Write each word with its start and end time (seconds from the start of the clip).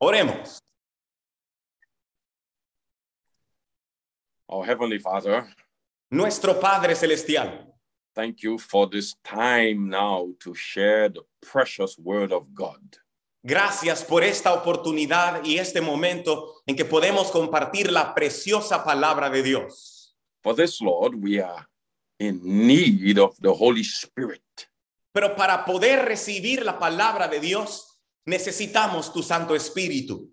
Oremos. 0.00 0.58
Our 4.48 4.64
Heavenly 4.64 4.98
Father, 4.98 5.46
Nuestro 6.10 6.54
Padre 6.54 6.94
Celestial, 6.94 7.74
thank 8.14 8.42
you 8.42 8.58
for 8.58 8.88
this 8.88 9.14
time 9.24 9.88
now 9.88 10.28
to 10.40 10.54
share 10.54 11.08
the 11.08 11.22
precious 11.40 11.98
word 11.98 12.32
of 12.32 12.54
God. 12.54 12.80
gracias 13.46 14.02
por 14.02 14.24
esta 14.24 14.52
oportunidad 14.52 15.44
y 15.44 15.58
este 15.58 15.80
momento 15.80 16.62
en 16.66 16.74
que 16.74 16.84
podemos 16.84 17.30
compartir 17.30 17.92
la 17.92 18.12
preciosa 18.12 18.84
palabra 18.84 19.30
de 19.30 19.42
Dios. 19.42 20.16
For 20.42 20.54
this, 20.54 20.80
Lord, 20.80 21.14
we 21.14 21.40
are 21.40 21.64
in 22.18 22.40
need 22.42 23.18
of 23.18 23.36
the 23.40 23.52
Holy 23.52 23.84
Spirit. 23.84 24.42
Pero 25.12 25.36
para 25.36 25.64
poder 25.64 26.04
recibir 26.04 26.64
la 26.64 26.78
palabra 26.78 27.28
de 27.28 27.38
Dios, 27.38 27.95
necesitamos 28.26 29.12
tu 29.12 29.22
Santo 29.22 29.54
Espíritu. 29.54 30.28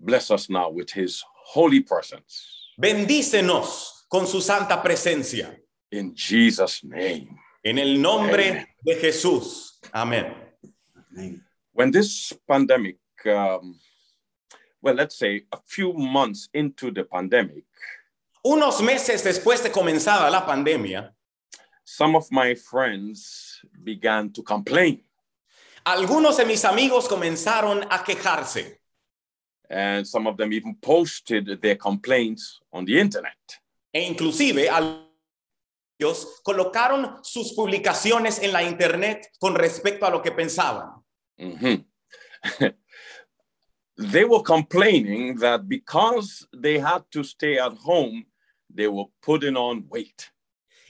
Bless 0.00 0.30
us 0.30 0.48
now 0.48 0.70
with 0.70 0.90
His 0.90 1.22
holy 1.54 1.80
presence. 1.80 2.72
Bendícenos 2.80 4.06
con 4.08 4.26
su 4.26 4.40
santa 4.40 4.82
presencia. 4.82 5.56
In 5.90 6.14
Jesus' 6.14 6.82
name. 6.82 7.38
En 7.64 7.78
el 7.78 8.00
nombre 8.00 8.48
Amen. 8.50 8.66
de 8.84 8.94
Jesús. 8.96 9.78
Amén. 9.92 10.34
When 11.72 11.90
this 11.90 12.32
pandemic, 12.48 12.96
um, 13.26 13.78
well, 14.80 14.94
let's 14.94 15.16
say 15.16 15.44
a 15.52 15.58
few 15.66 15.92
months 15.92 16.48
into 16.52 16.90
the 16.90 17.04
pandemic, 17.04 17.64
Unos 18.44 18.82
meses 18.82 19.22
después 19.22 19.62
de 19.62 19.70
comenzada 19.70 20.28
la 20.28 20.44
pandemia, 20.44 21.14
some 21.84 22.16
of 22.16 22.26
my 22.32 22.56
friends 22.56 23.60
began 23.84 24.32
to 24.32 24.42
complain. 24.42 25.04
Algunos 25.84 26.36
de 26.36 26.44
mis 26.44 26.64
amigos 26.64 27.08
comenzaron 27.08 27.84
a 27.90 28.02
quejarse 28.04 28.80
And 29.70 30.04
some 30.06 30.26
of 30.28 30.36
them 30.36 30.52
even 30.52 30.74
posted 30.76 31.58
their 31.62 31.76
complaints 31.78 32.60
on 32.72 32.84
the 32.84 33.00
internet. 33.00 33.38
e 33.92 34.00
inclusive 34.02 34.68
ellos 35.98 36.40
colocaron 36.42 37.18
sus 37.22 37.54
publicaciones 37.54 38.38
en 38.42 38.52
la 38.52 38.62
internet 38.62 39.30
con 39.38 39.54
respecto 39.54 40.04
a 40.06 40.10
lo 40.10 40.20
que 40.22 40.32
pensaban. 40.32 41.02
Mhm. 41.38 41.86
they 43.96 44.24
were 44.24 44.42
complaining 44.42 45.36
that 45.38 45.66
because 45.68 46.46
they 46.52 46.78
had 46.78 47.02
to 47.10 47.22
stay 47.22 47.58
at 47.58 47.72
home, 47.84 48.24
they 48.74 48.88
were 48.88 49.06
putting 49.22 49.56
on 49.56 49.86
weight. 49.88 50.30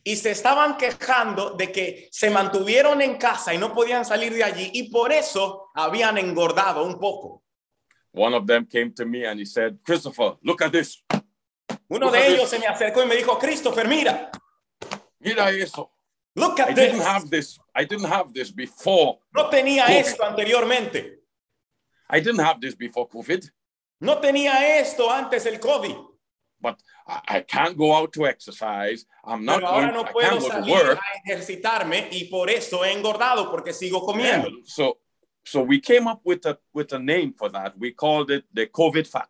Y 0.04 0.16
se 0.16 0.32
estaban 0.32 0.76
quejando 0.76 1.50
de 1.50 1.70
que 1.70 2.08
se 2.10 2.28
mantuvieron 2.30 3.00
en 3.02 3.16
casa 3.18 3.54
y 3.54 3.58
no 3.58 3.72
podían 3.72 4.04
salir 4.04 4.32
de 4.34 4.42
allí 4.42 4.70
y 4.74 4.90
por 4.90 5.12
eso 5.12 5.70
habían 5.74 6.18
engordado 6.18 6.82
un 6.84 6.98
poco. 6.98 7.44
One 8.12 8.34
of 8.36 8.46
them 8.46 8.66
came 8.66 8.92
to 8.94 9.06
me 9.06 9.24
and 9.26 9.38
he 9.40 9.46
said, 9.46 9.78
Christopher, 9.84 10.36
look 10.42 10.60
at 10.62 10.72
this. 10.72 11.02
Uno 11.88 12.06
Look 12.06 12.12
de 12.14 12.26
ellos 12.26 12.40
this. 12.42 12.50
se 12.50 12.58
me 12.58 12.66
acercó 12.66 13.02
y 13.02 13.06
me 13.06 13.16
dijo, 13.16 13.38
Christopher, 13.38 13.86
mira, 13.86 14.30
Mira 15.20 15.50
eso. 15.50 15.92
look 16.34 16.58
I 16.58 16.62
at 16.62 16.74
didn't 16.74 16.98
this. 16.98 17.06
have 17.06 17.30
this. 17.30 17.58
I 17.74 17.84
didn't 17.84 18.06
have 18.10 18.32
this 18.34 18.50
before. 18.52 19.20
No 19.32 19.48
tenía 19.48 19.86
COVID. 19.86 19.96
esto 19.98 20.24
anteriormente. 20.24 21.20
I 22.10 22.20
didn't 22.20 22.40
have 22.40 22.60
this 22.60 22.74
before 22.76 23.06
COVID, 23.08 23.48
No 24.00 24.18
tenía 24.18 24.78
esto 24.80 25.10
antes 25.10 25.44
del 25.44 25.60
COVID. 25.60 25.94
But 26.62 26.80
I, 27.06 27.20
I 27.36 27.40
can't 27.40 27.76
go 27.76 27.92
out 27.94 28.12
to 28.14 28.26
exercise. 28.26 29.04
I'm 29.24 29.44
not 29.44 29.60
Pero 29.60 29.68
ahora 29.68 29.92
going, 29.92 29.94
no 29.94 30.04
I 30.04 30.12
puedo 30.12 30.38
to 30.38 30.48
salir 30.48 30.70
work. 30.70 30.98
a 30.98 31.18
ejercitarme 31.18 32.08
y 32.12 32.24
por 32.30 32.48
eso 32.48 32.84
he 32.84 32.92
engordado 32.92 33.50
porque 33.50 33.72
sigo 33.72 34.06
Yeah. 34.16 34.44
So 34.64 34.98
so 35.44 35.62
we 35.62 35.80
came 35.80 36.06
up 36.06 36.20
with 36.24 36.46
a 36.46 36.58
with 36.72 36.92
a 36.92 36.98
name 36.98 37.34
for 37.34 37.50
that. 37.50 37.74
We 37.78 37.92
called 37.92 38.30
it 38.30 38.44
the 38.54 38.68
COVID 38.68 39.06
fat. 39.06 39.28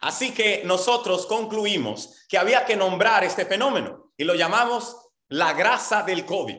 Así 0.00 0.34
que 0.34 0.62
nosotros 0.64 1.26
concluimos 1.26 2.26
que 2.28 2.36
había 2.38 2.64
que 2.66 2.76
nombrar 2.76 3.24
este 3.24 3.44
fenómeno 3.46 4.12
y 4.18 4.24
lo 4.24 4.34
llamamos 4.34 4.96
la 5.28 5.52
grasa 5.54 6.02
del 6.02 6.24
COVID. 6.24 6.58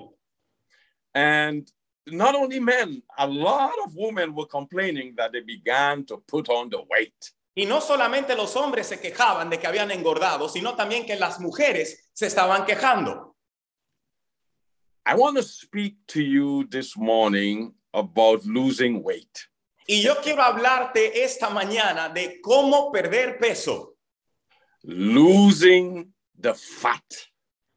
And 1.13 1.71
not 2.07 2.35
only 2.35 2.59
men, 2.59 3.01
a 3.17 3.27
lot 3.27 3.73
of 3.85 3.95
women 3.95 4.33
were 4.33 4.47
complaining 4.47 5.15
that 5.15 5.31
they 5.31 5.41
began 5.41 6.05
to 6.05 6.17
put 6.27 6.49
on 6.49 6.69
the 6.69 6.81
weight. 6.89 7.31
Y 7.55 7.65
no 7.65 7.79
solamente 7.79 8.35
los 8.35 8.55
hombres 8.57 8.87
se 8.87 8.99
quejaban 8.99 9.49
de 9.49 9.57
que 9.59 9.67
habían 9.67 9.89
engordado, 9.91 10.49
sino 10.49 10.75
también 10.75 11.05
que 11.05 11.15
las 11.15 11.39
mujeres 11.39 12.09
se 12.13 12.27
estaban 12.27 12.65
quejando. 12.65 13.35
I 15.07 15.13
want 15.15 15.37
to 15.37 15.43
speak 15.43 15.95
to 16.07 16.19
you 16.21 16.67
this 16.69 16.97
morning 16.97 17.73
about 17.93 18.43
losing 18.45 19.01
weight. 19.03 19.39
Y 19.87 20.01
yo 20.01 20.15
quiero 20.21 20.41
hablarte 20.41 21.23
esta 21.23 21.49
mañana 21.49 22.09
de 22.09 22.41
cómo 22.41 22.91
perder 22.91 23.37
peso, 23.39 23.95
Losing 24.81 26.13
the 26.39 26.53
fat. 26.55 27.03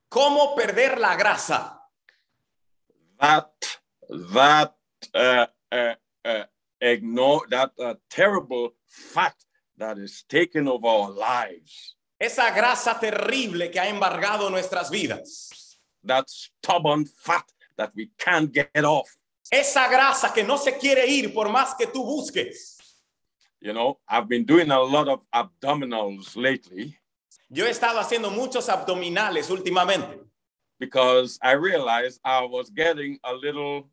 cómo 0.09 0.55
perder 0.57 0.99
la 0.99 1.17
grasa. 1.17 1.79
That 3.21 3.53
that 4.33 4.75
uh, 5.15 5.47
uh, 5.71 5.95
uh, 6.25 6.45
ignore 6.81 7.47
that 7.51 7.73
uh, 7.79 7.95
terrible 8.09 8.71
fat 8.87 9.35
that 9.79 9.99
is 9.99 10.25
taking 10.29 10.69
over 10.69 10.87
our 10.87 11.11
lives. 11.11 11.97
Esa 12.21 12.51
grasa 12.51 12.99
terrible 12.99 13.71
que 13.71 13.79
ha 13.79 13.87
embargado 13.87 14.51
nuestras 14.51 14.91
vidas. 14.91 15.79
That 16.05 16.29
stubborn 16.29 17.07
fat 17.07 17.45
that 17.77 17.93
we 17.95 18.11
can't 18.19 18.53
get 18.53 18.85
off. 18.85 19.17
Esa 19.51 19.89
grasa 19.89 20.35
que 20.35 20.43
no 20.43 20.57
se 20.59 20.73
quiere 20.73 21.07
ir 21.07 21.33
por 21.33 21.49
más 21.49 21.75
que 21.77 21.87
tú 21.87 22.05
busques. 22.05 22.77
You 23.61 23.73
know, 23.73 23.99
I've 24.09 24.29
been 24.29 24.45
doing 24.45 24.71
a 24.71 24.81
lot 24.81 25.09
of 25.09 25.23
abdominals 25.33 26.37
lately 26.37 26.99
Yo 27.51 27.65
he 27.65 27.71
estado 27.71 27.99
haciendo 27.99 28.31
muchos 28.31 28.69
abdominales 28.69 29.49
últimamente 29.51 30.21
because 30.79 31.39
I 31.43 31.53
realized 31.53 32.21
I 32.23 32.45
was 32.45 32.69
getting 32.69 33.19
a 33.25 33.33
little, 33.33 33.89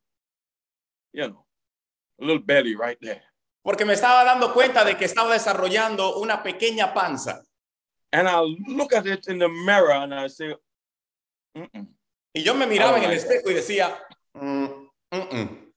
you 1.14 1.30
know, 1.30 1.46
a 2.20 2.26
little 2.26 2.42
belly 2.42 2.76
right 2.76 2.98
there. 3.02 3.22
Porque 3.66 3.84
me 3.84 3.94
estaba 3.94 4.24
dando 4.24 4.54
cuenta 4.54 4.86
de 4.86 4.96
que 4.96 5.06
estaba 5.06 5.34
desarrollando 5.34 6.18
una 6.18 6.44
pequeña 6.44 6.94
panza. 6.94 7.44
And 8.12 8.28
I 8.28 8.42
look 8.68 8.94
at 8.94 9.08
it 9.08 9.28
in 9.28 9.40
the 9.40 9.48
mirror 9.50 9.92
and 9.92 10.14
I 10.14 10.30
say, 10.30 10.56
Mm-mm. 11.58 11.88
Y 12.32 12.44
yo 12.44 12.54
me 12.54 12.68
miraba 12.68 12.94
Oh 12.94 12.98
en 12.98 13.06
el 13.06 13.14
espejo 13.18 13.50
y 13.50 13.56
decía, 13.56 13.98
"Mm, 14.34 14.66
mm, 15.12 15.30
mm". 15.32 15.72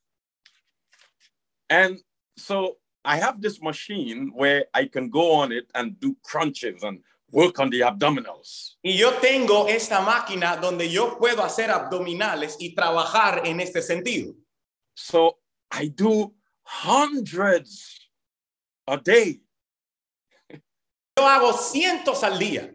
and 1.69 1.99
so 2.37 2.77
I 3.03 3.17
have 3.17 3.41
this 3.41 3.59
machine 3.59 4.31
where 4.35 4.65
I 4.73 4.85
can 4.85 5.09
go 5.09 5.33
on 5.41 5.51
it 5.51 5.65
and 5.73 5.99
do 5.99 6.15
crunches 6.23 6.83
and 6.83 7.01
work 7.31 7.59
on 7.59 7.71
the 7.71 7.81
abdominals. 7.81 8.77
Y 8.83 8.97
yo 8.97 9.13
tengo 9.19 9.67
esta 9.67 10.01
máquina 10.01 10.57
donde 10.57 10.89
yo 10.91 11.17
puedo 11.17 11.43
hacer 11.43 11.71
abdominales 11.71 12.55
y 12.59 12.75
trabajar 12.75 13.47
en 13.47 13.59
este 13.61 13.81
sentido. 13.81 14.35
So 14.93 15.39
I 15.71 15.87
do 15.89 16.35
hundreds 16.69 17.99
a 18.87 18.97
day. 18.97 19.41
Yo 21.17 21.25
hago 21.27 21.51
cientos 21.53 22.23
al 22.23 22.37
día 22.39 22.73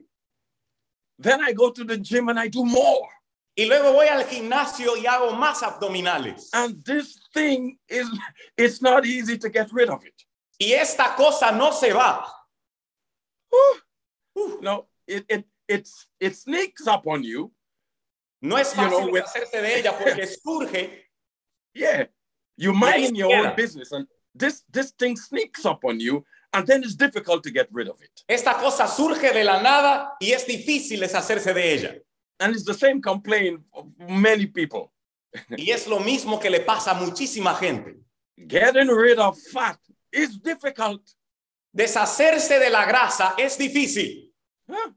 Then 1.18 1.40
I 1.40 1.52
go 1.52 1.70
to 1.70 1.84
the 1.84 1.96
gym 1.96 2.28
and 2.28 2.38
I 2.38 2.48
do 2.48 2.64
more. 2.64 3.08
y 3.56 3.66
luego 3.66 3.92
voy 3.92 4.08
al 4.08 4.24
gimnasio 4.24 4.96
y 4.96 5.04
hago 5.06 5.30
más 5.32 5.62
abdominales. 5.62 6.48
And 6.52 6.84
this 6.84 7.20
thing 7.32 7.78
is, 7.88 8.08
it's 8.58 8.82
not 8.82 9.06
easy 9.06 9.38
to 9.38 9.48
get 9.48 9.72
rid 9.72 9.88
of 9.88 10.04
it. 10.04 10.14
Y 10.60 10.72
esta 10.72 11.14
cosa 11.16 11.52
no 11.52 11.70
se 11.70 11.92
va. 11.92 12.26
No, 14.60 14.88
it, 15.06 15.24
it, 15.28 15.44
it's, 15.68 16.06
it 16.18 16.34
sneaks 16.36 16.86
up 16.88 17.06
on 17.06 17.22
you. 17.22 17.52
No 18.42 18.56
es 18.56 18.74
You 18.76 18.82
know, 18.90 19.00
fácil 19.00 19.12
with- 19.12 19.24
hacerse 19.24 19.52
de 19.62 19.78
ella 19.78 19.92
porque 19.96 20.26
surge 20.26 20.90
Yeah. 21.74 22.06
You 22.56 22.72
ahí 22.72 22.80
mind 22.80 23.08
se 23.10 23.16
your 23.16 23.34
own 23.34 23.56
business 23.56 23.92
and 23.92 24.06
this, 24.34 24.62
this 24.70 24.92
thing 24.92 25.16
sneaks 25.16 25.64
up 25.64 25.84
on 25.84 26.00
you 26.00 26.24
and 26.52 26.66
then 26.66 26.82
it's 26.82 26.94
difficult 26.94 27.42
to 27.42 27.50
get 27.50 27.68
rid 27.72 27.88
of 27.88 28.00
it. 28.00 28.24
Esta 28.28 28.54
cosa 28.54 28.86
surge 28.86 29.32
de 29.32 29.44
la 29.44 29.60
nada 29.60 30.12
y 30.20 30.32
es 30.32 30.46
difícil 30.46 31.00
deshacerse 31.00 31.52
de 31.52 31.74
ella. 31.74 31.94
And 32.40 32.54
it's 32.54 32.64
the 32.64 32.74
same 32.74 33.00
complaint 33.00 33.60
of 33.72 33.86
many 33.98 34.46
people. 34.46 34.92
Y 35.56 35.70
es 35.70 35.86
lo 35.88 35.98
mismo 35.98 36.40
que 36.40 36.48
le 36.48 36.60
pasa 36.60 36.92
a 36.92 36.94
muchísima 36.94 37.56
gente. 37.56 37.96
Getting 38.46 38.88
rid 38.88 39.18
of 39.18 39.36
fat 39.52 39.78
is 40.12 40.38
difficult. 40.38 41.02
Deshacerse 41.72 42.58
de 42.60 42.70
la 42.70 42.84
grasa 42.86 43.34
es 43.36 43.58
difícil. 43.58 44.32
Huh? 44.68 44.92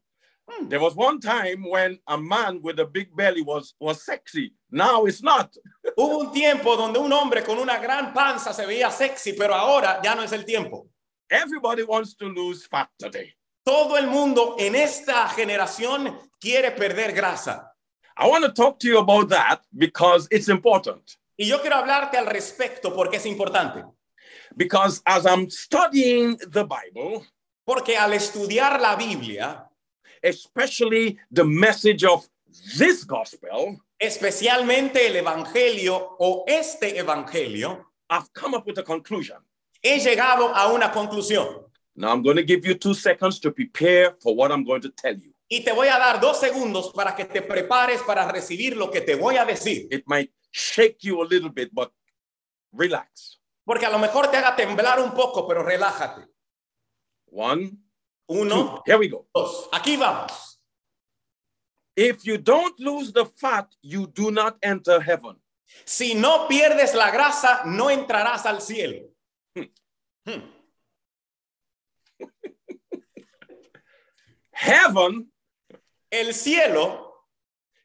Hmm. 0.50 0.70
There 0.70 0.80
was 0.80 0.96
one 0.96 1.20
time 1.20 1.64
when 1.70 2.00
a 2.08 2.18
man 2.18 2.62
with 2.62 2.80
a 2.80 2.86
big 2.86 3.16
belly 3.16 3.42
was, 3.42 3.74
was 3.80 4.04
sexy. 4.04 4.54
Now 4.72 5.06
it's 5.06 5.22
not. 5.22 5.54
Hubo 5.98 6.20
un 6.20 6.32
tiempo 6.32 6.76
donde 6.78 7.00
un 7.00 7.12
hombre 7.12 7.44
con 7.44 7.58
una 7.58 7.80
gran 7.80 8.14
panza 8.14 8.54
se 8.54 8.66
veía 8.66 8.92
sexy, 8.92 9.34
pero 9.34 9.54
ahora 9.54 10.00
ya 10.04 10.16
no 10.16 10.24
es 10.24 10.32
el 10.32 10.46
tiempo. 10.46 10.88
Everybody 11.30 11.84
wants 11.84 12.16
to 12.16 12.26
lose 12.30 12.66
fat 12.66 12.90
today. 12.98 13.34
Todo 13.66 13.98
el 13.98 14.08
mundo 14.08 14.56
en 14.58 14.76
esta 14.76 15.28
generación 15.28 16.18
quiere 16.40 16.72
perder 16.72 17.14
grasa. 17.14 17.74
I 18.16 18.28
want 18.28 18.46
to 18.46 18.54
talk 18.54 18.80
to 18.80 18.88
you 18.88 19.00
about 19.00 19.30
that 19.30 19.62
because 19.78 20.28
it's 20.32 20.48
important. 20.48 21.18
Y 21.38 21.46
yo 21.46 21.60
quiero 21.60 21.76
hablarte 21.76 22.18
al 22.18 22.26
respecto 22.26 22.96
porque 22.96 23.18
es 23.18 23.26
importante. 23.26 23.84
Because 24.56 25.02
as 25.06 25.26
I'm 25.26 25.50
studying 25.50 26.38
the 26.38 26.64
Bible, 26.64 27.28
Porque 27.68 27.98
al 27.98 28.14
estudiar 28.14 28.80
la 28.80 28.96
Biblia, 28.96 29.67
especially 30.28 31.18
the 31.32 31.44
message 31.44 32.04
of 32.04 32.28
this 32.78 33.06
gospel, 33.06 33.78
especialmente 34.00 35.08
el 35.08 35.16
Evangelio 35.16 36.16
o 36.20 36.44
este 36.48 36.98
Evangelio, 36.98 37.86
I've 38.10 38.32
come 38.34 38.56
up 38.56 38.66
with 38.66 38.78
a 38.80 38.84
conclusion. 38.84 39.38
he 39.82 40.00
llegado 40.00 40.54
a 40.54 40.72
una 40.72 40.92
conclusión. 40.92 41.66
Now 41.96 42.12
I'm 42.12 42.22
going 42.22 42.38
to 42.38 42.44
give 42.44 42.66
you 42.66 42.76
two 42.76 42.94
seconds 42.94 43.40
to 43.40 43.52
prepare 43.52 44.16
for 44.22 44.36
what 44.36 44.52
I'm 44.52 44.64
going 44.64 44.82
to 44.82 44.90
tell 44.90 45.16
you. 45.16 45.34
Y 45.50 45.64
te 45.64 45.72
voy 45.72 45.88
a 45.88 45.98
dar 45.98 46.20
dos 46.20 46.40
segundos 46.40 46.92
para 46.94 47.16
que 47.16 47.26
te 47.26 47.42
prepares 47.42 48.02
para 48.02 48.30
recibir 48.30 48.76
lo 48.76 48.92
que 48.92 49.02
te 49.02 49.16
voy 49.16 49.38
a 49.38 49.46
decir. 49.46 49.88
It 49.92 50.04
might 50.06 50.32
shake 50.52 51.04
you 51.04 51.22
a 51.22 51.26
little 51.26 51.50
bit, 51.50 51.70
but 51.74 51.92
relax. 52.74 53.40
Porque 53.66 53.86
a 53.86 53.90
lo 53.90 53.98
mejor 53.98 54.30
te 54.30 54.38
haga 54.38 54.56
temblar 54.56 55.00
un 55.00 55.14
poco, 55.14 55.48
pero 55.48 55.64
relájate. 55.64 56.28
One, 57.32 57.78
two, 58.30 58.42
Uno, 58.42 58.82
here 58.86 58.98
we 58.98 59.08
go. 59.08 59.26
dos. 59.34 59.68
Aquí 59.74 59.98
vamos. 59.98 60.58
If 61.96 62.26
you 62.26 62.38
don't 62.38 62.80
lose 62.80 63.12
the 63.12 63.26
fat, 63.26 63.74
you 63.82 64.08
do 64.08 64.30
not 64.32 64.58
enter 64.62 65.00
heaven. 65.02 65.36
Si 65.86 66.14
no 66.14 66.48
pierdes 66.48 66.94
la 66.94 67.10
grasa, 67.12 67.66
no 67.66 67.86
entrarás 67.90 68.46
al 68.46 68.62
cielo. 68.62 69.10
Hmm. 70.26 70.42
Heaven 74.52 75.28
El 76.12 76.34
cielo 76.34 77.14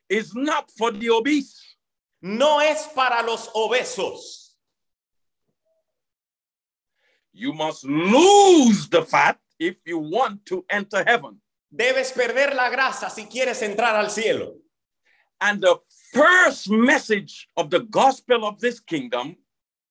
is 0.08 0.34
not 0.34 0.70
for 0.76 0.90
the 0.92 1.08
obese. 1.10 1.58
no 2.22 2.60
es 2.60 2.86
para 2.94 3.22
los 3.22 3.48
obesos. 3.54 4.54
You 7.32 7.52
must 7.52 7.84
lose 7.84 8.88
the 8.88 9.02
fat 9.02 9.38
if 9.68 9.76
you 9.86 9.98
want 9.98 10.44
to 10.46 10.64
enter 10.68 11.04
heaven. 11.06 11.40
Debes 11.70 12.12
perder 12.12 12.54
la 12.54 12.68
grasa 12.70 13.10
si 13.10 13.24
quieres 13.24 13.62
entrar 13.62 13.94
al 13.94 14.10
cielo. 14.10 14.56
And 15.40 15.60
the 15.60 15.76
first 16.12 16.70
message 16.70 17.48
of 17.56 17.70
the 17.70 17.80
gospel 17.80 18.44
of 18.44 18.60
this 18.60 18.80
kingdom 18.80 19.36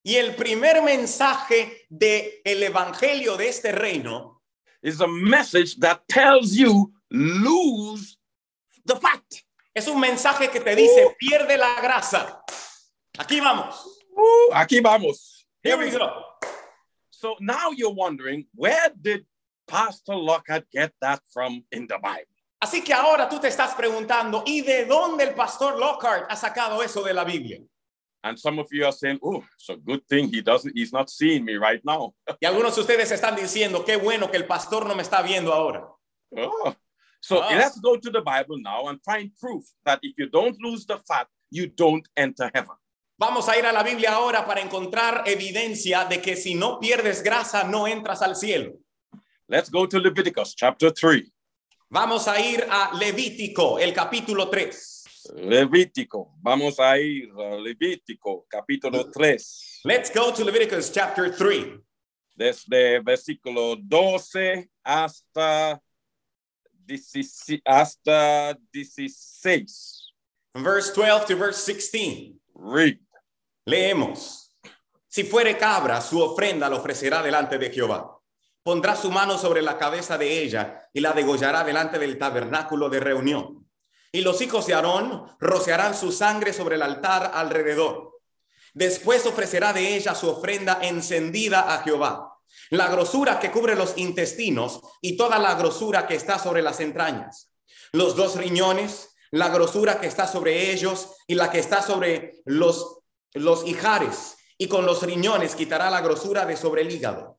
Y 0.04 0.16
el 0.16 0.34
primer 0.34 0.82
mensaje 0.82 1.86
de 1.88 2.42
el 2.44 2.64
evangelio 2.64 3.38
de 3.38 3.50
este 3.50 3.72
reino 3.72 4.42
is 4.82 5.00
a 5.00 5.08
message 5.08 5.76
that 5.80 6.02
tells 6.08 6.56
you 6.56 6.92
lose 7.12 8.18
the 8.86 8.96
fat. 8.96 9.22
es 9.76 9.88
un 9.88 10.00
mensaje 10.00 10.50
que 10.50 10.60
te 10.60 10.76
dice 10.76 11.16
pierde 11.20 11.56
la 11.58 11.80
grasa. 11.82 12.44
Aquí 13.18 13.40
vamos. 13.40 13.76
Woo, 14.16 14.54
aquí 14.54 14.80
vamos. 14.80 15.46
Here 15.64 15.78
we 15.78 15.92
go. 15.92 16.10
So 17.12 17.36
now 17.40 17.70
you're 17.72 17.94
wondering, 17.94 18.48
where 18.56 18.90
did 19.00 19.26
Pastor 19.72 20.16
Lockhart 20.16 20.66
get 20.72 20.92
that 21.02 21.22
from 21.34 21.64
in 21.72 21.88
the 21.88 21.98
Bible? 21.98 22.28
Así 22.60 22.84
que 22.84 22.94
ahora 22.94 23.28
tú 23.28 23.40
te 23.40 23.48
estás 23.48 23.74
preguntando, 23.74 24.44
¿y 24.46 24.62
de 24.62 24.86
dónde 24.86 25.24
el 25.24 25.34
pastor 25.34 25.80
Lockhart 25.80 26.26
ha 26.30 26.36
sacado 26.36 26.84
eso 26.84 27.02
de 27.04 27.14
la 27.14 27.24
Biblia? 27.24 27.60
And 28.24 28.38
some 28.38 28.60
of 28.60 28.68
you 28.72 28.86
are 28.86 28.92
saying, 28.92 29.18
oh, 29.24 29.44
it's 29.56 29.70
a 29.70 29.76
good 29.78 30.02
thing 30.08 30.30
he 30.30 30.42
doesn't, 30.42 30.78
he's 30.78 30.94
not 30.94 31.10
seeing 31.10 31.44
me 31.44 31.56
right 31.56 31.82
now. 31.84 32.14
Y 32.40 32.46
algunos 32.46 32.76
de 32.76 32.82
ustedes 32.82 33.12
están 33.12 33.36
diciendo, 33.36 33.84
qué 33.84 33.96
bueno 33.98 34.30
que 34.30 34.38
el 34.38 34.46
pastor 34.46 34.86
no 34.86 34.94
me 34.94 35.02
está 35.02 35.24
viendo 35.24 35.52
ahora. 35.52 35.88
Oh. 36.38 36.76
So 37.20 37.42
Ah. 37.42 37.56
let's 37.56 37.80
go 37.80 37.98
to 37.98 38.12
the 38.12 38.22
Bible 38.22 38.58
now 38.62 38.90
and 38.90 39.00
find 39.04 39.32
proof 39.40 39.64
that 39.86 40.00
if 40.04 40.14
you 40.18 40.28
don't 40.30 40.56
lose 40.62 40.86
the 40.86 40.98
fat, 41.08 41.28
you 41.50 41.66
don't 41.68 42.08
enter 42.16 42.52
heaven. 42.54 42.76
Vamos 43.18 43.48
a 43.50 43.58
ir 43.58 43.66
a 43.66 43.72
la 43.72 43.84
Biblia 43.84 44.14
ahora 44.14 44.46
para 44.46 44.62
encontrar 44.62 45.24
evidencia 45.28 46.06
de 46.06 46.22
que 46.22 46.36
si 46.36 46.56
no 46.56 46.80
pierdes 46.80 47.24
grasa 47.24 47.64
no 47.64 47.88
entras 47.88 48.22
al 48.22 48.36
cielo. 48.36 48.74
Let's 49.48 49.70
go 49.70 49.86
to 49.86 50.00
Leviticus 50.00 50.56
chapter 50.56 50.92
3. 50.92 51.32
Vamos 51.90 52.28
a 52.28 52.40
ir 52.40 52.66
a 52.70 52.92
Levítico, 52.98 53.78
el 53.78 53.94
capítulo 53.94 54.50
3. 54.50 55.04
Levítico. 55.36 56.34
Vamos 56.42 56.80
a 56.80 56.98
ir 56.98 57.30
a 57.38 57.58
Levítico 57.58 58.46
capítulo 58.48 59.10
3. 59.12 59.82
Let's 59.84 60.10
go 60.14 60.32
to 60.32 60.44
Leviticus 60.44 60.92
chapter 60.92 61.36
3. 61.36 61.80
Desde 62.34 63.00
versículo 63.02 63.76
12 63.76 64.70
hasta, 64.84 65.82
16 66.88 67.62
hasta 67.66 68.58
16. 68.72 70.14
Verse 70.56 70.94
12 70.94 71.26
to 71.28 71.36
verse 71.36 71.64
16. 71.66 72.40
Read. 72.56 73.00
Leemos. 73.66 74.50
Si 75.08 75.24
fuere 75.24 75.58
cabra, 75.58 76.02
su 76.02 76.22
ofrenda 76.22 76.70
la 76.70 76.78
ofrecerá 76.78 77.22
delante 77.22 77.58
de 77.58 77.70
Jehová. 77.70 78.11
Pondrá 78.64 78.96
su 78.96 79.12
mano 79.12 79.38
sobre 79.38 79.62
la 79.62 79.78
cabeza 79.78 80.18
de 80.18 80.44
ella 80.44 80.90
y 80.94 81.00
la 81.00 81.14
degollará 81.14 81.64
delante 81.64 82.00
del 82.00 82.18
tabernáculo 82.18 82.90
de 82.90 83.00
reunión. 83.00 83.68
Y 84.12 84.22
los 84.22 84.42
hijos 84.42 84.68
de 84.68 84.74
Aarón 84.74 85.26
rociarán 85.40 85.96
su 85.96 86.12
sangre 86.12 86.54
sobre 86.54 86.76
el 86.76 86.82
altar 86.82 87.32
alrededor. 87.34 88.20
Después 88.74 89.26
ofrecerá 89.26 89.74
de 89.74 89.96
ella 89.96 90.16
su 90.16 90.30
ofrenda 90.30 90.80
encendida 90.82 91.74
a 91.74 91.84
Jehová. 91.84 92.38
La 92.70 92.88
grosura 92.88 93.40
que 93.40 93.52
cubre 93.52 93.76
los 93.76 93.98
intestinos 93.98 94.82
y 95.02 95.18
toda 95.18 95.40
la 95.40 95.56
grosura 95.56 96.08
que 96.08 96.16
está 96.16 96.38
sobre 96.38 96.62
las 96.62 96.80
entrañas. 96.80 97.52
Los 97.94 98.16
dos 98.16 98.36
riñones, 98.36 99.16
la 99.32 99.50
grosura 99.50 100.00
que 100.00 100.08
está 100.08 100.28
sobre 100.28 100.72
ellos 100.72 101.10
y 101.28 101.36
la 101.36 101.50
que 101.50 101.60
está 101.60 101.82
sobre 101.82 102.42
los 102.46 103.02
los 103.34 103.66
ijares 103.66 104.38
y 104.58 104.68
con 104.68 104.86
los 104.86 105.02
riñones 105.04 105.56
quitará 105.56 105.90
la 105.90 106.02
grosura 106.02 106.46
de 106.46 106.58
sobre 106.58 106.82
el 106.82 106.92
hígado. 106.92 107.31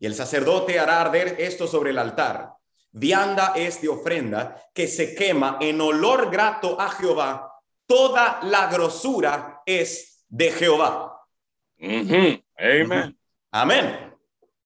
Y 0.00 0.06
el 0.06 0.14
sacerdote 0.14 0.80
hará 0.80 1.00
arder 1.00 1.36
esto 1.38 1.66
sobre 1.68 1.90
el 1.90 1.98
altar. 1.98 2.54
Vianda 2.90 3.52
es 3.54 3.80
de 3.80 3.88
ofrenda 3.88 4.60
que 4.74 4.88
se 4.88 5.14
quema 5.14 5.58
en 5.60 5.80
olor 5.80 6.30
grato 6.30 6.80
a 6.80 6.88
Jehová. 6.90 7.52
Toda 7.86 8.40
la 8.42 8.68
grosura 8.68 9.62
es 9.64 10.24
de 10.28 10.50
Jehová. 10.50 11.20
Mhm. 11.78 12.42
Amen. 12.58 13.18
Amén. 13.52 14.14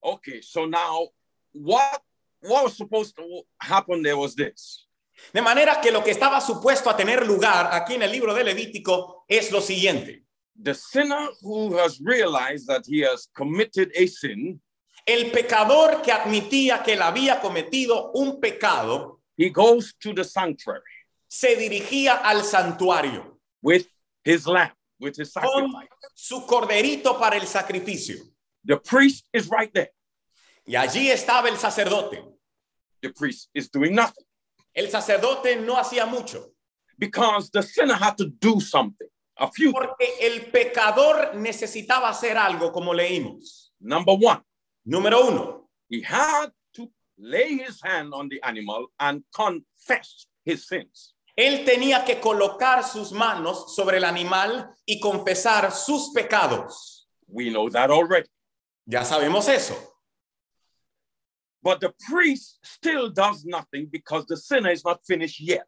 Okay, 0.00 0.40
so 0.42 0.66
now 0.66 1.08
what 1.52 2.02
what 2.40 2.64
was 2.64 2.76
supposed 2.76 3.16
to 3.16 3.44
happen 3.58 4.02
there 4.02 4.16
was 4.16 4.34
this. 4.34 4.88
De 5.32 5.40
manera 5.40 5.80
que 5.80 5.90
lo 5.90 6.02
que 6.02 6.10
estaba 6.10 6.40
supuesto 6.40 6.90
a 6.90 6.96
tener 6.96 7.26
lugar 7.26 7.70
aquí 7.72 7.94
en 7.94 8.02
el 8.02 8.10
libro 8.10 8.34
de 8.34 8.44
Levítico 8.44 9.24
es 9.28 9.50
lo 9.50 9.60
siguiente. 9.60 10.24
The 10.62 10.74
sinner 10.74 11.30
who 11.40 11.76
has 11.78 12.00
realized 12.00 12.66
that 12.66 12.84
he 12.86 13.04
has 13.04 13.28
committed 13.34 13.90
a 13.96 14.06
sin, 14.06 14.60
El 15.06 15.30
pecador 15.30 16.00
que 16.02 16.12
admitía 16.12 16.82
que 16.82 16.94
él 16.94 17.02
había 17.02 17.40
cometido 17.40 18.10
un 18.12 18.40
pecado 18.40 19.20
he 19.36 19.50
goes 19.50 19.94
to 19.98 20.14
the 20.14 20.24
sanctuary 20.24 20.80
se 21.28 21.56
dirigía 21.56 22.14
al 22.16 22.44
santuario. 22.44 23.40
with 23.60 23.86
his 24.24 24.46
lamb, 24.46 24.72
with 25.00 25.16
his 25.18 25.32
con 25.32 25.42
sacrifice. 25.42 25.88
su 26.14 26.46
corderito 26.46 27.18
para 27.18 27.36
el 27.36 27.46
sacrificio. 27.46 28.16
The 28.64 28.76
priest 28.76 29.26
is 29.32 29.48
right 29.48 29.72
there. 29.72 29.92
Y 30.66 30.76
allí 30.76 31.10
estaba 31.10 31.48
el 31.48 31.58
sacerdote. 31.58 32.22
The 33.02 33.10
priest 33.10 33.50
is 33.52 33.68
doing 33.70 33.94
nothing 33.94 34.24
El 34.72 34.90
sacerdote 34.90 35.56
no 35.56 35.76
hacía 35.76 36.06
mucho, 36.06 36.52
because 36.98 37.50
the 37.50 37.62
sinner 37.62 37.94
had 37.94 38.16
to 38.16 38.26
do 38.26 38.60
something. 38.60 39.08
A 39.36 39.50
few. 39.50 39.72
porque 39.72 40.06
el 40.20 40.50
pecador 40.52 41.34
necesitaba 41.34 42.08
hacer 42.08 42.36
algo, 42.38 42.72
como 42.72 42.94
leímos. 42.94 43.72
Number 43.80 44.14
one, 44.14 44.40
Número 44.86 45.28
uno, 45.28 45.68
he 45.88 46.02
had 46.02 46.50
to 46.74 46.90
lay 47.18 47.56
his 47.56 47.80
hand 47.82 48.12
on 48.12 48.28
the 48.28 48.40
animal 48.42 48.86
and 48.98 49.22
confess 49.32 50.26
his 50.44 50.66
sins. 50.66 51.14
él 51.36 51.64
tenía 51.64 52.04
que 52.04 52.20
colocar 52.20 52.84
sus 52.84 53.12
manos 53.12 53.74
sobre 53.74 53.96
el 53.96 54.04
animal 54.04 54.70
y 54.86 55.00
confesar 55.00 55.72
sus 55.72 56.12
pecados. 56.12 57.08
We 57.26 57.50
know 57.50 57.68
that 57.70 57.90
already. 57.90 58.28
Ya 58.86 59.04
sabemos 59.04 59.48
eso. 59.48 59.74
But 61.60 61.80
the 61.80 61.94
priest 62.08 62.58
still 62.62 63.10
does 63.10 63.44
nothing 63.44 63.88
because 63.90 64.26
the 64.26 64.36
sinner 64.36 64.70
is 64.70 64.84
not 64.84 65.00
finished 65.04 65.40
yet. 65.40 65.66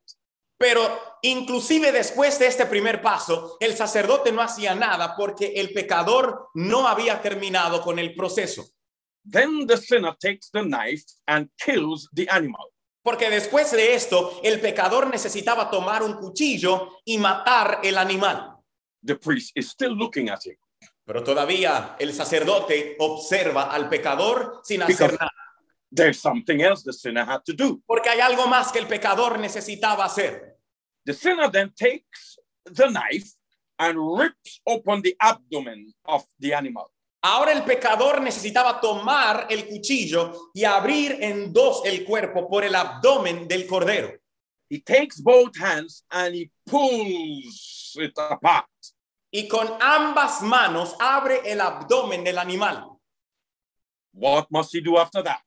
Pero 0.58 0.80
inclusive 1.22 1.90
después 1.92 2.38
de 2.38 2.46
este 2.46 2.66
primer 2.66 3.02
paso, 3.02 3.56
el 3.60 3.76
sacerdote 3.76 4.32
no 4.32 4.42
hacía 4.42 4.74
nada 4.74 5.14
porque 5.16 5.52
el 5.56 5.72
pecador 5.72 6.48
no 6.54 6.86
había 6.86 7.20
terminado 7.20 7.82
con 7.82 7.98
el 7.98 8.14
proceso. 8.14 8.64
Then 9.28 9.66
the 9.66 9.76
sinner 9.76 10.14
takes 10.18 10.50
the 10.50 10.62
knife 10.62 11.04
and 11.26 11.48
kills 11.58 12.08
the 12.14 12.28
animal. 12.30 12.72
Porque 13.02 13.28
después 13.30 13.70
de 13.72 13.94
esto, 13.94 14.40
el 14.42 14.60
pecador 14.60 15.08
necesitaba 15.10 15.70
tomar 15.70 16.02
un 16.02 16.14
cuchillo 16.14 17.00
y 17.04 17.18
matar 17.18 17.80
el 17.84 17.98
animal. 17.98 18.56
The 19.04 19.16
priest 19.16 19.52
is 19.56 19.68
still 19.70 19.92
looking 19.96 20.28
at 20.28 20.44
him 20.44 20.56
Pero 21.04 21.22
todavía 21.22 21.94
el 22.00 22.12
sacerdote 22.12 22.96
observa 22.98 23.70
al 23.72 23.88
pecador 23.88 24.60
sin 24.64 24.82
hacer 24.82 24.96
Because- 24.96 25.18
nada. 25.20 25.32
there's 25.92 26.18
something 26.20 26.60
else 26.60 26.82
the 26.82 26.92
sinner 26.92 27.24
had 27.24 27.42
to 27.44 27.52
do. 27.52 27.80
Porque 27.86 28.08
hay 28.10 28.20
algo 28.20 28.46
más 28.48 28.72
que 28.72 28.80
el 28.80 28.86
pecador 28.88 29.38
necesitaba 29.38 30.04
hacer. 30.04 30.56
The 31.04 31.14
sinner 31.14 31.48
then 31.50 31.72
takes 31.74 32.38
the 32.64 32.88
knife 32.90 33.30
and 33.78 33.96
rips 34.18 34.60
open 34.66 35.00
the 35.02 35.14
abdomen 35.20 35.94
of 36.04 36.24
the 36.40 36.52
animal. 36.54 36.90
Ahora 37.28 37.50
el 37.50 37.64
pecador 37.64 38.20
necesitaba 38.20 38.80
tomar 38.80 39.48
el 39.50 39.66
cuchillo 39.66 40.50
y 40.54 40.62
abrir 40.62 41.18
en 41.20 41.52
dos 41.52 41.82
el 41.84 42.04
cuerpo 42.04 42.48
por 42.48 42.62
el 42.62 42.72
abdomen 42.72 43.48
del 43.48 43.66
cordero. 43.66 44.16
He 44.70 44.80
takes 44.80 45.20
both 45.20 45.56
hands 45.60 46.04
and 46.08 46.36
he 46.36 46.52
pulls 46.64 47.96
it 47.96 48.16
apart. 48.16 48.68
Y 49.32 49.48
con 49.48 49.66
ambas 49.80 50.40
manos 50.40 50.94
abre 51.00 51.40
el 51.44 51.60
abdomen 51.60 52.22
del 52.22 52.38
animal. 52.38 52.96
What 54.12 54.46
must 54.48 54.72
he 54.72 54.80
do 54.80 54.96
after 54.96 55.24
that? 55.24 55.42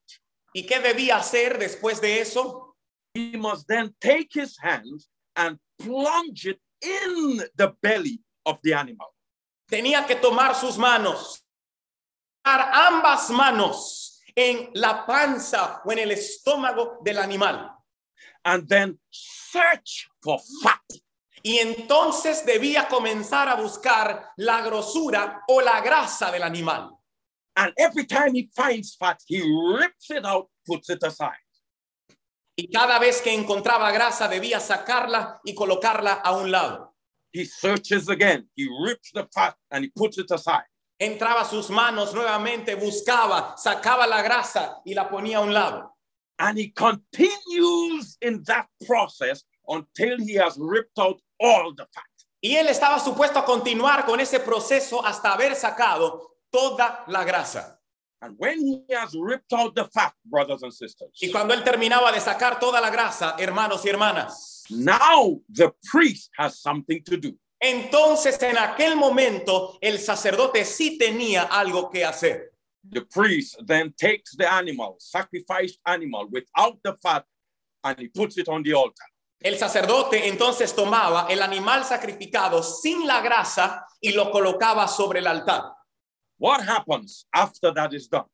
¿Y 0.53 0.65
qué 0.65 0.81
debía 0.81 1.15
hacer 1.15 1.57
después 1.57 2.01
de 2.01 2.19
eso? 2.19 2.75
He 3.13 3.37
must 3.37 3.69
then 3.69 3.95
take 4.01 4.27
his 4.33 4.57
hands 4.61 5.07
and 5.33 5.57
plunge 5.77 6.45
it 6.45 6.59
in 6.81 7.41
the 7.55 7.73
belly 7.81 8.21
of 8.45 8.59
the 8.63 8.73
animal. 8.73 9.15
Tenía 9.71 10.05
que 10.05 10.17
tomar 10.17 10.55
sus 10.55 10.77
manos, 10.77 11.45
ambas 12.43 13.29
manos 13.29 14.21
en 14.35 14.69
la 14.73 15.05
panza 15.05 15.81
o 15.85 15.91
en 15.91 15.99
el 15.99 16.11
estómago 16.11 16.99
del 17.03 17.17
animal. 17.17 17.79
and 18.45 18.67
then 18.67 18.97
search 19.11 20.09
for 20.21 20.39
fat. 20.63 20.81
Y 21.41 21.59
entonces 21.59 22.45
debía 22.45 22.87
comenzar 22.87 23.47
a 23.47 23.55
buscar 23.55 24.31
la 24.37 24.61
grosura 24.61 25.41
o 25.47 25.61
la 25.61 25.81
grasa 25.81 26.31
del 26.31 26.43
animal. 26.43 26.89
And 27.55 27.73
every 27.77 28.05
time 28.05 28.35
he 28.35 28.49
finds 28.53 28.95
fat, 28.95 29.21
he 29.27 29.41
rips 29.41 30.09
it 30.09 30.25
out, 30.25 30.49
puts 30.65 30.89
it 30.89 31.03
aside. 31.03 31.45
Y 32.57 32.67
cada 32.67 32.99
vez 32.99 33.21
que 33.21 33.33
encontraba 33.33 33.91
grasa 33.91 34.27
debía 34.27 34.59
sacarla 34.59 35.39
y 35.45 35.55
colocarla 35.55 36.13
a 36.13 36.35
un 36.35 36.51
lado. 36.51 36.93
He 37.31 37.45
searches 37.45 38.09
again, 38.09 38.49
he 38.55 38.67
rips 38.85 39.11
the 39.13 39.25
fat 39.33 39.55
and 39.71 39.85
he 39.85 39.91
puts 39.95 40.17
it 40.17 40.29
aside. 40.31 40.67
Entraba 40.99 41.45
sus 41.45 41.69
manos 41.69 42.13
nuevamente, 42.13 42.75
buscaba, 42.75 43.55
sacaba 43.57 44.05
la 44.05 44.21
grasa 44.21 44.81
y 44.83 44.93
la 44.93 45.09
ponía 45.09 45.37
a 45.37 45.41
un 45.41 45.53
lado. 45.53 45.95
And 46.37 46.57
he 46.57 46.71
continues 46.71 48.17
in 48.21 48.43
that 48.43 48.67
process 48.85 49.43
until 49.67 50.17
he 50.19 50.35
has 50.35 50.57
ripped 50.59 50.99
out 50.99 51.21
all 51.39 51.73
the 51.73 51.85
fat. 51.93 52.03
Y 52.41 52.55
él 52.55 52.67
estaba 52.67 52.99
supuesto 52.99 53.39
a 53.39 53.45
continuar 53.45 54.05
con 54.05 54.19
ese 54.19 54.39
proceso 54.39 55.05
hasta 55.05 55.33
haber 55.33 55.55
sacado 55.55 56.35
toda 56.51 57.03
la 57.07 57.23
grasa. 57.23 57.77
And 58.21 58.35
when 58.37 58.59
he 58.65 58.83
has 58.93 59.15
ripped 59.17 59.53
out 59.53 59.75
the 59.75 59.85
fat, 59.85 60.13
brothers 60.25 60.63
and 60.63 60.73
sisters, 60.73 61.11
Y 61.21 61.31
cuando 61.31 61.53
él 61.53 61.63
terminaba 61.63 62.11
de 62.11 62.19
sacar 62.19 62.59
toda 62.59 62.81
la 62.81 62.89
grasa, 62.89 63.35
hermanos 63.39 63.85
y 63.85 63.89
hermanas, 63.89 64.65
now 64.69 65.39
the 65.49 65.73
priest 65.89 66.29
has 66.37 66.59
something 66.59 67.01
to 67.03 67.15
do. 67.17 67.37
Entonces 67.59 68.41
en 68.41 68.57
aquel 68.57 68.95
momento 68.95 69.77
el 69.81 69.99
sacerdote 69.99 70.63
sí 70.65 70.97
tenía 70.97 71.43
algo 71.43 71.89
que 71.89 72.05
hacer. 72.05 72.53
The 72.91 73.01
priest 73.01 73.57
then 73.65 73.93
takes 73.93 74.35
the 74.37 74.47
animal, 74.47 74.95
sacrificed 74.99 75.79
animal 75.85 76.27
without 76.31 76.79
the 76.83 76.95
fat, 77.01 77.25
and 77.83 77.99
he 77.99 78.07
puts 78.07 78.37
it 78.37 78.47
on 78.47 78.63
the 78.63 78.73
altar. 78.73 79.05
El 79.41 79.57
sacerdote 79.57 80.27
entonces 80.27 80.73
tomaba 80.73 81.27
el 81.29 81.41
animal 81.41 81.85
sacrificado 81.85 82.61
sin 82.61 83.07
la 83.07 83.21
grasa 83.21 83.85
y 84.01 84.11
lo 84.11 84.31
colocaba 84.31 84.87
sobre 84.87 85.19
el 85.19 85.27
altar. 85.27 85.63
What 86.37 86.61
happens 86.61 87.25
after 87.31 87.73
that 87.73 87.93
is 87.93 88.09
done? 88.09 88.27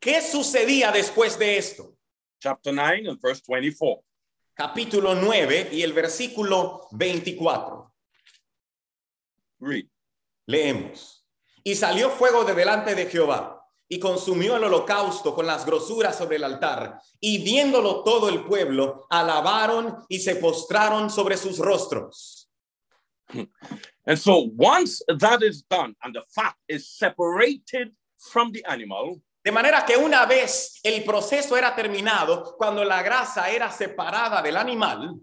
¿Qué 0.00 0.20
sucedía 0.20 0.90
después 0.90 1.38
de 1.38 1.58
esto? 1.58 1.94
Chapter 2.40 2.72
9 2.72 3.08
and 3.08 3.20
verse 3.20 3.40
24. 3.46 4.02
Capítulo 4.54 5.14
9 5.14 5.68
y 5.72 5.82
el 5.82 5.92
versículo 5.92 6.88
24. 6.90 7.91
Read. 9.62 9.86
Leemos. 10.46 11.24
Y 11.64 11.76
salió 11.76 12.10
fuego 12.10 12.44
de 12.44 12.54
delante 12.54 12.94
de 12.94 13.06
Jehová 13.06 13.64
y 13.88 14.00
consumió 14.00 14.56
el 14.56 14.64
holocausto 14.64 15.34
con 15.34 15.46
las 15.46 15.64
grosuras 15.64 16.16
sobre 16.16 16.36
el 16.36 16.44
altar. 16.44 17.00
Y 17.20 17.44
viéndolo 17.44 18.02
todo 18.02 18.28
el 18.28 18.44
pueblo, 18.44 19.06
alabaron 19.08 20.04
y 20.08 20.18
se 20.18 20.36
postraron 20.36 21.10
sobre 21.10 21.36
sus 21.36 21.58
rostros. 21.58 22.50
And 24.04 24.18
so 24.18 24.50
once 24.58 25.02
that 25.20 25.42
is 25.42 25.64
done 25.68 25.94
and 26.02 26.14
the 26.14 26.22
fat 26.34 26.56
is 26.68 26.88
separated 26.88 27.94
from 28.18 28.50
the 28.52 28.64
animal, 28.66 29.22
De 29.44 29.50
manera 29.50 29.84
que 29.84 29.96
una 29.96 30.24
vez 30.24 30.78
el 30.84 31.02
proceso 31.02 31.56
era 31.56 31.74
terminado, 31.74 32.56
cuando 32.56 32.84
la 32.84 33.02
grasa 33.02 33.50
era 33.50 33.72
separada 33.72 34.40
del 34.40 34.56
animal, 34.56 35.18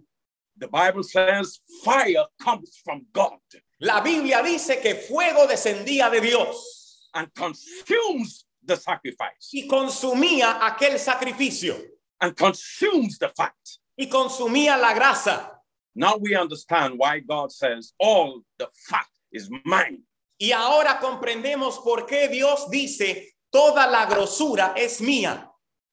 the 0.58 0.68
Bible 0.68 1.04
says 1.04 1.62
fire 1.86 2.26
comes 2.38 2.82
from 2.84 3.06
God 3.14 3.40
la 3.80 4.02
Biblia 4.02 4.42
dice 4.42 4.80
que 4.82 4.96
fuego 4.96 5.48
descendía 5.48 6.10
de 6.10 6.22
Dios 6.22 7.10
and 7.14 7.28
consumes 7.34 8.46
the 8.64 8.76
sacrifice 8.76 9.50
y 9.54 9.68
consumía 9.68 10.60
aquel 10.66 11.00
sacrificio 11.00 11.76
and 12.22 12.36
consumes 12.36 13.18
the 13.18 13.30
fat. 13.30 13.54
y 14.00 14.08
consumía 14.08 14.78
la 14.78 14.94
grasa. 14.94 15.62
Now 15.94 16.16
we 16.18 16.34
understand 16.34 16.98
why 16.98 17.20
God 17.20 17.52
says 17.52 17.94
all 18.00 18.42
the 18.58 18.70
fat 18.88 19.08
is 19.32 19.50
mine. 19.66 20.04
Y 20.40 20.54
ahora 20.54 21.00
comprendemos 21.02 21.84
por 21.84 22.06
qué 22.06 22.30
Dios 22.30 22.70
dice, 22.70 23.36
toda 23.52 23.86
la 23.88 24.06
grosura 24.06 24.74
es 24.78 25.02
mía. 25.02 25.46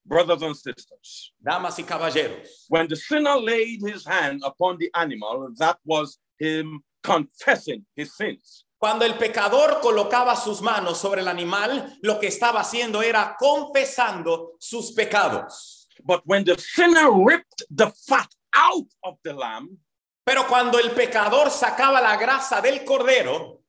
Brothers 0.05 0.41
and 0.41 0.55
sisters, 0.55 1.33
Damas 1.37 1.77
y 1.79 1.83
caballeros, 1.83 2.47
when 2.69 2.87
the 2.87 2.95
sinner 2.95 3.35
laid 3.35 3.81
his 3.81 4.05
hand 4.05 4.41
upon 4.45 4.77
the 4.77 4.89
animal, 4.95 5.49
that 5.57 5.77
was 5.83 6.17
him 6.39 6.81
confessing 7.03 7.85
his 7.95 8.13
sins. 8.15 8.65
cuando 8.79 9.05
el 9.05 9.17
pecador 9.17 9.79
colocaba 9.81 10.35
sus 10.35 10.61
manos 10.61 10.99
sobre 10.99 11.21
el 11.21 11.27
animal, 11.27 11.97
lo 12.01 12.19
que 12.19 12.27
estaba 12.27 12.59
haciendo 12.61 13.01
era 13.01 13.35
confesando 13.39 14.51
sus 14.59 14.91
pecados. 14.93 15.87
But 16.03 16.21
when 16.25 16.43
the 16.43 16.57
sinner 16.59 17.09
ripped 17.11 17.63
the 17.71 17.91
fat 18.07 18.29
out 18.53 18.87
of 19.03 19.17
the 19.23 19.33
lamb, 19.33 19.79
Pero 20.23 20.45
cuando 20.45 20.77
el 20.77 20.91
pecador 20.91 21.49
sacaba 21.49 22.01
la 22.01 22.17
grasa 22.17 22.61
del 22.61 22.83
cordero, 22.85 23.63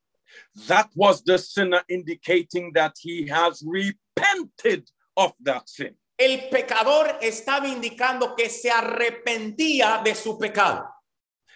that 0.66 0.90
was 0.94 1.22
the 1.24 1.38
sinner 1.38 1.82
indicating 1.88 2.72
that 2.74 2.92
he 3.00 3.26
has 3.28 3.62
repented 3.64 4.90
of 5.16 5.32
that 5.40 5.68
sin. 5.68 5.94
el 6.18 6.50
pecador 6.50 7.16
estaba 7.22 7.68
indicando 7.68 8.34
que 8.36 8.50
se 8.50 8.70
arrepentía 8.70 10.02
de 10.04 10.14
su 10.14 10.36
pecado. 10.36 10.84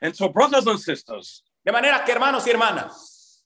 And 0.00 0.14
so, 0.14 0.28
brothers 0.28 0.66
and 0.66 0.78
sisters, 0.78 1.42
De 1.64 1.72
manera 1.72 2.04
que, 2.04 2.12
hermanos 2.12 2.46
y 2.46 2.50
hermanas, 2.50 3.44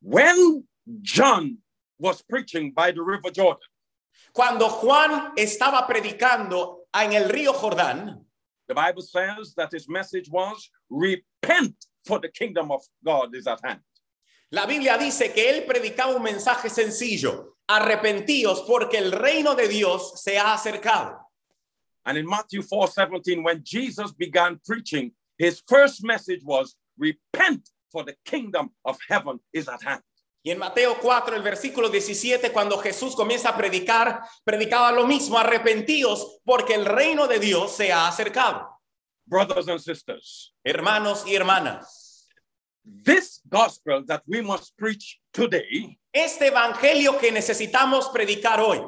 when 0.00 0.66
John 1.02 1.58
was 1.98 2.22
preaching 2.22 2.72
by 2.72 2.92
the 2.92 3.02
river 3.02 3.30
Jordan, 3.30 3.68
cuando 4.32 4.68
Juan 4.68 5.32
estaba 5.36 5.86
predicando 5.86 6.86
en 6.92 7.12
el 7.12 7.28
río 7.28 7.52
Jordán, 7.52 8.24
the 8.68 8.74
Bible 8.74 9.02
says 9.02 9.54
that 9.56 9.72
his 9.72 9.88
message 9.88 10.28
was 10.30 10.70
repent 10.90 11.74
for 12.04 12.18
the 12.18 12.28
kingdom 12.28 12.70
of 12.70 12.82
God 13.02 13.34
is 13.34 13.46
at 13.46 13.60
hand. 13.64 13.80
la 14.50 14.66
Biblia 14.66 14.96
dice 14.96 15.32
que 15.32 15.50
él 15.50 15.64
predicaba 15.64 16.14
un 16.14 16.22
mensaje 16.22 16.70
sencillo, 16.70 17.56
arrepentíos 17.68 18.62
porque 18.66 18.98
el 18.98 19.12
reino 19.12 19.54
de 19.54 19.68
Dios 19.68 20.22
se 20.22 20.38
ha 20.38 20.54
acercado. 20.54 21.20
And 22.04 22.16
in 22.16 22.26
Matthew 22.26 22.62
4 22.62 22.86
17, 22.86 23.42
when 23.42 23.62
Jesus 23.64 24.12
began 24.12 24.60
preaching, 24.64 25.12
his 25.38 25.62
first 25.66 26.04
message 26.04 26.42
was 26.44 26.76
repent 26.98 27.68
for 27.90 28.04
the 28.04 28.16
kingdom 28.24 28.70
of 28.84 28.98
heaven 29.08 29.40
is 29.52 29.68
at 29.68 29.82
hand. 29.82 30.02
Y 30.42 30.52
en 30.52 30.58
Mateo 30.58 30.94
4, 30.94 31.34
el 31.34 31.42
versículo 31.42 31.88
17, 31.88 32.52
cuando 32.52 32.78
Jesús 32.78 33.16
comienza 33.16 33.48
a 33.48 33.56
predicar, 33.56 34.22
predicaba 34.44 34.92
lo 34.92 35.04
mismo, 35.04 35.36
arrepentíos 35.38 36.38
porque 36.44 36.74
el 36.74 36.84
reino 36.84 37.26
de 37.26 37.40
Dios 37.40 37.74
se 37.74 37.92
ha 37.92 38.06
acercado. 38.06 38.68
Brothers 39.26 39.66
and 39.66 39.80
sisters, 39.80 40.54
Hermanos 40.62 41.24
y 41.26 41.34
hermanas, 41.34 42.28
this 42.84 43.40
gospel 43.48 44.04
that 44.06 44.22
we 44.24 44.40
must 44.40 44.76
preach 44.76 45.20
today, 45.32 45.98
este 46.12 46.46
evangelio 46.46 47.18
que 47.18 47.32
necesitamos 47.32 48.08
predicar 48.10 48.60
hoy, 48.60 48.80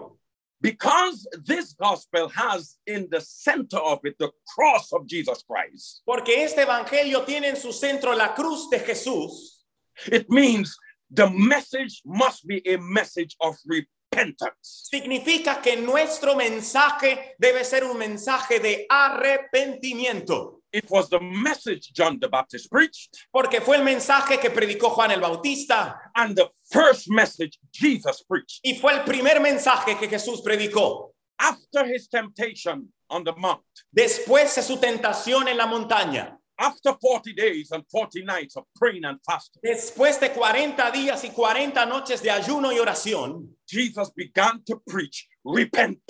because 0.60 1.26
this 1.44 1.72
gospel 1.74 2.28
has 2.28 2.76
in 2.86 3.08
the 3.10 3.20
center 3.20 3.78
of 3.78 4.00
it 4.04 4.16
the 4.18 4.30
cross 4.54 4.92
of 4.92 5.06
Jesus 5.06 5.42
Christ, 5.42 6.02
porque 6.06 6.42
este 6.42 6.62
evangelio 6.62 7.24
tiene 7.24 7.48
en 7.48 7.56
su 7.56 7.72
centro 7.72 8.14
la 8.14 8.34
cruz 8.34 8.68
de 8.70 8.78
Jesús, 8.78 9.64
it 10.10 10.28
means 10.28 10.76
the 11.10 11.30
message 11.30 12.02
must 12.04 12.46
be 12.46 12.60
a 12.66 12.76
message 12.78 13.36
of 13.40 13.56
repentance. 13.66 14.88
significa 14.90 15.60
que 15.62 15.76
nuestro 15.76 16.34
mensaje 16.34 17.34
debe 17.38 17.64
ser 17.64 17.84
un 17.84 17.98
mensaje 17.98 18.58
de 18.58 18.86
arrepentimiento, 18.88 20.57
It 20.72 20.90
was 20.90 21.08
the 21.08 21.20
message 21.20 21.92
John 21.94 22.18
the 22.20 22.28
Baptist 22.28 22.70
preached, 22.70 23.16
porque 23.32 23.60
fue 23.62 23.76
el 23.76 23.84
mensaje 23.84 24.38
que 24.38 24.50
predicó 24.50 24.90
Juan 24.90 25.10
el 25.10 25.20
Bautista 25.20 25.94
and 26.14 26.36
the 26.36 26.48
first 26.70 27.08
message 27.10 27.58
Jesus 27.72 28.22
preached. 28.22 28.60
y 28.62 28.74
fue 28.78 28.92
el 28.92 29.04
primer 29.04 29.40
mensaje 29.40 29.98
que 29.98 30.08
Jesús 30.08 30.42
predicó. 30.42 31.12
After 31.38 31.86
his 31.86 32.08
temptation 32.08 32.92
on 33.08 33.24
the 33.24 33.32
mount, 33.36 33.62
Después 33.90 34.54
de 34.56 34.62
su 34.62 34.76
tentación 34.78 35.48
en 35.48 35.56
la 35.56 35.66
montaña, 35.66 36.36
after 36.58 36.92
40 36.92 37.32
days 37.32 37.70
and 37.70 37.84
40 37.90 38.24
nights 38.24 38.56
of 38.56 38.64
praying 38.74 39.04
and 39.04 39.18
fasting, 39.24 39.60
Después 39.62 40.20
de 40.20 40.32
40 40.32 40.90
días 40.90 41.24
y 41.24 41.30
40 41.30 41.86
noches 41.86 42.20
de 42.20 42.30
ayuno 42.30 42.72
y 42.72 42.78
oración, 42.78 43.56
Jesus 43.66 44.10
began 44.14 44.62
to 44.64 44.82
preach, 44.84 45.28
repent. 45.44 46.00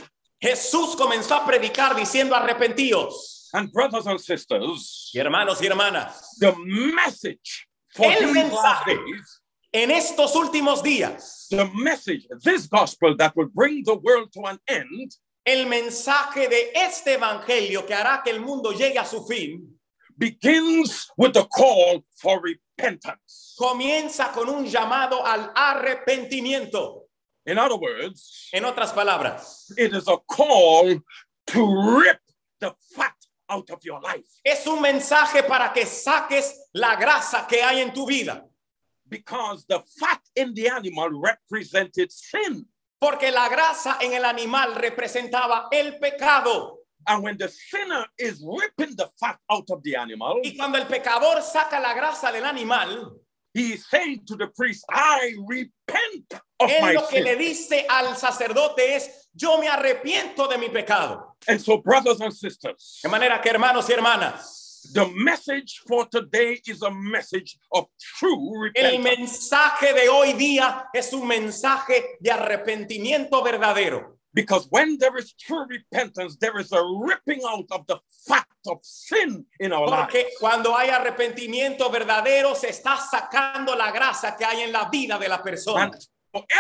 Jesús 0.41 0.97
comenzó 0.97 1.35
a 1.35 1.45
predicar 1.47 1.95
diciendo 1.95 2.35
arrepentíos. 2.35 3.38
And 3.55 3.73
brothers 3.73 4.07
and 4.07 4.21
sisters, 4.21 5.11
Y 5.15 5.21
hermanos 5.21 5.61
y 5.63 5.67
hermanas, 5.67 6.37
the 6.39 6.55
message 6.95 7.67
for 7.95 8.07
El 8.07 8.33
these 8.35 8.53
last 8.53 8.87
mensaje. 8.87 8.97
days, 9.07 9.41
en 9.73 9.91
estos 9.91 10.35
últimos 10.35 10.83
días, 10.83 11.47
the 11.51 11.65
message, 11.75 12.27
this 12.43 12.67
gospel 12.67 13.17
that 13.17 13.35
will 13.37 13.49
bring 13.55 13.83
the 13.85 13.95
world 13.97 14.31
to 14.33 14.43
an 14.43 14.59
end, 14.69 15.13
el 15.47 15.67
mensaje 15.67 16.49
de 16.49 16.73
este 16.75 17.15
evangelio 17.19 17.87
que 17.87 17.95
hará 17.95 18.23
que 18.23 18.31
el 18.33 18.41
mundo 18.41 18.73
llegue 18.73 18.99
a 18.99 19.05
su 19.07 19.25
fin, 19.27 19.63
begins 20.17 21.09
with 21.17 21.33
the 21.33 21.47
call 21.47 22.05
for 22.21 22.41
repentance. 22.43 23.55
comienza 23.59 24.31
con 24.33 24.49
un 24.49 24.67
llamado 24.67 25.25
al 25.25 25.51
arrepentimiento. 25.55 27.05
In 27.47 27.57
other 27.59 27.77
words, 27.77 28.51
En 28.53 28.65
otras 28.65 28.93
palabras, 28.93 29.73
it 29.79 29.95
is 29.95 30.07
a 30.07 30.19
call 30.31 31.01
to 31.47 31.99
rip 31.99 32.19
the 32.61 32.75
fat 32.95 33.15
out 33.49 33.71
of 33.71 33.79
your 33.85 34.01
life 34.01 34.27
es 34.45 34.67
un 34.67 34.81
mensaje 34.81 35.43
para 35.43 35.73
que 35.73 35.85
saques 35.87 36.55
la 36.75 36.97
grasa 36.97 37.47
que 37.49 37.63
hay 37.63 37.81
en 37.81 37.93
tu 37.93 38.07
vida. 38.07 38.45
because 39.11 39.65
the 39.69 39.81
fat 39.99 40.21
in 40.37 40.53
the 40.55 40.69
animal 40.69 41.09
represented 41.11 42.13
sin. 42.13 42.67
Porque 43.01 43.31
la 43.33 43.49
grasa 43.49 43.97
en 44.03 44.13
el 44.13 44.25
animal 44.25 44.75
representaba 44.75 45.69
el 45.73 45.99
pecado. 45.99 46.79
And 47.07 47.23
when 47.23 47.39
the 47.39 47.49
sinner 47.49 48.05
is 48.19 48.45
ripping 48.45 48.97
the 48.97 49.09
fat 49.19 49.39
out 49.49 49.71
of 49.71 49.83
the 49.83 49.97
animal, 49.97 50.41
Y 50.45 50.55
cuando 50.57 50.77
el 50.79 50.87
pecador 50.87 51.41
saca 51.43 51.81
la 51.81 51.95
grasa 51.95 52.31
del 52.33 52.45
animal, 52.45 53.13
he 53.55 53.73
is 53.75 53.87
saying 53.89 54.27
to 54.27 54.37
the 54.37 54.49
priest, 54.49 54.85
I 54.91 55.35
repent 55.47 56.35
of 56.61 56.69
él 56.69 56.83
my 56.83 56.93
lo 56.93 57.07
que 57.09 57.17
sin. 57.17 57.25
le 57.25 57.37
dice 57.37 57.87
al 57.89 58.15
sacerdote 58.15 58.95
es, 58.95 59.31
yo 59.33 59.59
me 59.59 59.69
arrepiento 59.69 60.47
de 60.49 60.59
mi 60.59 60.69
pecado. 60.69 61.28
And 61.47 61.61
so, 61.61 61.79
brothers 61.79 62.21
and 62.21 62.33
sisters, 62.33 63.01
De 63.03 63.09
manera 63.09 63.41
que 63.41 63.51
hermanos 63.51 63.89
y 63.89 63.95
hermanas, 63.95 64.91
the 64.93 65.07
message 65.15 65.83
for 65.87 66.07
today 66.07 66.61
is 66.67 66.83
a 66.83 66.91
message 66.91 67.59
of 67.73 67.87
true 68.19 68.53
el 68.77 68.93
repentance. 68.93 69.03
mensaje 69.03 69.95
de 69.95 70.09
hoy 70.09 70.33
día 70.35 70.87
es 70.95 71.13
un 71.13 71.27
mensaje 71.27 72.17
de 72.21 72.31
arrepentimiento 72.31 73.43
verdadero. 73.43 74.15
Because 74.35 74.67
when 74.71 74.99
there 74.99 75.17
is 75.17 75.33
true 75.35 75.65
repentance, 75.69 76.37
there 76.39 76.59
is 76.61 76.71
a 76.73 76.83
ripping 77.01 77.41
out 77.49 77.65
of 77.73 77.87
the 77.87 77.99
fat 78.27 78.47
of 78.67 78.79
sin 78.83 79.45
in 79.59 79.73
our 79.73 79.87
lives. 79.89 80.13
Porque 80.13 80.27
cuando 80.39 80.77
hay 80.77 80.91
arrepentimiento 80.91 81.91
verdadero, 81.91 82.55
se 82.55 82.69
está 82.69 82.99
sacando 82.99 83.75
la 83.75 83.91
grasa 83.91 84.37
que 84.37 84.45
hay 84.45 84.61
en 84.63 84.73
la 84.73 84.89
vida 84.91 85.19
de 85.19 85.29
la 85.29 85.43
persona. 85.43 85.85
And 85.85 85.95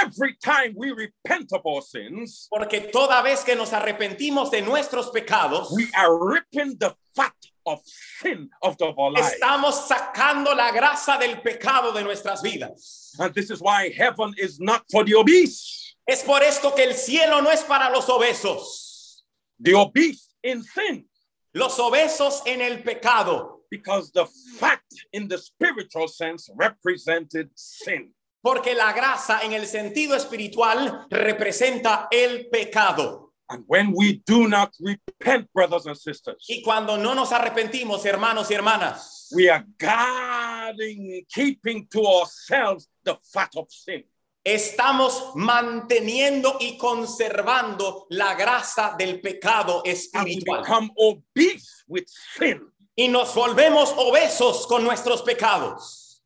every 0.02 0.37
time 0.42 0.75
we 0.76 0.90
repent 0.92 1.52
of 1.52 1.64
our 1.64 1.82
sins, 1.82 2.48
Porque 2.50 2.90
toda 2.92 3.22
vez 3.22 3.44
que 3.44 3.54
nos 3.54 3.70
arrepentimos 3.72 4.50
de 4.50 4.62
nuestros 4.62 5.10
pecados, 5.10 5.70
we 5.72 5.88
are 5.96 6.16
ripping 6.18 6.76
the 6.78 6.94
fat 7.14 7.34
of 7.66 7.80
sin 7.84 8.48
out 8.64 8.80
of 8.80 8.98
our 8.98 9.10
lives. 9.12 9.34
estamos 9.34 9.87
sacando 9.88 10.54
la 10.56 10.70
grasa 10.72 11.18
del 11.18 11.37
pecado 11.42 11.92
de 11.92 12.02
nuestras 12.02 12.42
vidas. 12.42 13.14
And 13.18 13.34
this 13.34 13.50
is 13.50 13.60
why 13.60 13.90
heaven 13.90 14.32
is 14.38 14.58
not 14.58 14.84
for 14.90 15.04
the 15.04 15.14
obese. 15.14 15.94
Es 16.06 16.22
por 16.22 16.42
esto 16.42 16.70
que 16.75 16.84
el 16.84 16.94
cielo 16.94 17.40
no 17.42 17.50
es 17.50 17.62
para 17.64 17.90
los 17.92 18.06
obesos, 18.08 19.22
The 19.60 19.75
obese 19.75 20.28
in 20.42 20.62
sin, 20.62 21.04
los 21.52 21.76
obesos 21.78 22.40
en 22.46 22.62
el 22.62 22.78
pecado, 22.82 23.60
because 23.70 24.10
the 24.12 24.25
fat 24.58 24.80
in 25.12 25.28
the 25.28 25.37
spiritual 25.37 26.08
sense 26.08 26.48
represented 26.56 27.50
sin. 27.54 28.14
Porque 28.42 28.75
la 28.75 28.92
grasa 28.92 29.40
en 29.42 29.52
el 29.52 29.66
sentido 29.66 30.14
espiritual 30.16 31.07
representa 31.11 32.09
el 32.11 32.49
pecado. 32.50 33.33
And 33.50 33.64
when 33.66 33.92
we 33.95 34.21
do 34.26 34.47
not 34.47 34.75
repent, 34.78 35.49
brothers 35.54 35.87
and 35.87 35.97
sisters, 35.97 36.45
Y 36.49 36.62
cuando 36.62 36.99
no 36.99 37.15
nos 37.15 37.32
arrepentimos, 37.32 38.04
hermanos 38.04 38.50
y 38.50 38.54
hermanas, 38.54 39.28
we 39.34 39.49
are 39.49 39.65
guarding, 39.78 41.25
keeping 41.32 41.86
to 41.89 42.00
ourselves 42.06 42.89
the 43.04 43.17
fat 43.32 43.50
of 43.56 43.67
sin. 43.71 44.04
estamos 44.45 45.32
manteniendo 45.34 46.56
y 46.60 46.76
conservando 46.78 48.06
la 48.10 48.34
grasa 48.34 48.95
del 48.99 49.21
pecado 49.21 49.78
And 49.78 49.86
we 49.86 49.93
espiritual. 49.93 50.60
become 50.62 50.91
obese 50.97 51.84
with 51.89 52.06
sin. 52.39 52.60
Y 52.97 53.08
nos 53.08 53.34
volvemos 53.34 53.93
obesos 53.97 54.67
con 54.67 54.84
nuestros 54.84 55.23
pecados. 55.23 56.23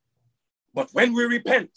But 0.75 0.89
when 0.93 1.13
we 1.15 1.25
repent, 1.27 1.71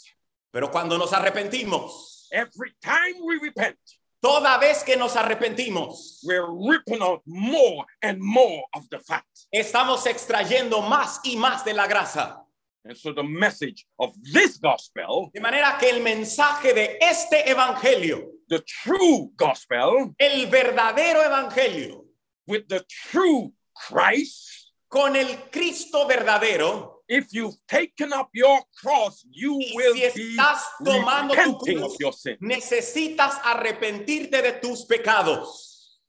Pero 0.55 0.71
cuando 0.71 0.97
nos 0.97 1.11
arrepentimos, 1.11 2.29
every 2.31 2.73
time 2.79 3.19
we 3.21 3.37
repent, 3.41 3.77
toda 4.21 4.57
vez 4.57 4.85
que 4.85 4.95
nos 4.95 5.17
arrepentimos, 5.17 6.21
we're 6.23 6.47
ripping 6.49 7.01
out 7.01 7.21
more 7.25 7.85
and 8.01 8.21
more 8.21 8.63
of 8.73 8.87
the 8.89 8.97
fat. 8.99 9.25
estamos 9.51 10.05
extrayendo 10.05 10.81
más 10.81 11.19
y 11.25 11.35
más 11.35 11.65
de 11.65 11.73
la 11.73 11.87
grasa. 11.87 12.41
And 12.85 12.95
so 12.95 13.11
the 13.11 13.21
message 13.21 13.85
of 13.99 14.15
this 14.31 14.57
gospel, 14.57 15.29
De 15.33 15.41
manera 15.41 15.75
que 15.77 15.89
el 15.89 16.01
mensaje 16.01 16.73
de 16.73 16.99
este 17.01 17.49
evangelio, 17.49 18.25
the 18.47 18.61
true 18.61 19.31
gospel 19.35 20.15
el 20.17 20.47
verdadero 20.47 21.21
evangelio, 21.21 22.05
with 22.47 22.65
the 22.69 22.81
true 22.87 23.51
Christ, 23.73 24.71
con 24.87 25.17
el 25.17 25.49
Cristo 25.51 26.07
verdadero, 26.07 26.94
if 27.07 27.27
you've 27.33 27.55
taken 27.67 28.11
up 28.13 28.29
your 28.33 28.59
cross, 28.81 29.25
you 29.31 29.53
Y 29.57 29.71
will 29.75 29.93
si 29.95 30.35
be 30.35 30.35
estás 30.37 30.63
tomando 30.83 31.33
tu 31.33 31.39
repenting 31.39 31.77
cruz, 31.79 31.93
of 31.93 31.99
your 31.99 32.13
sin. 32.13 32.37
necesitas 32.41 33.39
arrepentirte 33.43 34.41
de 34.41 34.51
tus 34.61 34.85
pecados. 34.85 35.99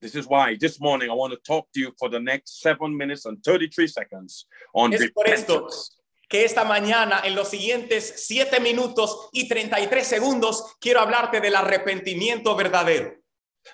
This 0.00 0.14
is 0.14 0.26
why 0.26 0.56
this 0.60 0.78
morning 0.80 1.08
I 1.10 1.14
want 1.14 1.32
to 1.32 1.38
talk 1.46 1.66
to 1.72 1.80
you 1.80 1.92
for 1.98 2.10
the 2.10 2.20
next 2.20 2.60
seven 2.60 2.94
minutes 2.96 3.24
and 3.24 3.42
33 3.42 3.86
seconds 3.88 4.46
on 4.74 4.92
Es 4.92 5.10
por 5.12 5.26
esto 5.28 5.66
que 6.28 6.44
esta 6.44 6.64
mañana, 6.64 7.22
en 7.24 7.34
los 7.34 7.48
siguientes 7.48 8.26
siete 8.26 8.60
minutos 8.60 9.28
y 9.32 9.48
33 9.48 10.06
segundos, 10.06 10.74
quiero 10.80 11.00
hablarte 11.00 11.40
del 11.40 11.54
arrepentimiento 11.56 12.54
verdadero. 12.56 13.14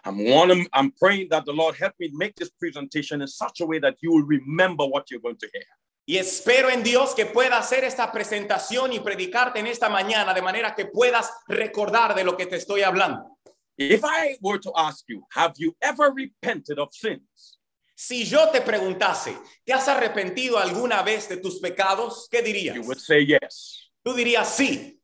I'm, 0.05 0.25
wanting, 0.25 0.69
I'm 0.73 0.93
praying 0.93 1.31
that 1.31 1.45
the 1.47 1.53
Lord 1.53 1.75
help 1.75 1.95
me 1.99 2.11
make 2.13 2.37
this 2.37 2.51
presentation 2.51 3.23
in 3.23 3.27
such 3.29 3.61
a 3.61 3.67
way 3.67 3.81
that 3.81 3.97
you 4.01 4.13
will 4.13 4.23
remember 4.25 4.85
what 4.87 5.11
you're 5.11 5.21
going 5.21 5.39
to 5.39 5.49
hear. 5.53 5.65
Y 6.11 6.19
espero 6.19 6.69
en 6.69 6.83
Dios 6.83 7.15
que 7.15 7.25
pueda 7.25 7.57
hacer 7.57 7.85
esta 7.85 8.11
presentación 8.11 8.93
y 8.93 8.99
predicarte 8.99 9.61
en 9.61 9.69
esta 9.69 9.89
mañana 9.89 10.35
de 10.35 10.43
manera 10.43 10.75
que 10.75 10.87
puedas 10.87 11.31
recordar 11.47 12.17
de 12.17 12.25
lo 12.25 12.37
que 12.37 12.47
te 12.47 12.57
estoy 12.57 12.83
hablando. 12.83 13.39
If 13.77 14.03
I 14.03 14.37
were 14.41 14.59
to 14.59 14.73
ask 14.77 15.05
you, 15.07 15.25
have 15.37 15.53
you 15.57 15.77
ever 15.81 16.13
repented 16.13 16.81
of 16.81 16.89
sins? 16.93 17.61
Si 17.95 18.25
yo 18.25 18.51
te 18.51 18.61
preguntase, 18.61 19.39
¿te 19.65 19.73
has 19.73 19.87
arrepentido 19.87 20.59
alguna 20.59 21.01
vez 21.03 21.29
de 21.29 21.37
tus 21.37 21.61
pecados? 21.61 22.27
¿Qué 22.29 22.43
dirías? 22.43 22.75
You 22.75 22.83
would 22.83 22.99
say 22.99 23.25
yes. 23.25 23.93
Tú 24.03 24.13
dirías 24.13 24.49
sí, 24.49 25.01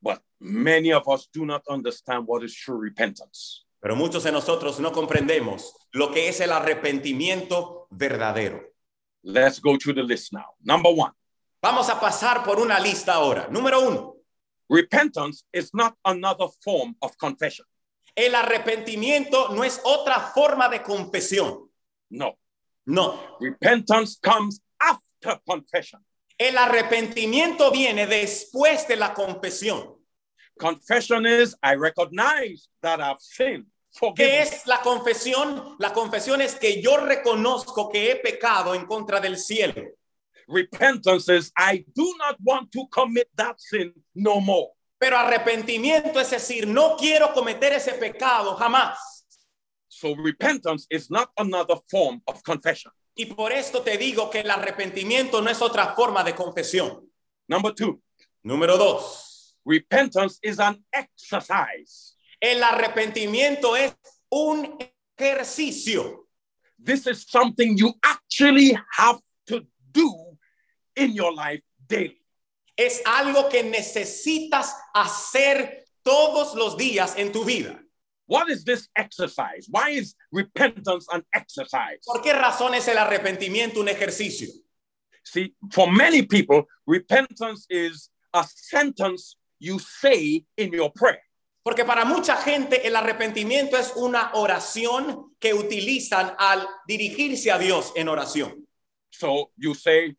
But 0.00 0.22
many 0.38 0.94
of 0.94 1.06
us 1.08 1.28
do 1.30 1.44
not 1.44 1.62
understand 1.68 2.24
what 2.26 2.42
is 2.42 2.56
true 2.56 2.80
repentance. 2.80 3.66
pero 3.78 3.94
muchos 3.96 4.24
de 4.24 4.32
nosotros 4.32 4.80
no 4.80 4.92
comprendemos 4.92 5.74
lo 5.92 6.10
que 6.10 6.30
es 6.30 6.40
el 6.40 6.52
arrepentimiento 6.52 7.86
verdadero. 7.90 8.69
Let's 9.22 9.58
go 9.60 9.76
through 9.76 9.94
the 9.94 10.02
list 10.02 10.32
now. 10.32 10.46
Number 10.64 10.90
one, 10.90 11.12
Vamos 11.62 11.88
a 11.90 12.00
pasar 12.00 12.42
por 12.42 12.58
una 12.58 12.78
lista 12.80 13.14
ahora. 13.14 13.48
Número 13.50 13.80
uno, 13.86 14.16
repentance 14.68 15.44
is 15.52 15.70
not 15.74 15.94
another 16.04 16.46
form 16.64 16.94
of 17.02 17.16
confession. 17.18 17.66
el 18.16 18.34
arrepentimiento 18.34 19.50
no 19.54 19.62
es 19.62 19.80
otra 19.84 20.32
forma 20.34 20.68
de 20.68 20.80
confesión. 20.82 21.68
No, 22.10 22.36
No, 22.86 23.20
repentance 23.40 24.18
comes 24.22 24.60
after 24.80 25.38
confession. 25.46 26.00
el 26.38 26.56
arrepentimiento 26.56 27.70
viene 27.70 28.06
después 28.06 28.86
de 28.88 28.96
la 28.96 29.12
confesión. 29.14 29.96
Confession 30.58 31.26
is 31.26 31.54
I 31.62 31.74
recognize 31.76 32.68
that 32.82 33.00
I've 33.00 33.20
sinned. 33.20 33.66
¿Qué 34.14 34.42
es 34.42 34.66
la 34.66 34.80
confesión? 34.80 35.76
La 35.78 35.92
confesión 35.92 36.40
es 36.40 36.54
que 36.54 36.80
yo 36.80 36.96
reconozco 36.98 37.88
que 37.88 38.10
he 38.10 38.16
pecado 38.16 38.74
en 38.74 38.86
contra 38.86 39.20
del 39.20 39.36
cielo. 39.36 39.74
Repentance 40.46 41.28
is 41.28 41.52
I 41.56 41.84
do 41.94 42.16
not 42.18 42.36
want 42.40 42.70
to 42.72 42.88
commit 42.88 43.28
that 43.36 43.56
sin 43.58 43.92
no 44.14 44.40
more. 44.40 44.72
Pero 44.98 45.16
arrepentimiento 45.16 46.20
es 46.20 46.30
decir, 46.30 46.66
no 46.66 46.96
quiero 46.96 47.32
cometer 47.32 47.72
ese 47.72 47.94
pecado 47.94 48.54
jamás. 48.56 49.26
So 49.88 50.14
repentance 50.14 50.86
is 50.90 51.10
not 51.10 51.30
another 51.36 51.76
form 51.88 52.22
of 52.26 52.42
confession. 52.42 52.92
Y 53.14 53.26
por 53.26 53.52
esto 53.52 53.82
te 53.82 53.98
digo 53.98 54.30
que 54.30 54.40
el 54.40 54.50
arrepentimiento 54.50 55.40
no 55.42 55.50
es 55.50 55.60
otra 55.60 55.94
forma 55.94 56.22
de 56.22 56.34
confesión. 56.34 57.10
Number 57.48 57.74
two, 57.74 58.00
Número 58.42 58.78
dos, 58.78 59.54
repentance 59.66 60.38
is 60.42 60.58
an 60.58 60.82
exercise. 60.90 62.16
El 62.40 62.62
arrepentimiento 62.62 63.76
es 63.76 63.94
un 64.30 64.78
ejercicio. 65.16 66.26
This 66.82 67.06
is 67.06 67.26
something 67.28 67.76
you 67.76 67.92
actually 68.02 68.76
have 68.96 69.20
do 69.92 70.38
in 70.96 71.12
your 71.12 71.32
life 71.32 71.62
daily. 71.86 72.22
Es 72.76 73.02
algo 73.04 73.50
que 73.50 73.62
necesitas 73.62 74.74
hacer 74.94 75.84
todos 76.02 76.54
los 76.54 76.76
días 76.76 77.14
en 77.16 77.32
tu 77.32 77.44
vida. 77.44 77.78
What 78.26 78.48
is 78.48 78.64
this 78.64 78.88
exercise? 78.96 79.66
Why 79.68 79.90
is 79.90 80.14
repentance 80.32 81.06
an 81.12 81.22
exercise? 81.34 81.98
¿Por 82.06 82.22
qué 82.22 82.32
razón 82.32 82.74
es 82.74 82.86
el 82.88 82.96
arrepentimiento 82.96 83.80
un 83.80 83.88
ejercicio? 83.88 84.48
See, 85.24 85.54
for 85.72 85.90
many 85.90 86.22
people, 86.22 86.64
repentance 86.86 87.66
is 87.68 88.08
a 88.32 88.44
sentence 88.44 89.36
you 89.58 89.78
say 89.78 90.44
in 90.56 90.72
your 90.72 90.90
prayer. 90.92 91.20
Porque 91.62 91.84
para 91.84 92.04
mucha 92.04 92.36
gente 92.36 92.86
el 92.86 92.96
arrepentimiento 92.96 93.76
es 93.76 93.92
una 93.96 94.30
oración 94.34 95.34
que 95.38 95.52
utilizan 95.52 96.34
al 96.38 96.66
dirigirse 96.86 97.50
a 97.50 97.58
Dios 97.58 97.92
en 97.96 98.08
oración. 98.08 98.66
So 99.10 99.50
you 99.56 99.74
say, 99.74 100.16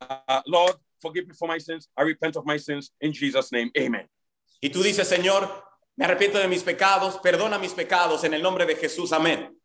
uh, 0.00 0.42
Lord, 0.46 0.76
forgive 1.00 1.26
me 1.26 1.34
for 1.34 1.48
my 1.48 1.58
sins. 1.58 1.88
I 1.96 2.02
repent 2.02 2.36
of 2.36 2.44
my 2.44 2.58
sins 2.58 2.92
in 3.00 3.12
Jesus' 3.12 3.50
name. 3.50 3.70
Amen. 3.78 4.08
Y 4.60 4.70
tú 4.70 4.82
dices, 4.82 5.08
Señor, 5.08 5.64
me 5.96 6.04
arrepiento 6.04 6.38
de 6.38 6.48
mis 6.48 6.62
pecados, 6.62 7.18
perdona 7.22 7.58
mis 7.58 7.72
pecados 7.72 8.24
en 8.24 8.34
el 8.34 8.42
nombre 8.42 8.66
de 8.66 8.76
Jesús, 8.76 9.12
amén. 9.12 9.56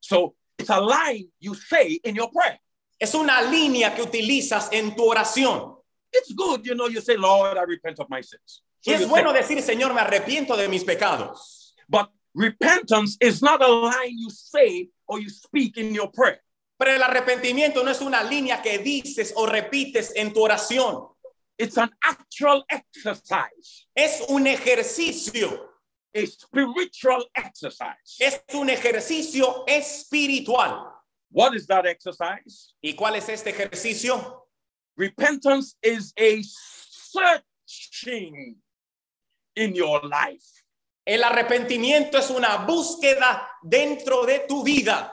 So 0.00 0.34
it's 0.58 0.70
a 0.70 0.80
line 0.80 1.28
you 1.38 1.54
say 1.54 2.00
in 2.02 2.16
your 2.16 2.30
prayer. 2.30 2.58
Es 2.98 3.14
una 3.14 3.42
línea 3.42 3.94
que 3.94 4.02
utilizas 4.02 4.70
en 4.72 4.96
tu 4.96 5.04
oración. 5.04 5.76
It's 6.12 6.32
good, 6.34 6.64
you 6.64 6.74
know, 6.74 6.88
you 6.88 7.00
say, 7.00 7.16
Lord, 7.16 7.58
I 7.58 7.62
repent 7.62 7.98
of 8.00 8.08
my 8.08 8.22
sins. 8.22 8.62
Y 8.86 8.92
es 8.92 9.08
bueno 9.08 9.32
decir, 9.32 9.60
Señor, 9.62 9.92
me 9.92 10.00
arrepiento 10.00 10.56
de 10.56 10.68
mis 10.68 10.84
pecados. 10.84 11.74
but 11.88 12.08
repentance 12.34 13.16
is 13.20 13.42
not 13.42 13.62
a 13.62 13.68
line 13.68 14.18
you 14.18 14.28
say 14.30 14.88
or 15.06 15.18
you 15.20 15.28
speak 15.28 15.76
in 15.78 15.94
your 15.94 16.10
prayer. 16.10 16.40
Pero 16.78 16.92
el 16.92 17.02
arrepentimiento 17.02 17.82
no 17.82 17.90
es 17.90 18.00
una 18.00 18.22
línea 18.22 18.60
que 18.62 18.78
dices 18.78 19.32
o 19.36 19.46
repites 19.46 20.12
en 20.14 20.32
tu 20.32 20.40
oración. 20.46 21.08
It's 21.58 21.78
an 21.78 21.90
actual 22.04 22.64
exercise, 22.70 23.86
Es 23.96 24.20
un 24.28 24.46
ejercicio, 24.46 25.70
a 26.14 26.26
spiritual 26.26 27.24
exercise. 27.34 28.18
es 28.20 28.40
un 28.54 28.68
ejercicio 28.68 29.64
espiritual. 29.66 30.92
What 31.30 31.54
is 31.54 31.66
that 31.68 31.86
exercise? 31.86 32.74
¿Y 32.82 32.92
cuál 32.94 33.16
es 33.16 33.28
este 33.30 33.50
ejercicio? 33.50 34.42
Repentance 34.98 35.76
is 35.82 36.12
a 36.18 36.42
searching 37.66 38.56
in 39.56 39.74
your 39.74 40.04
life. 40.04 40.44
El 41.04 41.22
arrepentimiento 41.22 42.18
es 42.18 42.30
una 42.30 42.58
búsqueda 42.66 43.48
dentro 43.62 44.24
de 44.26 44.40
tu 44.46 44.62
vida. 44.62 45.12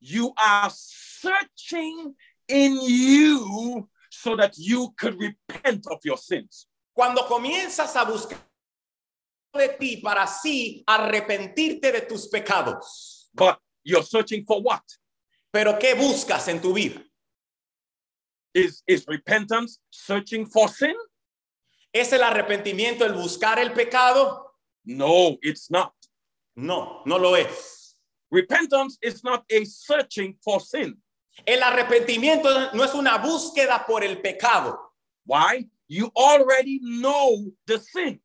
You 0.00 0.32
are 0.36 0.70
searching 0.70 2.14
in 2.48 2.78
you 2.80 3.88
so 4.10 4.36
that 4.36 4.54
you 4.56 4.94
could 4.98 5.18
repent 5.20 5.86
of 5.90 6.00
your 6.04 6.18
sins. 6.18 6.66
Cuando 6.94 7.26
comienzas 7.26 7.94
a 7.96 8.04
buscar 8.04 8.38
de 9.54 9.68
ti 9.78 9.96
para 9.98 10.22
así 10.22 10.82
arrepentirte 10.86 11.92
de 11.92 12.00
tus 12.02 12.28
pecados. 12.28 13.30
But 13.34 13.58
you're 13.84 14.04
searching 14.04 14.44
for 14.44 14.62
what? 14.62 14.82
Pero 15.52 15.78
¿qué 15.78 15.94
buscas 15.94 16.48
en 16.48 16.60
tu 16.60 16.72
vida? 16.72 17.02
Is, 18.54 18.82
is 18.86 19.06
repentance 19.06 19.78
searching 19.90 20.46
for 20.46 20.68
sin? 20.68 20.94
¿Es 21.96 22.12
el 22.12 22.22
arrepentimiento 22.22 23.06
el 23.06 23.14
buscar 23.14 23.58
el 23.58 23.72
pecado? 23.72 24.54
No, 24.84 25.38
it's 25.40 25.70
not. 25.70 25.94
No, 26.54 27.00
no 27.06 27.18
lo 27.18 27.34
es. 27.36 27.96
Repentance 28.30 28.98
is 29.00 29.24
not 29.24 29.46
a 29.50 29.64
searching 29.64 30.36
for 30.44 30.60
sin. 30.60 31.02
El 31.46 31.62
arrepentimiento 31.62 32.74
no 32.74 32.84
es 32.84 32.92
una 32.92 33.16
búsqueda 33.16 33.86
por 33.86 34.04
el 34.04 34.20
pecado. 34.20 34.78
Why? 35.24 35.70
You 35.88 36.10
already 36.14 36.80
know 36.80 37.50
the 37.66 37.78
sin. 37.78 38.20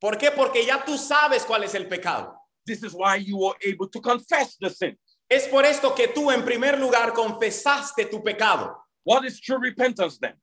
¿Por 0.00 0.16
qué? 0.18 0.30
Porque 0.30 0.64
ya 0.64 0.84
tú 0.84 0.96
sabes 0.96 1.44
cuál 1.44 1.64
es 1.64 1.74
el 1.74 1.88
pecado. 1.88 2.32
This 2.64 2.84
is 2.84 2.94
why 2.94 3.16
you 3.16 3.38
were 3.38 3.56
able 3.66 3.88
to 3.88 4.00
confess 4.00 4.56
the 4.56 4.70
sin. 4.70 4.96
Es 5.28 5.48
por 5.48 5.64
esto 5.64 5.96
que 5.96 6.06
tú 6.06 6.30
en 6.30 6.44
primer 6.44 6.78
lugar 6.78 7.12
confesaste 7.12 8.08
tu 8.08 8.22
pecado. 8.22 8.76
What 9.02 9.24
is 9.24 9.40
true 9.40 9.58
repentance 9.58 10.16
then? 10.20 10.34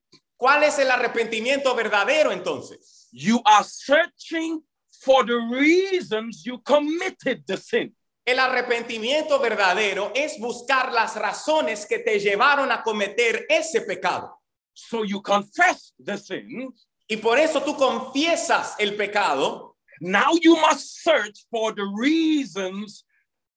¿Cuál 0.43 0.63
es 0.63 0.77
el 0.77 0.91
arrepentimiento 0.91 1.73
verdadero 1.73 2.33
entonces? 2.33 3.07
You 3.13 3.41
are 3.45 3.63
searching 3.63 4.61
for 4.99 5.25
the 5.25 5.39
reasons 5.49 6.43
you 6.43 6.61
committed 6.61 7.45
the 7.47 7.55
sin. 7.55 7.95
El 8.25 8.39
arrepentimiento 8.39 9.39
verdadero 9.39 10.11
es 10.13 10.37
buscar 10.41 10.91
las 10.91 11.15
razones 11.15 11.85
que 11.85 11.99
te 11.99 12.19
llevaron 12.19 12.73
a 12.73 12.83
cometer 12.83 13.45
ese 13.47 13.83
pecado. 13.87 14.41
So 14.73 15.05
you 15.05 15.21
confess 15.21 15.93
the 15.97 16.17
sin. 16.17 16.73
Y 17.07 17.15
por 17.15 17.39
eso 17.39 17.61
tú 17.61 17.77
confiesas 17.77 18.75
el 18.79 18.97
pecado. 18.97 19.77
Now 20.01 20.33
you 20.41 20.57
must 20.57 21.03
search 21.03 21.45
for 21.49 21.73
the 21.73 21.85
reasons 21.97 23.05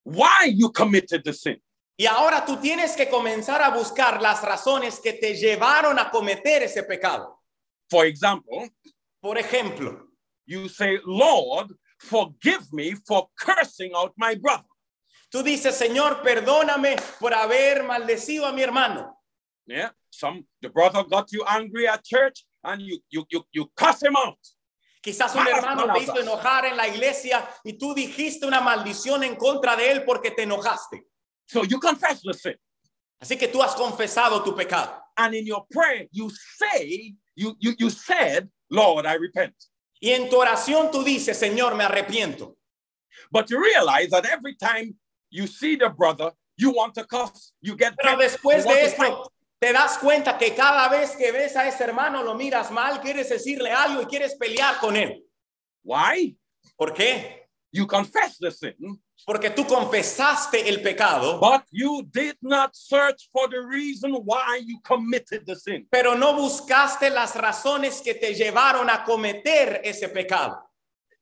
why 0.04 0.52
you 0.54 0.70
committed 0.70 1.24
the 1.24 1.32
sin. 1.32 1.60
Y 1.98 2.06
ahora 2.06 2.44
tú 2.44 2.58
tienes 2.58 2.94
que 2.94 3.08
comenzar 3.08 3.62
a 3.62 3.70
buscar 3.70 4.20
las 4.20 4.42
razones 4.42 5.00
que 5.00 5.14
te 5.14 5.34
llevaron 5.34 5.98
a 5.98 6.10
cometer 6.10 6.62
ese 6.62 6.82
pecado. 6.82 7.42
For 7.88 8.04
example, 8.04 8.70
Por 9.20 9.38
ejemplo, 9.38 10.08
you 10.46 10.68
say, 10.68 10.98
Lord, 11.04 11.74
forgive 11.98 12.66
me 12.72 12.94
for 13.06 13.28
cursing 13.34 13.92
out 13.94 14.12
my 14.16 14.34
brother. 14.36 14.68
tú 15.30 15.42
dices, 15.42 15.74
Señor, 15.74 16.22
perdóname 16.22 16.96
por 17.18 17.32
haber 17.32 17.82
maldecido 17.82 18.46
a 18.46 18.52
mi 18.52 18.62
hermano. 18.62 19.16
Yeah. 19.66 19.90
Some 20.10 20.46
the 20.60 20.68
brother 20.68 21.02
got 21.04 21.32
you 21.32 21.44
angry 21.46 21.88
at 21.88 22.04
church 22.04 22.44
and 22.62 22.80
you 22.80 23.00
you 23.10 23.26
you, 23.30 23.44
you 23.52 23.70
cuss 23.74 24.02
him 24.02 24.16
out. 24.16 24.38
Quizás 25.02 25.34
un 25.34 25.44
Malas 25.44 25.58
hermano 25.58 25.92
te 25.92 26.00
hizo 26.00 26.20
enojar 26.20 26.66
en 26.66 26.76
la 26.76 26.86
iglesia 26.88 27.48
y 27.64 27.72
tú 27.78 27.94
dijiste 27.94 28.46
una 28.46 28.60
maldición 28.60 29.22
en 29.24 29.36
contra 29.36 29.76
de 29.76 29.90
él 29.92 30.04
porque 30.04 30.30
te 30.30 30.42
enojaste. 30.42 31.06
So 31.46 31.62
you 31.62 31.78
confess 31.78 32.22
the 32.22 32.34
sin. 32.34 32.56
Así 33.22 33.38
que 33.38 33.48
tú 33.48 33.62
has 33.62 33.74
confesado 33.74 34.44
tu 34.44 34.54
pecado. 34.54 34.92
And 35.16 35.34
in 35.34 35.46
your 35.46 35.64
prayer, 35.70 36.06
you 36.10 36.30
say, 36.30 37.14
you 37.34 37.56
you 37.58 37.74
you 37.78 37.90
said, 37.90 38.48
Lord, 38.70 39.06
I 39.06 39.14
repent. 39.14 39.54
Y 40.00 40.10
en 40.10 40.28
tu 40.28 40.36
oración 40.36 40.90
tú 40.90 41.02
dices, 41.02 41.38
Señor, 41.38 41.74
me 41.74 41.84
arrepiento. 41.84 42.54
But 43.30 43.50
you 43.50 43.60
realize 43.62 44.10
that 44.10 44.26
every 44.26 44.54
time 44.56 44.96
you 45.30 45.46
see 45.46 45.76
the 45.76 45.88
brother, 45.88 46.32
you 46.56 46.70
want 46.70 46.94
to 46.94 47.04
cuss, 47.04 47.52
you 47.62 47.76
get 47.76 47.94
Pero 47.96 48.16
vexed, 48.16 48.40
después 48.42 48.64
you 48.64 48.72
de 48.72 48.84
esto, 48.84 49.32
te 49.58 49.72
das 49.72 49.98
cuenta 49.98 50.38
que 50.38 50.54
cada 50.54 50.88
vez 50.90 51.16
que 51.16 51.32
ves 51.32 51.56
a 51.56 51.66
ese 51.66 51.82
hermano 51.82 52.22
lo 52.22 52.34
miras 52.34 52.70
mal, 52.70 53.00
quieres 53.00 53.30
decirle 53.30 53.70
algo 53.70 54.02
y 54.02 54.06
quieres 54.06 54.36
pelear 54.36 54.78
con 54.78 54.96
él. 54.96 55.24
Why? 55.82 56.36
¿Por 56.76 56.92
qué? 56.92 57.48
You 57.72 57.86
confess 57.86 58.38
the 58.38 58.50
sin, 58.50 59.00
Porque 59.24 59.50
tú 59.50 59.66
confesaste 59.66 60.68
el 60.68 60.82
pecado, 60.82 61.40
but 61.40 61.62
you 61.72 62.02
did 62.12 62.36
not 62.42 62.74
search 62.76 63.28
for 63.32 63.48
the 63.48 63.60
reason 63.60 64.12
why 64.24 64.60
you 64.64 64.78
committed 64.84 65.44
the 65.46 65.56
sin. 65.56 65.86
pero 65.90 66.14
no 66.14 66.34
buscaste 66.34 67.10
las 67.10 67.34
razones 67.34 68.00
que 68.02 68.14
te 68.14 68.34
llevaron 68.34 68.88
a 68.90 69.02
cometer 69.04 69.80
ese 69.82 70.08
pecado. 70.08 70.58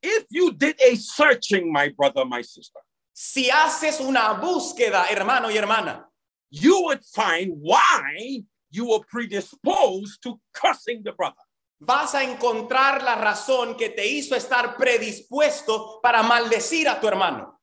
If 0.02 0.26
you 0.28 0.52
did 0.52 0.76
a 0.83 0.96
searching, 0.96 1.72
my 1.72 1.88
brother, 1.96 2.24
my 2.26 2.42
sister, 2.42 2.80
Si 3.14 3.48
haces 3.48 4.00
una 4.00 4.35
búsqueda, 4.35 5.07
hermano 5.09 5.48
y 5.48 5.57
hermana, 5.57 6.07
you 6.50 6.83
would 6.83 7.02
find 7.04 7.52
why 7.62 8.42
you 8.70 8.88
were 8.90 9.04
predisposed 9.09 10.20
to 10.22 10.38
cursing 10.52 11.02
the 11.04 11.12
brother. 11.12 11.37
vas 11.80 12.14
a 12.14 12.22
encontrar 12.24 13.02
la 13.02 13.14
razón 13.14 13.76
que 13.76 13.88
te 13.90 14.07
hizo 14.07 14.35
estar 14.35 14.76
predispuesto 14.76 16.00
para 16.02 16.22
maldecir 16.22 16.88
a 16.88 16.98
tu 17.00 17.07
hermano. 17.09 17.54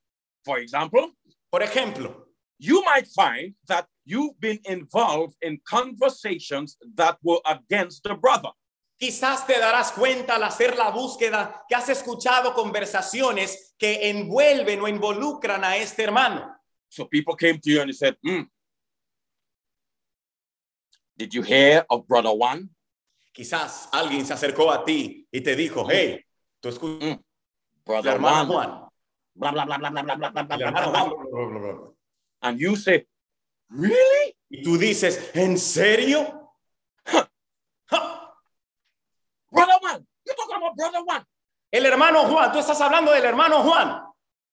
For 0.44 0.60
example, 0.60 1.12
Por 1.52 1.62
ejemplo, 1.62 2.28
you 2.58 2.82
might 2.84 3.08
find 3.08 3.54
that 3.68 3.88
you've 4.06 4.40
been 4.40 4.60
involved 4.66 5.36
in 5.42 5.60
conversations 5.66 6.78
that 6.96 7.18
were 7.24 7.42
against 7.46 8.04
the 8.04 8.16
brother. 8.16 8.52
quizás 9.00 9.48
te 9.48 9.60
darás 9.60 9.92
cuenta 9.94 10.36
al 10.36 10.44
hacer 10.44 10.78
la 10.78 10.92
búsqueda 10.92 11.66
que 11.68 11.76
has 11.76 11.90
escuchado 11.90 12.54
conversaciones 12.54 13.74
que 13.78 14.10
envuelven 14.10 14.80
o 14.80 14.88
involucran 14.88 15.64
a 15.64 15.76
este 15.78 16.04
hermano. 16.04 16.56
So 16.90 17.06
people 17.06 17.36
came 17.36 17.60
to 17.60 17.70
you 17.70 17.82
and 17.82 17.90
they 17.90 17.96
said, 17.96 18.16
"Hmm, 18.24 18.44
Did 21.18 21.34
you 21.34 21.44
hear 21.44 21.86
of 21.90 22.08
brother 22.08 22.32
one? 22.32 22.70
Quizás 23.34 23.88
alguien 23.92 24.26
se 24.26 24.34
acercó 24.34 24.72
a 24.72 24.84
ti 24.84 25.28
y 25.32 25.42
te 25.42 25.56
dijo, 25.56 25.88
hey, 25.90 26.24
tú 26.60 26.70
escuchas 26.70 27.20
el 27.20 27.20
Brother. 27.86 28.20
Juan. 28.20 28.91
Blah, 29.36 29.52
blah, 29.52 29.66
blah, 29.66 29.78
blah, 29.78 29.90
blah, 29.92 30.04
blah, 30.04 30.16
blah, 30.16 30.30
blah, 30.32 30.44
blah, 30.44 30.58
blah, 30.58 30.72
Juan, 30.72 30.92
blah. 30.92 31.06
bla, 31.06 31.48
bla, 31.48 31.60
bla, 31.60 31.74
bla. 31.74 31.88
And 32.44 32.60
you 32.60 32.76
say, 32.76 33.06
Really? 33.70 34.36
Y 34.50 34.62
tú 34.64 34.78
dices, 34.78 35.32
¿en 35.34 35.58
serio? 35.58 36.50
Brother 39.52 39.78
one? 39.82 40.06
You're 40.26 40.36
talking 40.36 40.58
about 40.58 40.76
brother 40.76 41.04
one. 41.06 41.24
El 41.72 41.86
hermano 41.86 42.24
Juan, 42.28 42.52
tú 42.52 42.60
estás 42.60 42.80
hablando 42.82 43.12
del 43.14 43.24
hermano 43.26 43.64
Juan. 43.64 44.02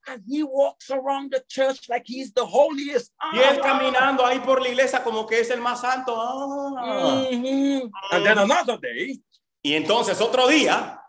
And 0.06 0.22
he 0.26 0.42
walks 0.44 0.90
around 0.90 1.32
the 1.32 1.42
church 1.48 1.88
like 1.88 2.04
he's 2.06 2.32
the 2.32 2.44
holiest. 2.46 3.12
Y 3.32 3.38
él 3.40 3.58
Ah. 3.60 3.62
caminando 3.62 4.24
ahí 4.24 4.38
por 4.40 4.60
la 4.62 4.68
iglesia 4.68 5.02
como 5.02 5.26
que 5.26 5.40
es 5.40 5.50
el 5.50 5.60
más 5.60 5.80
santo. 5.80 6.14
Ah. 6.16 7.26
Mhm. 7.30 7.90
And 8.12 8.24
then 8.24 8.38
another 8.38 8.78
day, 8.78 9.20
Y 9.64 9.74
entonces 9.74 10.20
otro 10.20 10.46
día, 10.46 11.00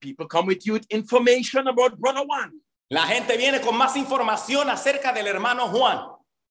people 0.00 0.26
come 0.28 0.48
with 0.48 0.60
you 0.66 0.74
with 0.74 0.84
information 0.90 1.66
about 1.66 1.98
brother 1.98 2.22
one. 2.26 2.60
La 2.90 3.06
gente 3.06 3.36
viene 3.36 3.60
con 3.60 3.76
más 3.76 3.96
información 3.96 4.68
acerca 4.70 5.12
del 5.12 5.26
hermano 5.26 5.68
Juan. 5.68 6.00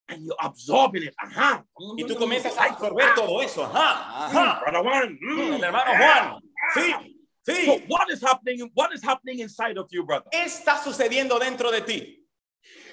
And 0.07 0.25
you're 0.25 0.35
absorbing 0.39 1.03
it. 1.03 1.13
Ajá. 1.17 1.65
Y 1.97 2.03
tú 2.03 2.15
comienzas 2.15 2.57
a 2.57 2.65
absorber 2.65 3.15
todo 3.15 3.41
eso. 3.41 3.63
Ajá, 3.63 4.25
ajá. 4.25 4.59
Brother 4.59 4.81
one. 4.85 5.17
mm. 5.21 5.53
El 5.53 5.63
hermano 5.63 5.91
Juan. 5.97 6.41
Sí, 6.73 6.93
So 7.45 7.51
sí. 7.53 7.85
what 7.89 8.09
is 8.09 8.21
happening? 8.23 8.69
What 8.73 8.93
is 8.93 9.03
happening 9.03 9.39
inside 9.39 9.77
of 9.77 9.87
you, 9.91 10.05
brother? 10.05 10.29
¿Qué 10.31 10.43
está 10.43 10.81
sucediendo 10.81 11.39
dentro 11.39 11.71
de 11.71 11.81
ti? 11.81 12.19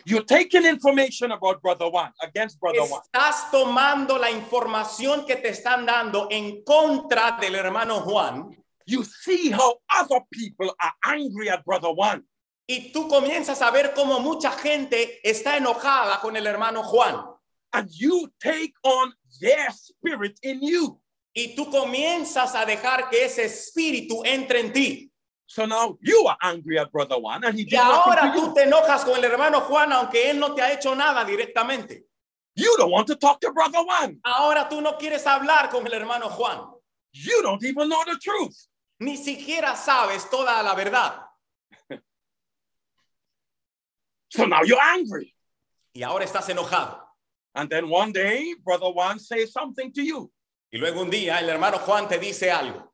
You're 0.04 0.24
taking 0.24 0.64
information 0.64 1.30
about 1.30 1.60
brother 1.62 1.86
one 1.88 2.12
against 2.22 2.58
brother 2.58 2.80
one. 2.82 3.00
Estás 3.12 3.50
tomando 3.50 4.18
la 4.18 4.30
información 4.30 5.24
que 5.26 5.36
te 5.36 5.50
están 5.50 5.86
dando 5.86 6.28
en 6.30 6.62
contra 6.64 7.38
del 7.40 7.54
hermano 7.54 8.00
Juan 8.00 8.56
You 8.86 9.04
see 9.04 9.50
how 9.50 9.76
other 9.88 10.20
people 10.32 10.74
are 10.80 10.94
angry 11.04 11.48
at 11.48 11.64
brother 11.64 11.90
one. 11.92 12.24
Y 12.72 12.92
tú 12.92 13.08
comienzas 13.08 13.60
a 13.62 13.70
ver 13.72 13.92
cómo 13.94 14.20
mucha 14.20 14.52
gente 14.52 15.18
está 15.28 15.56
enojada 15.56 16.20
con 16.20 16.36
el 16.36 16.46
hermano 16.46 16.84
Juan 16.84 17.26
And 17.72 17.88
you 17.90 18.28
take 18.40 18.72
on 18.82 19.12
their 19.40 19.70
spirit 19.72 20.38
in 20.42 20.60
you. 20.60 21.00
y 21.34 21.54
tú 21.56 21.68
comienzas 21.68 22.54
a 22.54 22.64
dejar 22.64 23.08
que 23.10 23.24
ese 23.24 23.44
espíritu 23.44 24.22
entre 24.24 24.60
en 24.60 24.72
ti. 24.72 25.12
So 25.46 25.66
now 25.66 25.98
you 26.00 26.28
are 26.28 26.36
angry 26.42 26.78
at 26.78 26.92
brother 26.92 27.16
one 27.18 27.44
and 27.44 27.58
he 27.58 27.62
Y 27.62 27.70
did 27.70 27.76
nothing 27.78 28.12
ahora 28.12 28.32
tú 28.32 28.54
te 28.54 28.62
enojas 28.62 29.04
con 29.04 29.16
el 29.16 29.24
hermano 29.24 29.60
Juan 29.62 29.92
aunque 29.92 30.30
él 30.30 30.38
no 30.38 30.54
te 30.54 30.62
ha 30.62 30.72
hecho 30.72 30.94
nada 30.94 31.24
directamente. 31.24 32.06
You 32.54 32.72
don't 32.78 32.92
want 32.92 33.08
to 33.08 33.16
talk 33.16 33.40
to 33.40 33.52
brother 33.52 33.80
one. 33.84 34.20
Ahora 34.24 34.68
tú 34.68 34.80
no 34.80 34.96
quieres 34.96 35.26
hablar 35.26 35.70
con 35.70 35.84
el 35.86 35.92
hermano 35.92 36.28
Juan. 36.28 36.60
You 37.12 37.42
don't 37.42 37.64
even 37.64 37.88
know 37.88 38.02
the 38.04 38.16
truth. 38.18 38.56
Ni 39.00 39.16
siquiera 39.16 39.74
sabes 39.76 40.28
toda 40.30 40.62
la 40.62 40.74
verdad. 40.74 41.14
So 44.30 44.44
now 44.46 44.62
you're 44.62 44.80
angry. 44.80 45.34
Y 45.94 46.02
ahora 46.02 46.24
estás 46.24 46.48
enojado. 46.48 46.96
And 47.54 47.68
then 47.68 47.88
one 47.88 48.12
day, 48.12 48.54
brother 48.64 48.90
one 48.90 49.18
says 49.18 49.52
something 49.52 49.92
to 49.92 50.02
you. 50.02 50.30
Y 50.72 50.78
luego 50.78 51.00
un 51.00 51.10
día 51.10 51.40
el 51.40 51.48
hermano 51.48 51.78
Juan 51.78 52.08
te 52.08 52.18
dice 52.18 52.48
algo. 52.50 52.84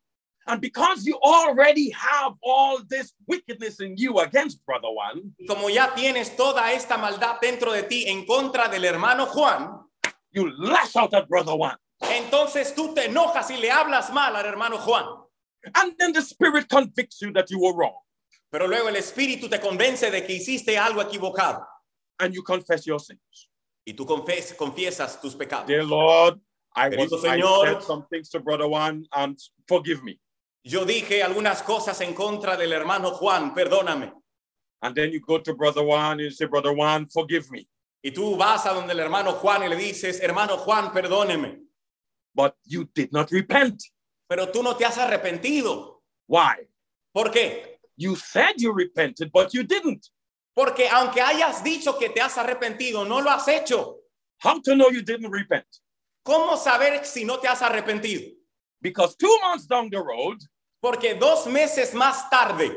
And 0.46 0.60
because 0.60 1.04
you 1.04 1.18
already 1.22 1.90
have 1.90 2.34
all 2.42 2.78
this 2.88 3.12
wickedness 3.26 3.80
in 3.80 3.96
you 3.96 4.20
against 4.20 4.64
brother 4.64 4.88
one, 4.88 5.34
Y 5.38 5.46
como 5.46 5.68
ya 5.68 5.92
tienes 5.94 6.36
toda 6.36 6.72
esta 6.72 6.96
maldad 6.96 7.40
dentro 7.40 7.72
de 7.72 7.82
ti 7.82 8.06
en 8.08 8.24
contra 8.24 8.68
del 8.68 8.84
hermano 8.84 9.26
Juan, 9.26 9.80
you 10.30 10.50
lash 10.56 10.96
out 10.96 11.12
at 11.14 11.28
brother 11.28 11.54
one. 11.54 11.76
entonces 12.00 12.74
tú 12.74 12.94
te 12.94 13.06
enojas 13.06 13.50
y 13.50 13.56
le 13.56 13.70
hablas 13.70 14.12
mal 14.12 14.36
al 14.36 14.46
hermano 14.46 14.78
Juan. 14.78 15.04
And 15.74 15.98
then 15.98 16.12
the 16.12 16.22
spirit 16.22 16.68
convicts 16.68 17.20
you 17.20 17.32
that 17.32 17.50
you 17.50 17.60
were 17.60 17.74
wrong. 17.74 17.98
Pero 18.50 18.66
luego 18.68 18.88
el 18.88 18.96
espíritu 18.96 19.48
te 19.48 19.60
convence 19.60 20.10
de 20.10 20.24
que 20.24 20.34
hiciste 20.34 20.78
algo 20.78 21.02
equivocado. 21.02 21.66
And 22.18 22.32
you 22.34 22.42
confess 22.42 22.84
your 22.84 23.00
sins. 23.00 23.50
Y 23.84 23.94
tú 23.94 24.04
confes- 24.06 24.56
confiesas 24.56 25.20
tus 25.20 25.34
pecados. 25.34 25.66
Dear 25.66 25.84
Lord, 25.84 26.40
I, 26.74 26.88
was, 26.88 26.96
Querido 27.10 27.18
I 27.18 27.20
Señor. 27.20 27.66
said 27.66 27.82
some 27.82 28.06
things 28.10 28.30
to 28.30 28.40
brother 28.40 28.66
one 28.66 29.06
and 29.12 29.38
forgive 29.68 30.02
me. 30.02 30.18
Yo 30.64 30.84
dije 30.84 31.22
algunas 31.22 31.62
cosas 31.62 32.00
en 32.00 32.14
contra 32.14 32.56
del 32.56 32.72
hermano 32.72 33.10
Juan, 33.12 33.54
perdóname. 33.54 34.12
And 34.82 34.94
then 34.94 35.10
you 35.12 35.20
go 35.20 35.38
to 35.38 35.54
brother 35.54 35.82
one 35.82 36.12
and 36.12 36.20
you 36.20 36.30
say, 36.30 36.46
brother 36.46 36.72
one, 36.72 37.06
forgive 37.08 37.50
me. 37.50 37.66
Y 38.02 38.10
tú 38.10 38.36
vas 38.36 38.66
a 38.66 38.72
donde 38.74 38.92
el 38.92 39.00
hermano 39.00 39.32
Juan 39.32 39.62
y 39.62 39.68
le 39.68 39.76
dices, 39.76 40.20
hermano 40.20 40.56
Juan, 40.58 40.92
perdóneme. 40.92 41.60
But 42.34 42.54
you 42.64 42.84
did 42.94 43.10
not 43.12 43.30
repent. 43.30 43.82
Pero 44.28 44.50
tú 44.50 44.62
no 44.62 44.74
te 44.76 44.84
has 44.84 44.98
arrepentido. 44.98 46.02
Why? 46.28 46.68
¿Por 47.12 47.30
qué? 47.30 47.75
You 47.96 48.16
said 48.16 48.54
you 48.58 48.72
repented, 48.72 49.30
but 49.32 49.54
you 49.54 49.62
didn't. 49.62 50.08
Porque 50.54 50.88
aunque 50.90 51.20
hayas 51.20 51.62
dicho 51.62 51.98
que 51.98 52.08
te 52.10 52.20
has 52.20 52.36
arrepentido, 52.38 53.06
no 53.06 53.20
lo 53.20 53.30
has 53.30 53.46
hecho. 53.48 53.96
How 54.38 54.60
to 54.60 54.74
know 54.74 54.90
you 54.90 55.02
didn't 55.02 55.30
repent? 55.30 55.66
¿Cómo 56.26 56.56
saber 56.56 57.04
si 57.04 57.24
no 57.24 57.38
te 57.38 57.48
has 57.48 57.60
arrepentido? 57.62 58.32
Because 58.80 59.16
two 59.16 59.38
months 59.42 59.66
down 59.66 59.90
the 59.90 59.98
road, 60.02 60.38
Porque 60.82 61.14
dos 61.18 61.46
meses 61.46 61.94
más 61.94 62.28
tarde, 62.30 62.70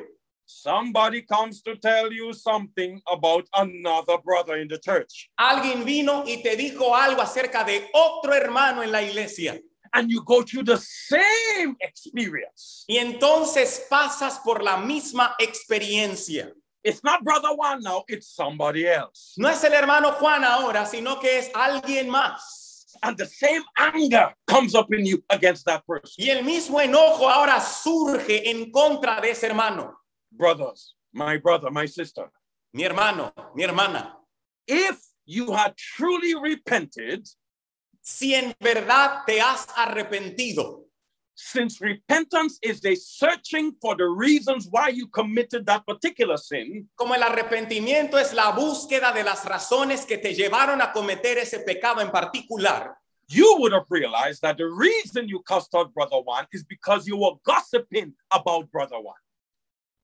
somebody 0.45 1.21
comes 1.21 1.61
to 1.61 1.75
tell 1.75 2.11
you 2.11 2.33
something 2.33 3.01
about 3.11 3.47
another 3.53 4.17
brother 4.23 4.57
in 4.57 4.67
the 4.67 4.79
church. 4.79 5.29
alguien 5.37 5.83
vino 5.85 6.23
y 6.25 6.41
te 6.41 6.55
dijo 6.55 6.95
algo 6.95 7.21
acerca 7.21 7.63
de 7.65 7.87
otro 7.93 8.33
hermano 8.33 8.81
en 8.83 8.91
la 8.91 9.01
iglesia. 9.01 9.59
And 9.93 10.09
you 10.11 10.23
go 10.23 10.41
through 10.43 10.63
the 10.63 10.77
same 10.77 11.75
experience. 11.81 12.85
Y 12.87 12.97
entonces 12.97 13.85
pasas 13.89 14.39
por 14.43 14.61
la 14.63 14.77
misma 14.77 15.35
experiencia. 15.39 16.51
It's 16.83 17.03
not 17.03 17.23
brother 17.23 17.49
Juan 17.55 17.81
now, 17.81 18.03
it's 18.07 18.27
somebody 18.33 18.87
else. 18.87 19.33
No 19.37 19.49
es 19.49 19.63
el 19.63 19.73
hermano 19.73 20.11
Juan 20.13 20.43
ahora, 20.43 20.85
sino 20.85 21.19
que 21.19 21.37
es 21.39 21.49
alguien 21.53 22.07
más. 22.09 22.85
And 23.03 23.17
the 23.17 23.25
same 23.27 23.63
anger 23.77 24.33
comes 24.47 24.75
up 24.75 24.91
in 24.93 25.05
you 25.05 25.23
against 25.29 25.65
that 25.65 25.85
person. 25.85 26.23
Y 26.25 26.29
el 26.29 26.43
mismo 26.43 26.79
enojo 26.81 27.29
ahora 27.29 27.59
surge 27.61 28.49
en 28.49 28.71
contra 28.71 29.21
de 29.21 29.31
ese 29.31 29.43
hermano. 29.47 29.93
Brothers, 30.31 30.95
my 31.13 31.37
brother, 31.37 31.69
my 31.71 31.85
sister, 31.85 32.29
Mi 32.73 32.83
hermano, 32.83 33.33
mi 33.55 33.63
hermana. 33.63 34.15
if 34.67 34.97
you 35.25 35.51
had 35.51 35.75
truly 35.77 36.33
repented, 36.35 37.27
Si 38.09 38.33
en 38.33 38.55
verdad 38.59 39.23
te 39.25 39.39
has 39.39 39.67
arrepentido, 39.75 40.87
since 41.35 41.79
repentance 41.79 42.57
is 42.63 42.83
a 42.83 42.95
searching 42.95 43.71
for 43.79 43.95
the 43.95 44.03
reasons 44.03 44.67
why 44.71 44.89
you 44.89 45.07
committed 45.07 45.63
that 45.67 45.85
particular 45.85 46.35
sin, 46.37 46.89
como 46.95 47.13
el 47.13 47.21
arrepentimiento 47.21 48.17
es 48.17 48.33
la 48.33 48.51
búsqueda 48.51 49.13
de 49.13 49.23
las 49.23 49.45
razones 49.45 50.05
que 50.07 50.17
te 50.17 50.33
llevaron 50.33 50.81
a 50.81 50.91
cometer 50.91 51.37
ese 51.37 51.59
pecado 51.59 52.01
en 52.01 52.09
particular, 52.09 52.97
you 53.27 53.55
would 53.59 53.73
have 53.73 53.85
realized 53.89 54.41
that 54.41 54.57
the 54.57 54.65
reason 54.65 55.29
you 55.29 55.41
cussed 55.43 55.75
out 55.75 55.93
brother 55.93 56.19
one 56.19 56.47
is 56.51 56.65
because 56.65 57.07
you 57.07 57.15
were 57.15 57.35
gossiping 57.45 58.13
about 58.31 58.69
brother 58.71 58.99
one. 58.99 59.15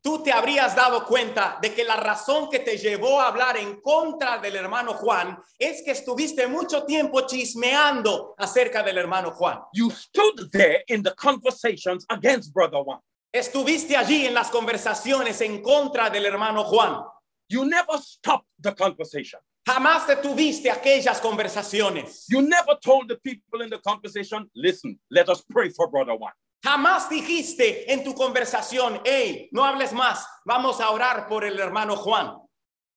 Tú 0.06 0.22
te 0.22 0.32
habrías 0.32 0.76
dado 0.76 1.04
cuenta 1.04 1.58
de 1.60 1.74
que 1.74 1.84
la 1.84 1.96
razón 1.96 2.48
que 2.52 2.60
te 2.60 2.78
llevó 2.78 3.20
a 3.20 3.28
hablar 3.28 3.58
en 3.58 3.82
contra 3.82 4.38
del 4.38 4.56
hermano 4.56 4.94
Juan 4.94 5.36
es 5.58 5.82
que 5.84 5.90
estuviste 5.90 6.46
mucho 6.46 6.84
tiempo 6.84 7.22
chismeando 7.22 8.36
acerca 8.38 8.84
del 8.84 9.00
hermano 9.00 9.32
Juan. 9.32 9.62
You 9.74 9.90
stood 9.90 10.52
there 10.52 10.84
in 10.90 11.02
the 11.02 11.12
conversations 11.16 12.06
against 12.10 12.54
brother 12.54 12.82
one. 12.86 13.00
Estuviste 13.34 13.98
allí 13.98 14.28
en 14.28 14.36
las 14.36 14.52
conversaciones 14.52 15.42
en 15.42 15.64
contra 15.64 16.12
del 16.12 16.28
hermano 16.28 16.64
Juan. 16.66 17.02
You 17.50 17.66
never 17.66 17.98
stopped 17.98 18.52
the 18.62 18.76
conversation. 18.76 19.42
Jamás 19.66 20.06
detuviste 20.06 20.70
aquellas 20.70 21.20
conversaciones. 21.20 22.26
You 22.30 22.44
never 22.44 22.78
told 22.80 23.08
the 23.08 23.18
people 23.18 23.64
in 23.64 23.72
the 23.72 23.80
conversation, 23.80 24.52
listen, 24.54 25.00
let 25.10 25.30
us 25.30 25.42
pray 25.42 25.72
for 25.72 25.90
brother 25.90 26.14
one. 26.14 26.34
Jamás 26.66 27.08
dijiste 27.10 27.92
en 27.94 28.04
tu 28.04 28.16
conversación, 28.16 29.00
hey, 29.06 29.50
no 29.52 29.64
hables 29.64 29.94
más, 29.94 30.26
vamos 30.46 30.82
a 30.82 30.90
orar 30.90 31.28
por 31.28 31.46
el 31.46 31.60
hermano 31.60 31.96
Juan. 31.96 32.38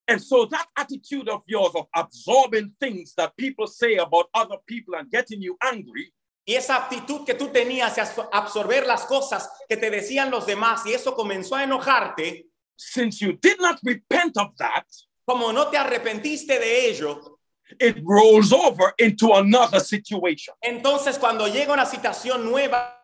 And 0.07 0.19
so 0.23 0.47
that 0.47 0.67
attitude 0.75 1.29
of 1.29 1.43
yours 1.47 1.75
of 1.75 1.87
absorbing 1.95 2.75
things 2.81 3.15
that 3.17 3.37
people 3.37 3.67
say 3.67 3.99
about 3.99 4.31
other 4.33 4.57
people 4.67 4.95
and 4.95 5.11
getting 5.11 5.43
you 5.43 5.55
angry 5.61 6.11
Y 6.47 6.55
esa 6.55 6.77
actitud 6.77 7.27
que 7.27 7.35
tú 7.35 7.49
tenías 7.53 7.95
de 7.95 8.01
absor- 8.01 8.31
absorber 8.33 8.87
las 8.87 9.05
cosas 9.05 9.51
que 9.69 9.77
te 9.77 9.91
decían 9.91 10.31
los 10.31 10.47
demás 10.47 10.87
y 10.87 10.95
eso 10.95 11.15
comenzó 11.15 11.57
a 11.57 11.65
enojarte, 11.65 12.47
since 12.75 13.21
you 13.23 13.35
did 13.43 13.59
not 13.61 13.79
repent 13.83 14.39
of 14.39 14.57
that, 14.57 14.87
como 15.27 15.53
no 15.53 15.69
te 15.69 15.77
arrepentiste 15.77 16.59
de 16.59 16.89
ello, 16.89 17.39
it 17.79 17.99
rolls 18.03 18.51
over 18.51 18.95
into 18.97 19.35
another 19.35 19.79
situation. 19.79 20.55
entonces 20.63 21.19
cuando 21.19 21.47
llega 21.49 21.75
una 21.75 21.85
situación 21.85 22.51
nueva, 22.51 22.98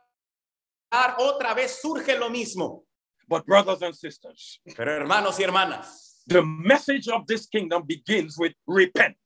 otra 1.19 1.55
vez 1.55 1.81
surge 1.81 2.19
lo 2.19 2.29
mismo. 2.31 2.83
But, 3.29 3.47
brothers 3.47 3.81
and 3.83 3.95
sisters, 3.95 4.61
Pero 4.77 4.93
hermanos 4.93 5.39
y 5.39 5.45
hermanas, 5.45 6.23
the 6.27 6.43
message 6.43 7.09
of 7.09 7.27
this 7.27 7.47
kingdom 7.47 7.83
begins 7.87 8.37
with 8.39 8.53
repent. 8.67 9.17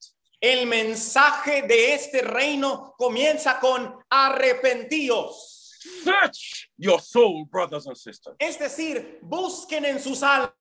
el 0.40 0.66
mensaje 0.66 1.62
de 1.66 1.94
este 1.94 2.22
reino 2.22 2.94
comienza 2.96 3.58
con 3.60 3.92
arrepentíos. 4.08 5.74
Search 6.04 6.68
your 6.76 7.00
soul, 7.00 7.44
brothers 7.50 7.86
and 7.86 7.96
sisters. 7.96 8.36
Es 8.38 8.56
decir, 8.58 9.18
busquen 9.22 9.84
en 9.84 9.98
sus 10.00 10.22
almas 10.22 10.52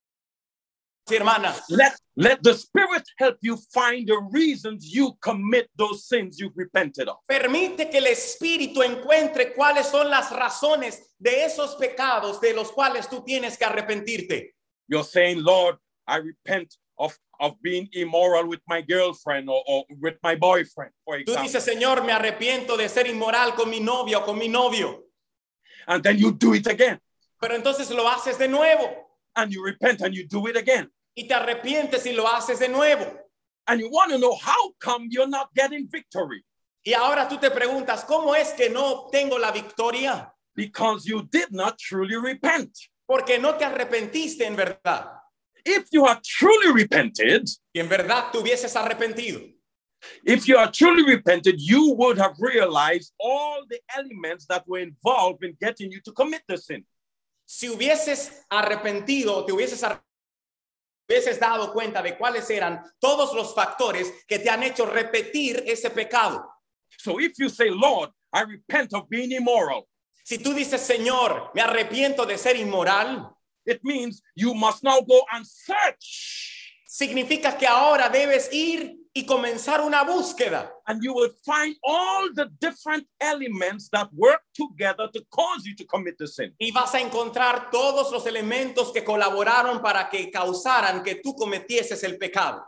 y 1.10 1.15
hermanas. 1.15 1.63
Let, 1.70 1.93
let 2.15 2.41
the 2.41 2.54
Spirit 2.54 3.04
help 3.17 3.38
you 3.41 3.58
find 3.74 4.08
the 4.08 4.20
reasons 4.32 4.93
you 4.93 5.13
commit 5.22 5.70
those 5.78 6.08
sins 6.08 6.39
you've 6.39 6.56
repented 6.56 7.08
of. 7.08 7.17
Permite 7.28 7.89
que 7.89 8.00
el 8.00 8.08
Espíritu 8.08 8.84
encuentre 8.84 9.54
cuáles 9.54 9.88
son 9.88 10.10
las 10.10 10.32
razones 10.32 11.15
de 11.20 11.46
esos 11.46 11.76
pecados 11.76 12.39
de 12.41 12.54
los 12.54 12.72
cuales 12.72 13.08
tú 13.10 13.24
tienes 13.24 13.58
que 13.58 13.65
arrepentirte. 13.65 14.56
You're 14.88 15.04
saying, 15.04 15.43
Lord, 15.43 15.78
I 16.08 16.17
repent 16.17 16.76
of, 16.98 17.17
of 17.39 17.56
being 17.62 17.89
immoral 17.93 18.48
with 18.48 18.62
my 18.67 18.82
girlfriend 18.82 19.50
or, 19.50 19.62
or 19.67 19.86
with 20.00 20.17
my 20.24 20.36
boyfriend, 20.36 20.91
for 21.04 21.17
example. 21.17 21.36
Tú 21.36 21.41
dices, 21.41 21.63
Señor, 21.63 22.04
me 22.06 22.13
arrepiento 22.13 22.78
de 22.78 22.88
ser 22.89 23.08
inmoral 23.08 23.54
con 23.56 23.70
mi 23.70 23.80
novia 23.80 24.20
o 24.20 24.26
con 24.26 24.38
mi 24.38 24.48
novio. 24.48 25.04
And 25.88 26.04
then 26.04 26.17
you 26.17 26.32
do 26.32 26.54
it 26.54 26.67
again. 26.67 27.00
Pero 27.39 27.56
entonces 27.56 27.89
lo 27.91 28.08
haces 28.10 28.38
de 28.38 28.48
nuevo 28.48 29.08
And 29.36 29.54
you 29.54 29.63
repent 29.63 30.02
and 30.02 30.15
you 30.15 30.28
do 30.28 30.48
it 30.48 30.58
again. 30.58 30.89
Y 31.17 31.27
te 31.27 31.34
arrepientes 31.34 32.06
y 32.06 32.13
lo 32.13 32.27
haces 32.27 32.60
de 32.60 32.69
nuevo. 32.69 33.06
And 33.65 33.82
you 33.82 33.89
want 33.89 34.12
to 34.12 34.17
know 34.19 34.36
how 34.36 34.71
come 34.80 35.08
you're 35.10 35.27
not 35.30 35.49
getting 35.56 35.89
victory? 35.89 36.43
Y 36.86 36.93
ahora 36.93 37.27
tú 37.27 37.38
te 37.39 37.49
preguntas, 37.49 38.06
¿cómo 38.06 38.36
es 38.36 38.53
que 38.53 38.69
no 38.69 38.86
obtengo 38.88 39.38
la 39.39 39.51
victoria? 39.51 40.32
Because 40.56 41.06
you 41.06 41.23
did 41.23 41.49
not 41.51 41.77
truly 41.77 42.15
repent. 42.15 42.71
Porque 43.08 43.39
no 43.39 43.56
te 43.58 43.65
arrepentiste 43.65 44.45
en 44.45 44.56
verdad. 44.56 45.12
If 45.65 45.88
you 45.91 46.06
are 46.06 46.19
truly 46.23 46.71
repented, 46.71 47.43
Y 47.73 47.80
en 47.82 47.89
verdad 47.89 48.32
te 48.32 48.38
hubieses 48.38 48.75
arrepentido. 48.75 49.41
if 50.23 50.47
you 50.47 50.58
are 50.58 50.71
truly 50.71 51.03
repented, 51.03 51.60
you 51.60 51.93
would 51.95 52.17
have 52.19 52.36
realized 52.39 53.12
all 53.19 53.65
the 53.67 53.80
elements 53.97 54.45
that 54.47 54.63
were 54.67 54.80
involved 54.82 55.43
in 55.43 55.58
getting 55.60 55.91
you 55.91 55.99
to 56.01 56.12
commit 56.13 56.43
the 56.47 56.58
sin. 56.58 56.86
Si 57.45 57.67
hubieses 57.67 58.45
arrepentido, 58.49 59.45
te 59.45 59.51
hubieses 59.51 59.84
ar- 59.84 60.01
hubieses 61.08 61.39
dado 61.39 61.72
cuenta 61.74 62.02
de 62.02 62.17
cuáles 62.17 62.50
eran 62.50 62.84
todos 63.00 63.34
los 63.34 63.54
factores 63.56 64.12
que 64.28 64.39
te 64.39 64.50
han 64.50 64.63
hecho 64.63 64.86
repetir 64.86 65.63
ese 65.65 65.89
pecado. 65.89 66.46
So 66.98 67.20
if 67.20 67.34
you 67.38 67.50
say, 67.50 67.70
Lord, 67.70 68.12
I 68.34 68.43
repent 68.43 68.93
of 68.93 69.08
being 69.10 69.32
immoral, 69.32 69.88
Si 70.24 70.38
tú 70.39 70.54
dices, 70.54 70.82
Señor, 70.82 71.52
me 71.54 71.62
arrepiento 71.62 72.26
de 72.26 72.38
ser 72.38 72.58
inmoral, 72.58 73.34
it 73.65 73.80
means 73.82 74.22
you 74.36 74.54
must 74.54 74.84
now 74.84 75.00
go 75.00 75.22
and 75.32 75.46
search. 75.46 76.82
significa 76.86 77.58
que 77.58 77.65
ahora 77.65 78.10
debes 78.10 78.52
ir 78.52 78.98
y 79.17 79.25
comenzar 79.25 79.82
una 79.82 80.03
búsqueda. 80.03 80.71
And 80.86 81.01
you 81.01 81.12
will 81.12 81.32
find 81.43 81.75
all 81.84 82.30
the 82.36 82.47
different 82.60 83.08
elements 83.19 83.89
that 83.89 84.10
work 84.13 84.41
together 84.53 85.10
to 85.12 85.25
cause 85.32 85.65
you 85.65 85.75
to 85.75 85.86
commit 85.86 86.17
the 86.19 86.27
sin. 86.27 86.53
Y 86.60 86.71
vas 86.71 86.93
a 86.93 86.99
encontrar 86.99 87.71
todos 87.71 88.12
los 88.12 88.27
elementos 88.27 88.91
que 88.93 89.03
colaboraron 89.03 89.82
para 89.82 90.08
que 90.10 90.30
causaran 90.30 91.03
que 91.03 91.15
tú 91.15 91.36
cometieses 91.36 92.03
el 92.03 92.17
pecado. 92.19 92.63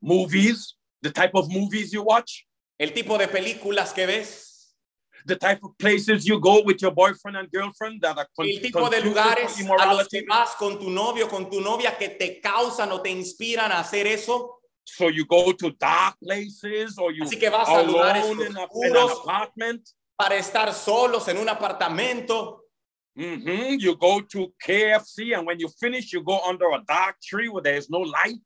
Movies, 0.00 0.76
the 1.02 1.10
type 1.10 1.30
of 1.34 1.48
movies 1.48 1.92
you 1.92 2.02
watch, 2.02 2.42
El 2.78 2.92
tipo 2.92 3.16
de 3.16 3.28
películas 3.28 3.92
que 3.92 4.06
ves, 4.06 4.74
the 5.24 5.36
type 5.36 5.60
of 5.62 5.78
places 5.78 6.24
you 6.24 6.40
go 6.40 6.62
with 6.64 6.82
your 6.82 6.90
boyfriend 6.90 7.36
and 7.36 7.48
girlfriend 7.52 8.00
that 8.02 8.18
are 8.18 8.26
el 8.38 8.60
tipo 8.60 8.90
de 8.90 9.00
lugares 9.02 9.56
a 9.78 9.94
los 9.94 10.08
que 10.08 10.24
vas 10.28 10.56
con 10.56 10.80
tu 10.80 10.90
novio, 10.90 11.28
con 11.28 11.48
tu 11.48 11.60
novia 11.60 11.96
que 11.96 12.08
te 12.08 12.40
causan 12.40 12.90
o 12.90 13.00
te 13.00 13.10
inspiran 13.10 13.70
a 13.70 13.78
hacer 13.78 14.08
eso. 14.08 14.61
So 14.84 15.08
you 15.08 15.24
go 15.24 15.52
to 15.52 15.70
dark 15.72 16.16
places 16.22 16.98
or 16.98 17.12
you 17.12 17.24
Así 17.24 17.38
que 17.38 17.50
vas 17.50 17.68
a 17.68 17.82
lugares 17.82 18.24
oscuros 18.24 19.12
apartment. 19.22 19.88
para 20.16 20.36
estar 20.36 20.72
solos 20.74 21.28
en 21.28 21.38
un 21.38 21.48
apartamento. 21.48 22.60
Mhm. 23.16 23.78
You 23.78 23.96
go 23.96 24.20
to 24.20 24.52
KFC 24.64 25.34
and 25.34 25.46
when 25.46 25.58
you 25.58 25.68
finish, 25.80 26.12
you 26.12 26.22
go 26.22 26.40
under 26.48 26.70
a 26.72 26.82
dark 26.86 27.16
tree 27.20 27.48
where 27.48 27.62
there 27.62 27.76
is 27.76 27.88
no 27.90 27.98
light. 28.00 28.42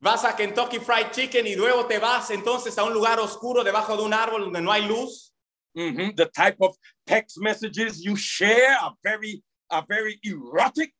Vas 0.00 0.24
a 0.24 0.32
Kentucky 0.32 0.78
Fried 0.78 1.12
Chicken 1.12 1.46
y 1.46 1.54
luego 1.54 1.86
te 1.86 1.98
vas 1.98 2.30
entonces 2.30 2.76
a 2.78 2.84
un 2.84 2.92
lugar 2.92 3.18
oscuro 3.20 3.62
debajo 3.64 3.96
de 3.96 4.02
un 4.02 4.12
árbol 4.12 4.44
donde 4.44 4.60
no 4.60 4.70
hay 4.72 4.82
luz. 4.86 5.32
Mhm. 5.76 6.14
The 6.16 6.26
type 6.26 6.56
of 6.60 6.76
text 7.06 7.38
messages 7.38 8.02
you 8.04 8.16
share 8.16 8.76
are 8.80 8.94
very 9.02 9.42
are 9.70 9.84
very 9.88 10.20
erotic. 10.22 10.92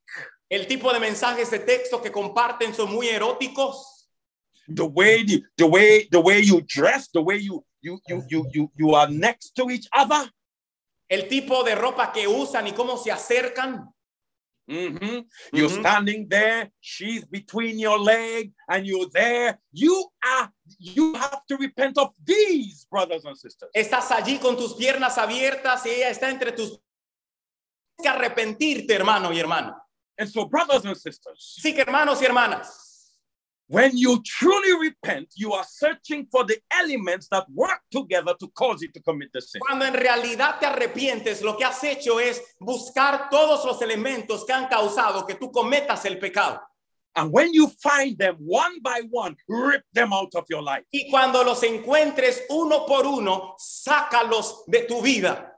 El 0.49 0.67
tipo 0.67 0.93
de 0.93 0.99
mensajes 1.01 1.51
de 1.51 1.59
texto 1.59 2.01
que 2.01 2.11
comparten 2.11 2.75
son 2.75 2.91
muy 2.93 3.09
eróticos. 3.09 3.92
The 4.69 4.85
way 4.87 5.23
the, 5.25 5.43
the 5.57 5.67
way 5.67 6.09
the 6.11 6.21
way 6.21 6.41
you 6.41 6.61
dress, 6.63 7.09
the 7.13 7.21
way 7.23 7.37
you 7.39 7.65
you 7.81 8.01
you 8.09 8.23
you 8.29 8.47
you 8.53 8.71
you 8.77 8.95
are 8.95 9.09
next 9.11 9.55
to 9.57 9.71
each 9.71 9.89
other. 9.93 10.31
El 11.09 11.29
tipo 11.29 11.63
de 11.65 11.75
ropa 11.75 12.13
que 12.13 12.27
usan 12.27 12.67
y 12.67 12.73
cómo 12.73 12.97
se 12.97 13.11
acercan. 13.11 13.93
Mhm. 14.71 15.27
You're 15.53 15.69
Mhm. 15.69 15.81
standing 15.81 16.29
there, 16.29 16.71
she's 16.81 17.25
between 17.27 17.79
your 17.81 17.99
leg, 17.99 18.53
and 18.69 18.87
you're 18.87 19.11
there. 19.11 19.59
You 19.73 20.09
are 20.25 20.51
you 20.79 21.15
have 21.15 21.43
to 21.49 21.57
repent 21.57 21.99
of 21.99 22.15
these, 22.25 22.87
brothers 22.91 23.25
and 23.25 23.37
sisters. 23.37 23.71
Estás 23.75 24.11
allí 24.13 24.39
con 24.39 24.57
tus 24.57 24.75
piernas 24.75 25.19
abiertas 25.19 25.85
y 25.87 25.91
ella 25.91 26.11
está 26.11 26.31
entre 26.31 26.53
tus... 26.53 26.79
Que 28.01 28.09
arrepentirte, 28.09 28.95
hermano 28.95 29.33
y 29.33 29.39
hermana. 29.41 29.77
And 30.17 30.29
so, 30.31 30.47
brothers 30.47 30.85
and 30.85 30.97
sisters, 30.97 31.59
Sí 31.61 31.75
que 31.75 31.83
hermanos 31.83 32.23
y 32.23 32.25
hermanas, 32.25 32.92
when 33.69 33.97
you 33.97 34.23
truly 34.25 34.91
repent, 34.91 35.29
you 35.35 35.53
are 35.53 35.65
searching 35.65 36.27
for 36.31 36.45
the 36.45 36.59
elements 36.71 37.29
that 37.31 37.47
work 37.55 37.81
together 37.91 38.35
to 38.39 38.49
cause 38.49 38.83
you 38.83 38.89
to 38.93 39.01
commit 39.01 39.31
the 39.33 39.41
sin. 39.41 39.61
cuando 39.61 39.87
en 39.87 39.95
realidad 39.95 40.59
te 40.61 40.67
arrepientes, 40.67 41.43
lo 41.43 41.57
que 41.57 41.65
has 41.65 41.83
hecho 41.85 42.21
es 42.21 42.43
buscar 42.61 43.29
todos 43.31 43.65
los 43.65 43.81
elementos 43.81 44.45
que 44.45 44.53
han 44.53 44.69
causado 44.69 45.27
que 45.27 45.35
tú 45.37 45.51
cometas 45.51 46.05
el 46.05 46.19
pecado. 46.19 46.61
And 47.15 47.31
when 47.31 47.53
you 47.53 47.69
find 47.83 48.17
them 48.17 48.37
one 48.39 48.81
by 48.83 49.03
one, 49.11 49.37
rip 49.47 49.83
them 49.93 50.13
out 50.13 50.35
of 50.35 50.45
your 50.49 50.63
life. 50.63 50.85
Y 50.91 51.11
cuando 51.11 51.45
los 51.45 51.63
encuentres 51.63 52.45
uno 52.49 52.87
por 52.87 53.07
uno, 53.07 53.55
sácalos 53.59 54.65
de 54.67 54.83
tu 54.83 55.03
vida. 55.03 55.49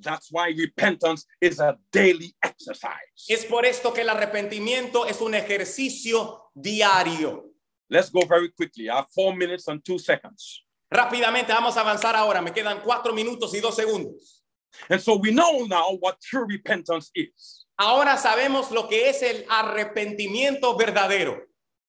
That's 0.00 0.28
why 0.30 0.54
repentance 0.56 1.26
is 1.40 1.60
a 1.60 1.76
daily 1.92 2.34
exercise. 2.42 3.26
Es 3.28 3.44
por 3.44 3.66
esto 3.66 3.92
que 3.92 4.00
el 4.02 4.08
arrepentimiento 4.08 5.04
es 5.06 5.20
un 5.20 5.34
ejercicio 5.34 6.50
diario. 6.54 7.49
Let's 7.90 8.08
go 8.08 8.22
very 8.24 8.48
quickly. 8.50 8.88
I 8.88 8.96
have 8.96 9.06
four 9.12 9.34
minutes 9.34 9.66
and 9.68 9.84
two 9.84 9.98
seconds. 9.98 10.64
Rápidamente 10.92 11.48
vamos 11.48 11.76
a 11.76 11.80
avanzar 11.80 12.14
ahora. 12.14 12.40
Me 12.40 12.52
quedan 12.52 12.80
cuatro 12.82 13.12
minutos 13.12 13.52
y 13.54 13.60
dos 13.60 13.76
segundos. 13.76 14.42
And 14.88 15.00
so 15.00 15.16
we 15.16 15.32
know 15.32 15.66
now 15.66 15.96
what 15.98 16.20
true 16.20 16.46
repentance 16.46 17.10
is. 17.14 17.66
Ahora 17.78 18.16
sabemos 18.16 18.70
lo 18.70 18.86
que 18.88 19.08
es 19.08 19.22
el 19.22 19.44
arrepentimiento 19.48 20.78
verdadero. 20.78 21.40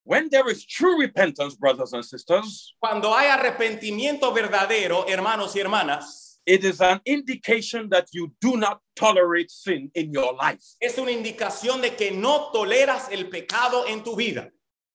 When 0.04 0.30
there 0.30 0.50
is 0.50 0.66
true 0.66 1.00
repentance, 1.00 1.56
brothers 1.56 1.94
and 1.94 2.04
sisters, 2.04 2.74
Cuando 2.80 3.14
hay 3.14 3.28
arrepentimiento 3.28 4.34
verdadero, 4.34 5.06
hermanos 5.08 5.56
y 5.56 5.60
hermanas, 5.60 6.40
it 6.48 6.64
is 6.64 6.82
an 6.82 7.00
indication 7.06 7.88
that 7.90 8.08
you 8.12 8.32
do 8.42 8.58
not 8.58 8.80
tolerate 8.96 9.52
sin 9.52 9.92
in 9.94 10.12
your 10.12 10.34
life. 10.34 10.64
es 10.80 10.98
una 10.98 11.12
indicación 11.12 11.82
de 11.82 11.96
que 11.96 12.10
no 12.10 12.50
toleras 12.52 13.10
el 13.12 13.30
pecado 13.30 13.86
en 13.88 14.04
tu 14.04 14.16
vida. 14.16 14.50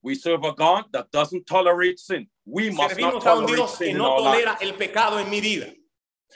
We 0.06 0.14
serve 0.14 0.44
a 0.44 0.52
God 0.52 0.84
that 0.92 1.10
doesn't 1.10 1.48
tolerate 1.48 1.98
sin. 1.98 2.28
We 2.44 2.70
must 2.70 2.96
not 2.96 3.14
Servimos 3.14 3.26
a 3.26 3.34
un 3.34 3.46
tolerate 3.46 3.56
Dios 3.56 3.70
que 3.70 3.86
sin 3.86 3.96
in 3.96 3.98
no 3.98 4.16
tolera 4.16 4.56
el 4.60 4.74
pecado 4.74 5.18
en 5.18 5.28
mi 5.28 5.40
vida. 5.40 5.66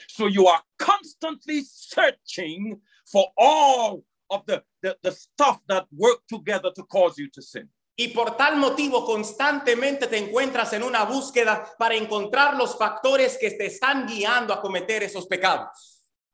So 0.08 0.26
you 0.26 0.48
are 0.48 0.60
constantly 0.76 1.62
searching 1.62 2.80
for 3.06 3.28
all 3.38 4.02
of 4.28 4.44
the, 4.46 4.64
the, 4.82 4.96
the 5.04 5.12
stuff 5.12 5.60
that 5.68 5.86
work 5.96 6.18
together 6.28 6.72
to 6.74 6.82
cause 6.82 7.16
you 7.16 7.30
to 7.30 7.40
sin. 7.40 7.68
Y 7.96 8.08
por 8.08 8.36
tal 8.36 8.56
motivo 8.56 9.04
constantemente 9.06 10.08
te 10.08 10.18
encuentras 10.18 10.72
en 10.72 10.82
una 10.82 11.04
búsqueda 11.04 11.64
para 11.78 11.94
encontrar 11.94 12.56
los 12.56 12.76
factores 12.76 13.38
que 13.38 13.52
te 13.52 13.66
están 13.66 14.04
guiando 14.08 14.52
a 14.52 14.60
cometer 14.60 15.04
esos 15.04 15.28
pecados. 15.28 15.68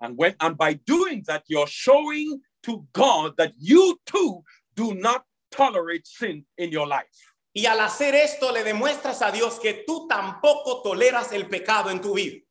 And 0.01 0.17
when 0.17 0.35
and 0.41 0.57
by 0.57 0.81
doing 0.87 1.23
that, 1.27 1.43
you're 1.49 1.69
showing 1.69 2.41
to 2.63 2.87
God 2.95 3.37
that 3.37 3.53
you 3.59 4.01
too 4.07 4.43
do 4.75 4.95
not 4.95 5.27
tolerate 5.57 6.07
sin 6.07 6.47
in 6.59 6.71
your 6.71 6.87
life. 6.87 7.09
Y 7.53 7.67
al 7.67 7.81
hacer 7.81 8.15
esto 8.15 8.53
le 8.53 8.63
demuestras 8.63 9.23
a 9.23 9.33
Dios 9.33 9.59
que 9.59 9.85
tú 9.87 10.07
tampoco 10.07 10.83
toleras 10.83 11.33
el 11.33 11.49
pecado 11.49 11.91
en 11.91 12.01
tu 12.01 12.15
vida. 12.15 12.43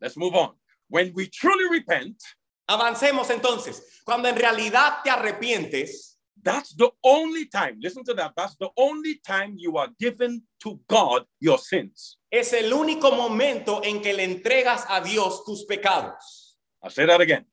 Let's 0.00 0.16
move 0.16 0.34
on. 0.34 0.54
When 0.88 1.12
we 1.14 1.28
truly 1.28 1.68
repent, 1.70 2.22
Avancemos 2.66 3.28
entonces. 3.30 4.00
Cuando 4.04 4.28
en 4.28 4.36
realidad 4.36 5.02
te 5.02 5.10
arrepientes, 5.10 6.18
that's 6.42 6.74
the 6.76 6.90
only 7.02 7.46
time, 7.46 7.76
listen 7.78 8.02
to 8.04 8.14
that, 8.14 8.32
that's 8.34 8.56
the 8.56 8.70
only 8.76 9.18
time 9.18 9.54
you 9.56 9.76
are 9.76 9.90
given 9.98 10.42
to 10.60 10.80
God 10.88 11.26
your 11.40 11.58
sins. 11.58 12.18
es 12.30 12.52
el 12.52 12.72
único 12.72 13.12
momento 13.12 13.80
en 13.84 14.00
que 14.02 14.12
le 14.12 14.24
entregas 14.24 14.86
a 14.88 15.00
Dios 15.00 15.44
tus 15.44 15.64
pecados. 15.64 16.58
I'll 16.82 16.90
say 16.90 17.06
that 17.06 17.20
again. 17.20 17.46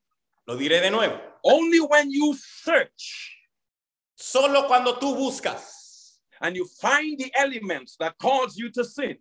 Lo 0.47 0.55
diré 0.57 0.81
de 0.81 0.89
nuevo. 0.89 1.19
Only 1.43 1.79
when 1.79 2.09
you 2.09 2.33
search 2.35 3.37
Solo 4.21 4.67
cuando 4.67 4.99
tú 4.99 5.15
buscas 5.15 6.19
and 6.39 6.55
you 6.55 6.67
find 6.79 7.19
the 7.19 7.31
elements 7.35 7.95
that 7.97 8.17
cause 8.19 8.55
you 8.55 8.69
to 8.71 8.83
sin, 8.83 9.17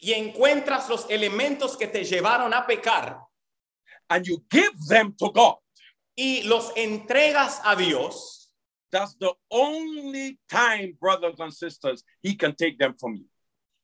y 0.00 0.12
encuentras 0.12 0.88
los 0.88 1.04
elementos 1.10 1.76
que 1.76 1.86
te 1.86 2.02
llevaron 2.02 2.54
a 2.54 2.66
pecar 2.66 3.20
and 4.08 4.26
you 4.26 4.42
give 4.50 4.72
them 4.88 5.14
to 5.18 5.30
God, 5.30 5.56
y 6.16 6.42
los 6.46 6.72
entregas 6.76 7.60
a 7.62 7.76
Dios, 7.76 8.50
that's 8.90 9.14
the 9.16 9.32
only 9.50 10.38
time, 10.48 10.96
brothers 10.98 11.38
and 11.40 11.52
sisters, 11.52 12.02
He 12.22 12.34
can 12.34 12.54
take 12.54 12.78
them 12.78 12.94
from 12.98 13.16
you. 13.16 13.26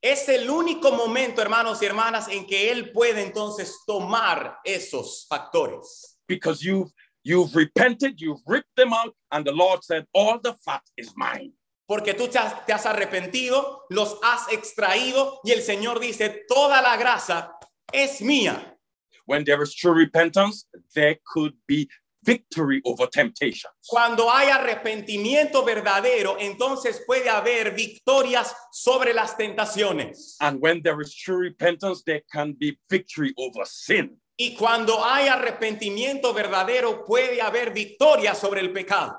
es 0.05 0.29
el 0.29 0.51
único 0.51 0.93
momento, 0.93 1.41
hermanos 1.41 1.81
y 1.81 1.87
hermanas, 1.87 2.29
en 2.29 2.47
que 2.47 2.71
Él 2.71 2.93
puede 2.93 3.23
entonces 3.23 3.81
tomar 3.87 4.59
esos 4.62 5.27
factores. 5.27 6.19
Because 6.27 6.62
you've 6.62 6.93
you've 7.25 7.57
repented, 7.57 8.20
you've 8.20 8.43
ripped 8.47 8.77
them 8.77 8.93
out, 8.93 9.14
and 9.33 9.45
the 9.45 9.53
Lord 9.53 9.83
said, 9.83 10.07
All 10.14 10.39
the 10.39 10.55
fat 10.64 10.83
is 10.97 11.12
mine. 11.16 11.53
Porque 11.87 12.14
tú 12.14 12.29
te 12.31 12.39
has, 12.39 12.64
te 12.64 12.72
has 12.72 12.87
arrepentido, 12.87 13.83
los 13.91 14.18
has 14.22 14.49
extraído 14.51 15.41
y 15.45 15.53
el 15.53 15.61
Señor 15.61 16.01
dice, 16.01 16.45
toda 16.49 16.81
la 16.81 16.97
grasa 16.97 17.53
es 17.93 18.22
mía. 18.22 18.79
When 19.27 19.45
there 19.45 19.62
is 19.62 19.75
true 19.75 19.93
repentance, 19.93 20.66
there 20.95 21.18
could 21.27 21.55
be 21.66 21.89
victory 22.22 22.81
over 22.87 23.07
temptations. 23.07 23.75
Cuando 23.87 24.31
hay 24.31 24.49
arrepentimiento 24.49 25.62
verdadero, 25.64 26.37
entonces 26.39 27.03
puede 27.07 27.29
haber 27.29 27.75
victorias 27.75 28.55
sobre 28.72 29.12
las 29.12 29.37
tentaciones. 29.37 30.37
And 30.41 30.61
when 30.61 30.83
there 30.83 31.01
is 31.03 31.14
true 31.14 31.39
repentance, 31.39 32.03
there 32.05 32.22
can 32.33 32.55
be 32.55 32.79
victory 32.89 33.35
over 33.37 33.66
sin. 33.66 34.18
Y 34.37 34.57
cuando 34.57 35.05
hay 35.05 35.28
arrepentimiento 35.28 36.35
verdadero, 36.35 37.05
puede 37.05 37.41
haber 37.41 37.72
victoria 37.72 38.35
sobre 38.35 38.61
el 38.61 38.72
pecado. 38.72 39.16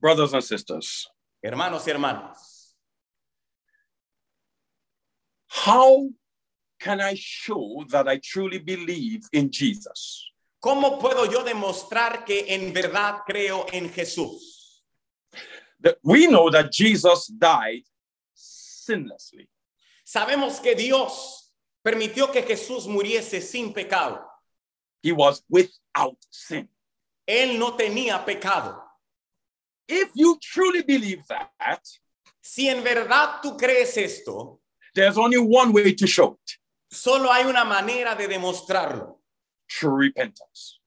Brothers 0.00 0.32
and 0.32 0.42
sisters, 0.42 1.08
Hermanos 1.42 1.86
y 1.86 1.90
hermanas, 1.90 2.76
how 5.66 6.10
can 6.78 7.00
I 7.00 7.14
show 7.14 7.84
that 7.90 8.08
I 8.08 8.18
truly 8.18 8.58
believe 8.58 9.28
in 9.32 9.50
Jesus? 9.50 10.32
¿cómo 10.62 11.00
puedo 11.00 11.26
yo 11.26 11.42
demostrar 11.42 12.24
que 12.24 12.54
en 12.54 12.72
verdad 12.72 13.22
creo 13.26 13.66
en 13.72 13.92
Jesús? 13.92 14.84
That 15.80 15.98
we 16.02 16.28
know 16.28 16.48
that 16.50 16.70
Jesus 16.70 17.26
died 17.26 17.82
sinlessly. 18.32 19.48
Sabemos 20.04 20.60
que 20.60 20.76
Dios 20.76 21.41
permitió 21.82 22.30
que 22.30 22.42
Jesús 22.42 22.86
muriese 22.86 23.40
sin 23.40 23.72
pecado. 23.72 24.24
He 25.02 25.12
was 25.12 25.44
without 25.48 26.18
sin. 26.30 26.68
Él 27.26 27.58
no 27.58 27.76
tenía 27.76 28.24
pecado. 28.24 28.82
If 29.88 30.10
you 30.14 30.38
truly 30.40 30.82
believe 30.82 31.24
that, 31.28 31.82
Si 32.40 32.68
en 32.68 32.82
verdad 32.82 33.40
tú 33.40 33.56
crees 33.56 33.96
esto, 33.96 34.60
there's 34.94 35.16
only 35.16 35.38
one 35.38 35.72
way 35.72 35.94
to 35.94 36.06
show 36.06 36.32
it 36.32 36.62
solo 36.92 37.32
hay 37.32 37.44
una 37.46 37.64
manera 37.64 38.14
de 38.14 38.28
demostrarlo 38.28 39.20
true 39.66 39.96
repentance. 39.96 40.78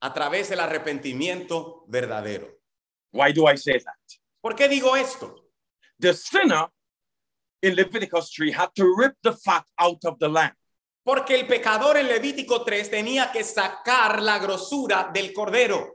a 0.00 0.12
través 0.12 0.48
del 0.48 0.60
arrepentimiento 0.60 1.84
verdadero. 1.88 2.60
Why 3.12 3.32
do 3.32 3.48
I 3.50 3.56
say 3.56 3.78
that? 3.78 3.94
¿Por 4.40 4.54
qué 4.54 4.68
digo 4.68 4.94
esto? 4.96 5.34
The 5.98 6.14
sinner 6.14 6.68
in 7.66 7.74
Leviticus 7.74 8.30
3 8.30 8.52
had 8.52 8.70
to 8.76 8.94
rip 8.96 9.14
the 9.22 9.32
fat 9.32 9.64
out 9.78 10.04
of 10.04 10.18
the 10.18 10.28
lamb. 10.28 10.52
Porque 11.04 11.34
el 11.34 11.46
pecador 11.46 11.96
en 11.96 12.06
Levítico 12.06 12.64
3 12.64 12.90
tenía 12.90 13.30
que 13.32 13.42
sacar 13.44 14.20
la 14.22 14.38
grosura 14.38 15.10
del 15.12 15.32
cordero. 15.32 15.90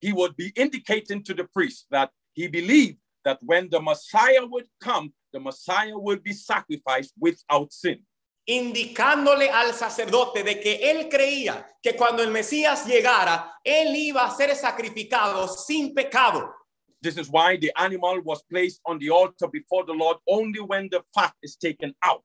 He 0.00 0.12
would 0.12 0.34
be 0.36 0.52
indicating 0.56 1.22
to 1.24 1.34
the 1.34 1.44
priest 1.44 1.86
that 1.90 2.10
he 2.32 2.48
believed 2.48 2.98
that 3.24 3.38
when 3.42 3.68
the 3.68 3.80
Messiah 3.80 4.46
would 4.46 4.66
come, 4.80 5.12
the 5.32 5.40
Messiah 5.40 5.96
would 5.96 6.22
be 6.22 6.32
sacrificed 6.32 7.12
without 7.18 7.72
sin. 7.72 8.06
indicándole 8.46 9.48
al 9.48 9.74
sacerdote 9.74 10.42
de 10.42 10.58
que 10.58 10.90
él 10.90 11.08
creía 11.08 11.68
que 11.80 11.94
cuando 11.94 12.22
el 12.22 12.30
Mesías 12.30 12.84
llegara, 12.84 13.60
él 13.62 13.94
iba 13.94 14.24
a 14.24 14.34
ser 14.34 14.56
sacrificado 14.56 15.46
sin 15.46 15.94
pecado. 15.94 16.52
This 17.02 17.16
is 17.16 17.30
why 17.30 17.56
the 17.56 17.72
animal 17.76 18.20
was 18.22 18.42
placed 18.42 18.80
on 18.84 18.98
the 18.98 19.10
altar 19.10 19.48
before 19.48 19.84
the 19.86 19.94
Lord 19.94 20.18
only 20.28 20.60
when 20.60 20.88
the 20.90 21.02
fat 21.14 21.32
is 21.42 21.56
taken 21.56 21.94
out. 22.04 22.24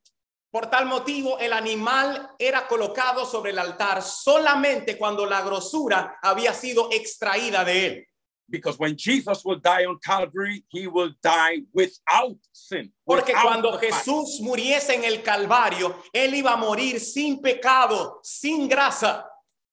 Por 0.52 0.70
tal 0.70 0.86
motivo, 0.86 1.38
el 1.40 1.52
animal 1.54 2.30
era 2.40 2.66
colocado 2.68 3.26
sobre 3.26 3.52
el 3.52 3.60
altar 3.60 4.02
solamente 4.02 4.98
cuando 4.98 5.26
la 5.26 5.42
grosura 5.42 6.18
había 6.22 6.54
sido 6.54 6.90
extraída 6.92 7.66
de 7.66 7.86
él. 7.86 8.06
Because 8.48 8.78
when 8.78 8.96
Jesus 8.96 9.44
will 9.44 9.60
die 9.60 9.86
on 9.86 9.98
Calvary, 10.04 10.64
he 10.70 10.88
will 10.88 11.12
die 11.22 11.64
without 11.74 12.38
sin. 12.52 12.94
Porque 13.06 13.34
without 13.34 13.44
cuando. 13.44 13.80
Jesús 13.80 14.40
muriese 14.42 14.94
en 14.94 15.04
el 15.04 15.24
Calvario, 15.24 15.96
él 16.14 16.36
iba 16.36 16.54
a 16.54 16.58
morir 16.58 17.00
sin 17.00 17.42
pecado, 17.42 18.20
sin 18.24 18.70
grasa. 18.70 19.26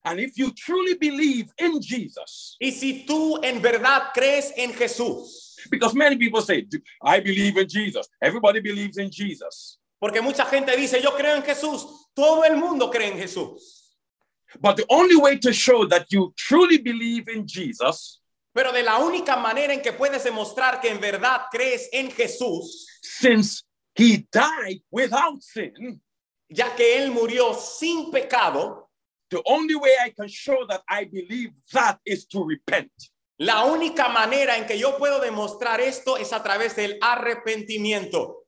And 0.04 0.18
if 0.18 0.36
you 0.36 0.50
truly 0.52 0.94
believe 0.94 1.52
in 1.58 1.80
Jesus, 1.80 2.56
Y 2.60 2.70
si 2.72 3.06
tú 3.06 3.38
en 3.42 3.60
verdad 3.62 4.12
crees 4.12 4.52
en 4.56 4.72
Jesús, 4.72 5.54
because 5.70 5.94
many 5.94 6.16
people 6.16 6.42
say, 6.42 6.66
I 7.02 7.20
believe 7.20 7.56
in 7.56 7.68
Jesus, 7.68 8.08
everybody 8.20 8.60
believes 8.60 8.98
in 8.98 9.10
Jesus. 9.10 9.78
porque 10.00 10.20
mucha 10.20 10.44
gente 10.46 10.76
dice, 10.76 11.00
yo 11.00 11.12
creo 11.16 11.36
en 11.36 11.42
Jesús, 11.44 11.86
todo 12.14 12.42
el 12.44 12.56
mundo 12.56 12.90
cree 12.90 13.12
en 13.12 13.18
Jesús. 13.18 13.94
But 14.60 14.76
the 14.76 14.84
only 14.90 15.16
way 15.16 15.38
to 15.38 15.52
show 15.52 15.86
that 15.86 16.06
you 16.10 16.34
truly 16.36 16.78
believe 16.78 17.28
in 17.28 17.46
Jesus, 17.46 18.18
Pero 18.54 18.70
de 18.72 18.82
la 18.82 18.98
única 18.98 19.36
manera 19.36 19.72
en 19.72 19.80
que 19.80 19.92
puedes 19.92 20.24
demostrar 20.24 20.80
que 20.80 20.88
en 20.90 21.00
verdad 21.00 21.46
crees 21.50 21.88
en 21.92 22.10
Jesús, 22.10 22.86
since 23.02 23.62
he 23.94 24.26
died 24.32 24.82
without 24.90 25.40
sin, 25.42 26.02
ya 26.50 26.74
que 26.74 26.98
Él 26.98 27.12
murió 27.12 27.54
sin 27.54 28.10
pecado, 28.10 28.81
the 29.32 29.42
only 29.46 29.74
way 29.74 29.90
I 30.04 30.10
can 30.10 30.28
show 30.28 30.66
that 30.68 30.82
I 30.88 31.04
believe 31.04 31.50
that 31.72 31.98
is 32.04 32.26
to 32.26 32.44
repent. 32.44 32.92
la 33.38 33.64
única 33.64 34.08
manera 34.08 34.56
en 34.56 34.66
que 34.66 34.78
yo 34.78 34.96
puedo 34.98 35.18
demostrar 35.20 35.80
esto 35.80 36.16
es 36.16 36.32
a 36.32 36.42
través 36.42 36.76
del 36.76 36.98
arrepentimiento. 37.00 38.44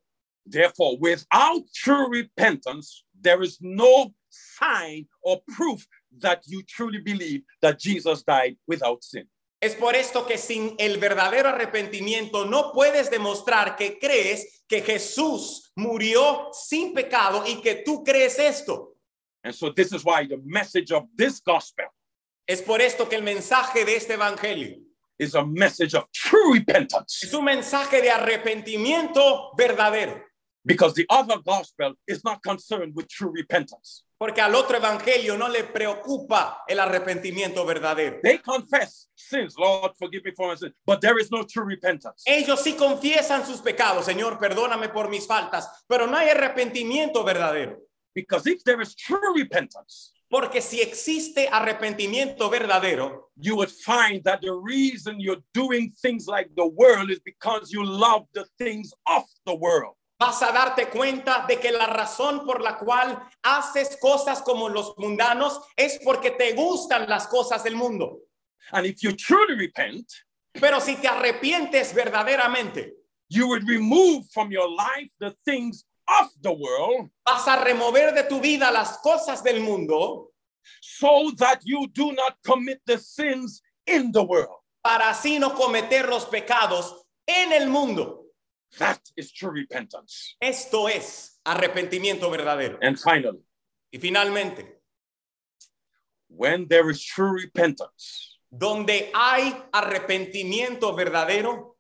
Therefore, 0.47 0.97
without 1.01 1.65
true 1.73 2.09
repentance, 2.11 3.05
there 3.21 3.43
is 3.43 3.59
no 3.61 4.15
sign 4.29 5.09
or 5.23 5.43
proof 5.57 5.85
that 6.21 6.43
you 6.47 6.63
truly 6.63 7.01
believe 7.01 7.43
that 7.61 7.81
Jesus 7.81 8.23
died 8.23 8.57
without 8.69 9.03
sin. 9.03 9.29
Es 9.61 9.75
por 9.75 9.97
esto 9.97 10.27
que 10.27 10.37
sin 10.37 10.77
el 10.79 10.99
verdadero 10.99 11.49
arrepentimiento 11.49 12.45
no 12.45 12.71
puedes 12.73 13.11
demostrar 13.11 13.77
que 13.77 13.99
crees 13.99 14.63
que 14.69 14.83
Jesús 14.83 15.73
murió 15.75 16.51
sin 16.53 16.93
pecado 16.93 17.45
y 17.47 17.63
que 17.63 17.77
tú 17.77 18.05
crees 18.05 18.39
esto. 18.39 18.94
And 19.45 19.55
so, 19.55 19.71
this 19.71 19.93
is 19.93 20.03
why 20.05 20.27
the 20.27 20.41
message 20.45 20.91
of 20.91 21.05
this 21.15 21.41
gospel 21.41 21.85
Es 22.47 22.61
por 22.63 22.81
esto 22.81 23.07
que 23.09 23.17
el 23.17 23.23
mensaje 23.23 23.85
de 23.85 23.97
este 23.97 24.15
evangelio 24.15 24.77
is 25.19 25.35
a 25.35 25.45
message 25.45 25.95
of 25.95 26.05
true 26.13 26.55
repentance. 26.55 27.23
es 27.25 27.33
un 27.35 27.45
mensaje 27.45 28.03
de 28.03 28.11
arrepentimiento 28.11 29.51
verdadero. 29.57 30.21
Because 30.67 30.95
the 30.95 31.05
other 31.11 31.37
gospel 31.45 31.95
is 32.09 32.25
not 32.25 32.43
concerned 32.43 32.95
with 32.95 33.07
true 33.09 33.31
repentance. 33.31 34.05
Porque 34.19 34.41
al 34.41 34.55
otro 34.55 34.79
evangelio 34.79 35.37
no 35.37 35.47
le 35.49 35.65
preocupa 35.65 36.63
el 36.67 36.79
arrepentimiento 36.79 37.67
verdadero. 37.67 38.21
They 38.23 38.39
confess 38.39 39.09
sins, 39.15 39.57
Lord, 39.59 39.93
forgive 39.99 40.25
me 40.25 40.33
for 40.35 40.49
my 40.49 40.55
sins, 40.57 40.73
but 40.87 41.01
there 41.03 41.19
is 41.21 41.31
no 41.31 41.45
true 41.45 41.65
repentance. 41.65 42.23
Ellos 42.27 42.63
sí 42.63 42.75
confiesan 42.77 43.45
sus 43.47 43.61
pecados, 43.61 44.07
Señor, 44.07 44.39
perdóname 44.39 44.89
por 44.89 45.09
mis 45.11 45.27
faltas, 45.27 45.69
pero 45.87 46.07
no 46.07 46.17
hay 46.17 46.31
arrepentimiento 46.31 47.23
verdadero. 47.25 47.79
Because 48.15 48.47
if 48.47 48.63
there 48.65 48.81
is 48.81 48.95
true 48.95 49.35
repentance, 49.35 50.13
Porque 50.31 50.61
si 50.61 50.81
existe 50.81 51.49
arrepentimiento 51.49 52.51
verdadero, 52.51 53.31
you 53.37 53.55
would 53.57 53.71
find 53.71 54.25
that 54.25 54.41
the 54.41 54.53
reason 54.53 55.21
you're 55.21 55.43
doing 55.53 55.93
things 56.03 56.27
like 56.27 56.49
the 56.57 56.67
world 56.67 57.11
is 57.11 57.21
because 57.21 57.71
you 57.71 57.85
love 57.85 58.27
the 58.33 58.45
things 58.59 58.93
of 59.07 59.25
the 59.47 59.55
world. 59.55 59.95
vas 60.19 60.41
a 60.43 60.53
darte 60.53 60.89
cuenta 60.91 61.45
de 61.47 61.57
que 61.61 61.71
la 61.71 61.87
razón 61.87 62.47
por 62.47 62.61
la 62.63 62.79
cual 62.79 63.23
haces 63.43 63.97
cosas 64.01 64.41
como 64.43 64.69
los 64.69 64.95
mundanos 64.97 65.61
es 65.77 65.99
porque 66.03 66.31
te 66.31 66.55
gustan 66.55 67.09
las 67.09 67.27
cosas 67.29 67.63
del 67.63 67.77
mundo. 67.77 68.21
And 68.73 68.87
if 68.87 69.03
you 69.03 69.13
truly 69.13 69.55
repent, 69.57 70.07
Pero 70.59 70.81
si 70.81 70.97
te 70.97 71.09
arrepientes 71.09 71.93
verdaderamente, 71.93 72.95
you 73.29 73.49
would 73.49 73.69
remove 73.69 74.25
from 74.33 74.51
your 74.51 74.69
life 74.69 75.11
the 75.19 75.35
things 75.45 75.85
of 76.21 76.31
the 76.43 76.53
world 76.53 77.11
vas 77.27 77.47
a 77.49 77.65
remover 77.65 78.13
de 78.15 78.25
tu 78.25 78.41
vida 78.41 78.71
las 78.71 78.99
cosas 78.99 79.43
del 79.43 79.61
mundo 79.61 80.31
so 80.81 81.31
that 81.37 81.61
you 81.65 81.87
do 81.93 82.13
not 82.13 82.37
commit 82.45 82.81
the 82.87 82.99
sins 82.99 83.63
in 83.87 84.13
the 84.13 84.23
world. 84.23 84.61
para 84.83 85.09
así 85.09 85.39
no 85.39 85.55
cometer 85.55 86.09
los 86.09 86.27
pecados 86.27 87.07
en 87.27 87.53
el 87.53 87.69
mundo. 87.69 88.27
That 88.79 89.01
is 89.17 89.33
true 89.33 89.51
repentance. 89.51 90.37
Esto 90.41 90.89
es 90.89 91.41
arrepentimiento 91.45 92.31
verdadero. 92.31 92.79
And 92.83 92.99
finally, 92.99 93.41
Y 93.91 93.99
finalmente, 93.99 94.81
when 96.29 96.67
there 96.67 96.91
is 96.91 97.03
true 97.03 97.33
repentance, 97.33 98.39
donde 98.51 99.11
hay 99.15 99.55
arrepentimiento 99.73 100.95
verdadero, 100.95 101.77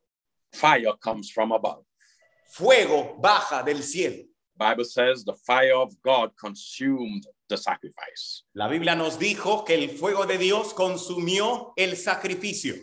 fire 0.52 0.94
comes 1.00 1.30
from 1.30 1.52
above. 1.52 1.84
Fuego 2.56 3.16
baja 3.20 3.62
del 3.62 3.82
cielo. 3.82 4.24
Bible 4.56 4.84
says 4.84 5.24
the 5.24 5.34
fire 5.46 5.74
of 5.74 5.92
God 6.02 6.30
consumed 6.40 7.26
the 7.48 7.56
sacrifice. 7.56 8.44
La 8.54 8.68
Biblia 8.68 8.94
nos 8.94 9.18
dijo 9.18 9.64
que 9.66 9.74
el 9.74 9.88
fuego 9.88 10.26
de 10.26 10.38
Dios 10.38 10.72
consumió 10.72 11.72
el 11.76 11.96
sacrificio. 11.96 12.76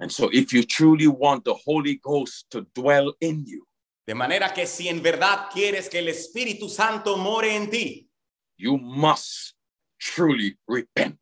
And 0.00 0.10
so 0.10 0.30
if 0.32 0.52
you 0.52 0.62
truly 0.62 1.06
want 1.08 1.44
the 1.44 1.54
Holy 1.66 1.96
Ghost 2.02 2.46
to 2.50 2.66
dwell 2.74 3.12
in 3.20 3.44
you, 3.46 3.64
De 4.06 4.14
manera 4.14 4.54
que 4.54 4.66
si 4.66 4.88
en 4.88 5.02
verdad 5.02 5.50
quieres 5.52 5.90
que 5.90 5.98
el 5.98 6.08
Espíritu 6.08 6.70
Santo 6.70 7.18
more 7.18 7.44
en 7.44 7.68
ti, 7.68 8.08
you 8.56 8.78
must 8.78 9.54
truly 9.98 10.56
repent. 10.66 11.20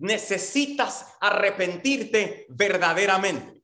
necesitas 0.00 1.06
arrepentirte 1.20 2.46
verdaderamente. 2.48 3.62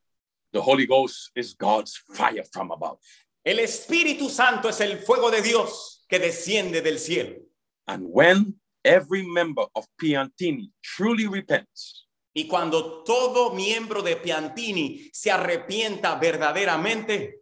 The 0.52 0.60
Holy 0.60 0.86
Ghost 0.86 1.30
is 1.34 1.52
God's 1.54 1.96
fire 2.14 2.44
from 2.52 2.70
above. 2.70 2.98
El 3.44 3.58
Espíritu 3.58 4.28
Santo 4.28 4.68
es 4.68 4.80
el 4.80 4.98
fuego 4.98 5.30
de 5.30 5.40
Dios 5.42 6.04
que 6.08 6.18
desciende 6.18 6.82
del 6.82 6.98
cielo. 6.98 7.36
And 7.86 8.04
when 8.06 8.60
every 8.84 9.26
member 9.26 9.64
of 9.74 9.86
Piantini 9.96 10.72
truly 10.82 11.26
repents, 11.26 12.06
Y 12.32 12.46
cuando 12.46 13.02
todo 13.02 13.52
miembro 13.54 14.02
de 14.02 14.16
Piantini 14.16 15.10
se 15.12 15.32
arrepienta 15.32 16.14
verdaderamente, 16.14 17.40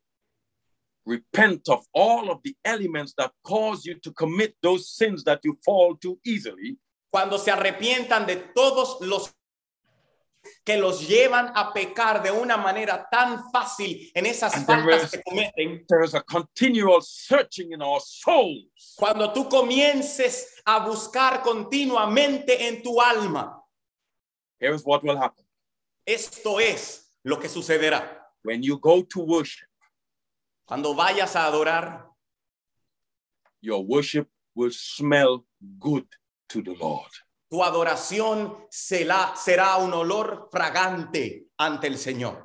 repent 1.05 1.69
of 1.69 1.87
all 1.93 2.31
of 2.31 2.41
the 2.43 2.57
elements 2.65 3.15
that 3.15 3.33
cause 3.43 3.85
you 3.85 3.99
to 4.01 4.13
commit 4.13 4.57
those 4.63 4.91
sins 4.91 5.25
that 5.25 5.41
you 5.43 5.59
fall 5.63 5.97
too 5.99 6.19
easily, 6.25 6.79
cuando 7.11 7.39
se 7.39 7.51
arrepientan 7.51 8.27
de 8.27 8.37
todos 8.55 8.99
los 9.03 9.35
que 10.65 10.77
los 10.77 11.07
llevan 11.09 11.53
a 11.55 11.73
pecar 11.73 12.23
de 12.23 12.31
una 12.31 12.57
manera 12.57 13.07
tan 13.11 13.51
fácil 13.51 14.11
en 14.15 14.27
esas 14.27 14.55
And 14.55 14.67
faltas 14.67 15.05
is- 15.05 15.11
que 15.11 15.23
cometen, 15.23 15.85
there 15.89 16.05
is 16.05 16.15
a 16.15 16.23
continual 16.23 17.01
searching 17.03 17.73
in 17.73 17.83
our 17.83 18.01
souls. 18.01 18.95
cuando 18.97 19.33
tú 19.33 19.49
comiences 19.49 20.61
a 20.65 20.79
buscar 20.87 21.43
continuamente 21.43 22.69
en 22.69 22.83
tu 22.83 23.01
alma, 23.01 23.63
what 24.85 25.03
will 25.03 25.17
happen 25.17 25.45
esto 26.07 26.59
es 26.61 27.13
lo 27.23 27.39
que 27.39 27.49
sucederá. 27.49 28.25
when 28.45 28.63
you 28.63 28.79
go 28.79 29.03
to 29.03 29.21
worship, 29.21 29.67
Cuando 30.67 30.95
vayas 30.95 31.35
a 31.35 31.47
adorar, 31.47 32.07
your 33.61 33.83
worship 33.85 34.29
will 34.55 34.71
smell 34.71 35.45
good 35.79 36.07
to 36.49 36.63
the 36.63 36.75
Lord. 36.75 37.11
Tu 37.49 37.63
adoración 37.63 38.57
será, 38.71 39.35
será 39.37 39.77
un 39.79 39.93
olor 39.93 40.49
fragante 40.51 41.49
ante 41.57 41.87
el 41.87 41.99
Señor. 41.99 42.45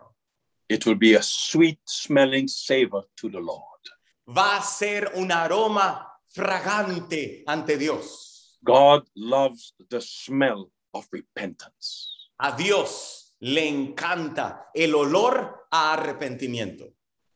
It 0.69 0.85
will 0.85 0.97
be 0.97 1.15
a 1.15 1.21
sweet 1.21 1.79
smelling 1.85 2.47
savor 2.47 3.05
to 3.17 3.29
the 3.29 3.39
Lord. 3.39 3.81
Va 4.27 4.57
a 4.57 4.61
ser 4.61 5.11
un 5.15 5.31
aroma 5.31 6.07
fragante 6.29 7.43
ante 7.45 7.77
Dios. 7.77 8.59
God 8.63 9.03
loves 9.15 9.73
the 9.89 9.99
smell 9.99 10.71
of 10.93 11.07
repentance. 11.11 12.29
A 12.39 12.55
Dios 12.55 13.35
le 13.41 13.67
encanta 13.67 14.69
el 14.73 14.95
olor 14.95 15.67
a 15.69 15.93
arrepentimiento. 15.93 16.93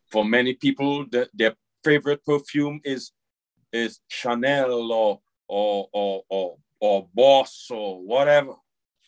For 0.09 0.23
many 0.23 0.53
people, 0.53 1.05
the, 1.09 1.29
their 1.33 1.55
favorite 1.83 2.23
perfume 2.23 2.79
is 2.83 3.11
is 3.73 3.99
Chanel 4.07 4.91
or 4.91 5.19
or 5.47 5.89
or 5.91 6.23
or, 6.29 6.57
or 6.79 7.07
Boss 7.13 7.69
or 7.71 8.01
whatever. 8.03 8.55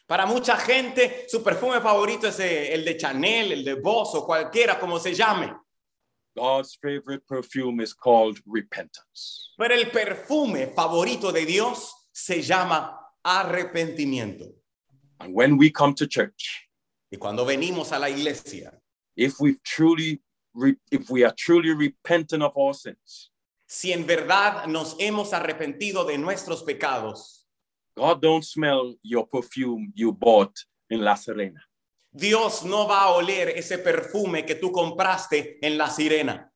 Para 0.07 0.26
mucha 0.26 0.57
gente, 0.57 1.26
su 1.28 1.43
perfume 1.43 1.80
favorito 1.82 2.28
es 2.28 2.39
eh, 2.39 2.74
el 2.74 2.84
de 2.84 2.97
Chanel, 2.97 3.51
el 3.51 3.63
de 3.63 3.76
Boss 3.76 4.15
o 4.15 4.26
cualquiera 4.26 4.80
como 4.80 4.99
se 4.99 5.13
llame. 5.13 5.53
God's 6.36 6.78
favorite 6.82 7.24
perfume 7.28 7.82
is 7.84 7.93
called 7.93 8.39
repentance. 8.45 9.53
Pero 9.57 9.74
el 9.74 9.91
perfume 9.91 10.67
favorito 10.67 11.32
de 11.32 11.45
Dios 11.45 12.09
se 12.11 12.41
llama 12.41 12.97
arrepentimiento. 13.24 14.55
And 15.20 15.34
when 15.34 15.57
we 15.57 15.70
come 15.70 15.93
to 15.95 16.07
church, 16.07 16.70
Y 17.11 17.17
cuando 17.17 17.43
venimos 17.43 17.91
a 17.91 17.99
la 17.99 18.09
iglesia, 18.09 18.80
if 19.15 19.39
we 19.39 19.55
truly 19.63 20.22
if 20.91 21.09
we 21.09 21.24
are 21.24 21.34
truly 21.36 21.74
repentant 21.74 22.43
of 22.43 22.55
our 22.55 22.74
sins, 22.74 23.32
si 23.67 23.91
en 23.91 24.05
verdad 24.05 24.67
nos 24.67 24.95
hemos 24.99 25.34
arrepentido 25.34 26.05
de 26.05 26.17
nuestros 26.17 26.63
pecados, 26.63 27.38
God 27.99 28.21
don't 28.21 28.45
smell 28.45 28.95
your 29.03 29.27
perfume 29.27 29.91
you 29.93 30.13
bought 30.13 30.53
in 30.89 31.01
La 31.01 31.15
Serena. 31.15 31.59
Dios 32.09 32.63
no 32.63 32.87
va 32.87 33.03
a 33.03 33.11
oler 33.11 33.49
ese 33.49 33.77
perfume 33.77 34.45
que 34.45 34.55
tú 34.55 34.71
compraste 34.71 35.59
en 35.61 35.77
la 35.77 35.89
sirena. 35.89 36.49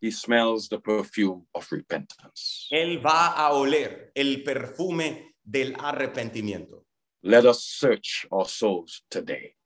He 0.00 0.10
smells 0.10 0.68
the 0.68 0.78
perfume 0.78 1.46
of 1.52 1.70
repentance. 1.70 2.68
Él 2.70 3.04
va 3.04 3.34
a 3.34 3.52
oler 3.52 4.12
el 4.14 4.42
perfume 4.42 5.34
del 5.44 5.74
arrepentimiento. 5.78 6.86
Let 7.22 7.44
us 7.44 7.62
search 7.62 8.26
our 8.30 8.48
souls 8.48 9.04
today 9.10 9.56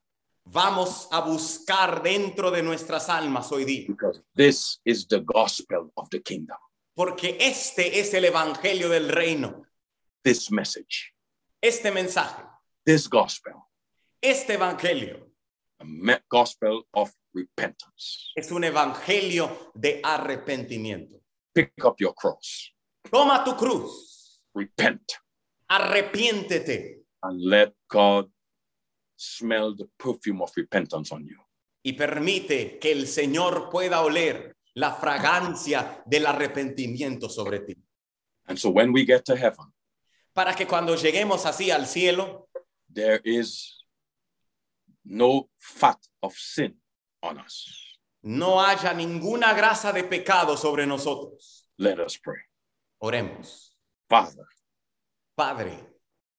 Vamos 0.45 1.07
a 1.13 1.21
buscar 1.21 2.03
dentro 2.03 2.51
de 2.51 2.63
nuestras 2.63 3.09
almas 3.09 3.53
hoy 3.53 3.65
día, 3.65 3.87
because 3.87 4.21
this 4.35 4.81
is 4.85 5.07
the 5.07 5.21
gospel 5.21 5.93
of 5.95 6.09
the 6.11 6.21
kingdom. 6.21 6.59
porque 6.95 7.37
este 7.41 8.01
es 8.01 8.13
el 8.15 8.25
evangelio 8.25 8.89
del 8.89 9.09
reino, 9.09 9.63
This 10.23 10.51
message, 10.51 11.15
este 11.63 11.91
mensaje, 11.91 12.43
this 12.85 13.09
gospel, 13.09 13.55
este 14.23 14.55
evangelio 14.55 15.31
a 15.81 16.21
gospel 16.29 16.83
of 16.93 17.11
repentance. 17.33 18.31
es 18.37 18.51
un 18.51 18.65
evangelio 18.65 19.73
de 19.75 20.01
arrepentimiento. 20.05 21.23
Pick 21.55 21.73
up 21.85 21.97
your 21.99 22.15
cross, 22.15 22.75
Toma 23.11 23.43
tu 23.45 23.57
cruz, 23.57 24.43
repent, 24.55 25.13
arrepiéntete 25.71 27.03
and 27.23 27.41
let 27.41 27.73
God 27.89 28.31
smell 29.17 29.75
the 29.75 29.89
perfume 29.99 30.43
of 30.43 30.51
repentance 30.55 31.13
on 31.13 31.25
you. 31.27 31.39
y 31.83 31.95
permite 31.95 32.79
que 32.79 32.93
el 32.93 33.07
Señor 33.07 33.71
pueda 33.71 34.03
oler 34.03 34.55
la 34.75 34.93
fragancia 34.93 36.03
del 36.05 36.27
arrepentimiento 36.27 37.31
sobre 37.31 37.61
ti. 37.61 37.75
And 38.47 38.59
so 38.59 38.69
when 38.69 38.93
we 38.93 39.07
get 39.07 39.25
to 39.25 39.35
heaven, 39.37 39.73
Para 40.41 40.55
que 40.55 40.67
cuando 40.67 40.97
lleguemos 40.97 41.45
así 41.45 41.71
al 41.71 41.87
cielo, 41.87 42.49
there 42.91 43.21
is 43.27 43.85
no 45.05 45.51
fat 45.59 45.99
of 46.23 46.35
sin 46.35 46.81
on 47.23 47.39
us. 47.39 47.99
no 48.23 48.59
haya 48.59 48.95
ninguna 48.95 49.53
grasa 49.53 49.93
de 49.93 50.03
pecado 50.03 50.57
sobre 50.57 50.87
nosotros. 50.87 51.67
Let 51.77 51.99
us 52.01 52.17
pray. 52.17 52.41
Oremos. 53.03 53.77
Father, 54.09 54.47
Padre, 55.37 55.79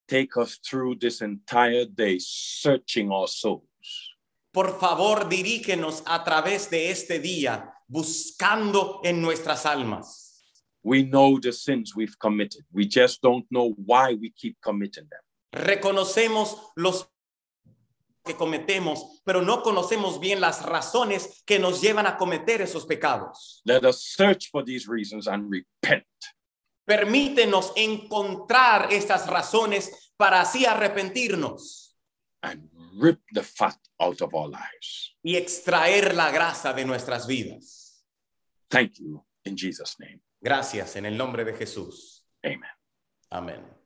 take 0.08 0.36
us 0.36 0.58
through 0.58 0.96
this 0.96 1.22
entire 1.22 1.86
day 1.86 2.18
searching 2.18 3.12
our 3.12 3.28
souls. 3.28 3.62
por 4.52 4.80
favor, 4.80 5.30
dirígenos 5.30 6.02
a 6.08 6.24
través 6.24 6.72
de 6.72 6.90
este 6.90 7.20
día 7.20 7.72
buscando 7.88 9.00
en 9.04 9.22
nuestras 9.22 9.68
almas. 9.68 10.31
We 10.84 11.04
know 11.04 11.40
the 11.40 11.52
sins 11.52 11.96
we've 11.96 12.18
committed. 12.20 12.66
We 12.72 12.88
just 12.88 13.22
don't 13.22 13.46
know 13.52 13.76
why 13.86 14.14
we 14.14 14.32
keep 14.32 14.58
committing 14.62 15.08
them. 15.10 15.22
Reconocemos 15.54 16.58
los 16.76 17.08
que 18.26 18.36
cometemos, 18.36 19.22
pero 19.24 19.42
no 19.42 19.62
conocemos 19.64 20.20
bien 20.20 20.40
las 20.40 20.64
razones 20.64 21.44
que 21.46 21.60
nos 21.60 21.82
llevan 21.82 22.06
a 22.08 22.18
cometer 22.18 22.62
esos 22.62 22.86
pecados. 22.86 23.62
Let 23.66 23.84
us 23.84 24.04
search 24.04 24.50
for 24.50 24.64
these 24.64 24.88
reasons 24.88 25.28
and 25.28 25.52
repent. 25.52 26.06
Permítenos 26.86 27.74
encontrar 27.76 28.92
estas 28.92 29.28
razones 29.28 30.14
para 30.18 30.42
así 30.42 30.66
arrepentirnos 30.66 31.96
and 32.44 32.70
rip 33.00 33.20
the 33.34 33.44
fat 33.44 33.78
out 34.00 34.22
of 34.22 34.34
our 34.34 34.50
lives. 34.50 35.16
y 35.24 35.36
extraer 35.36 36.16
la 36.16 36.32
grasa 36.32 36.74
de 36.74 36.86
nuestras 36.86 37.28
vidas. 37.28 38.04
Thank 38.70 39.00
you 39.00 39.24
in 39.46 39.56
Jesus' 39.56 39.96
name. 40.00 40.22
Gracias 40.42 40.96
en 40.96 41.06
el 41.06 41.16
nombre 41.16 41.46
de 41.46 41.54
Jesús. 41.54 42.28
Amen. 42.44 42.62
Amén. 43.30 43.81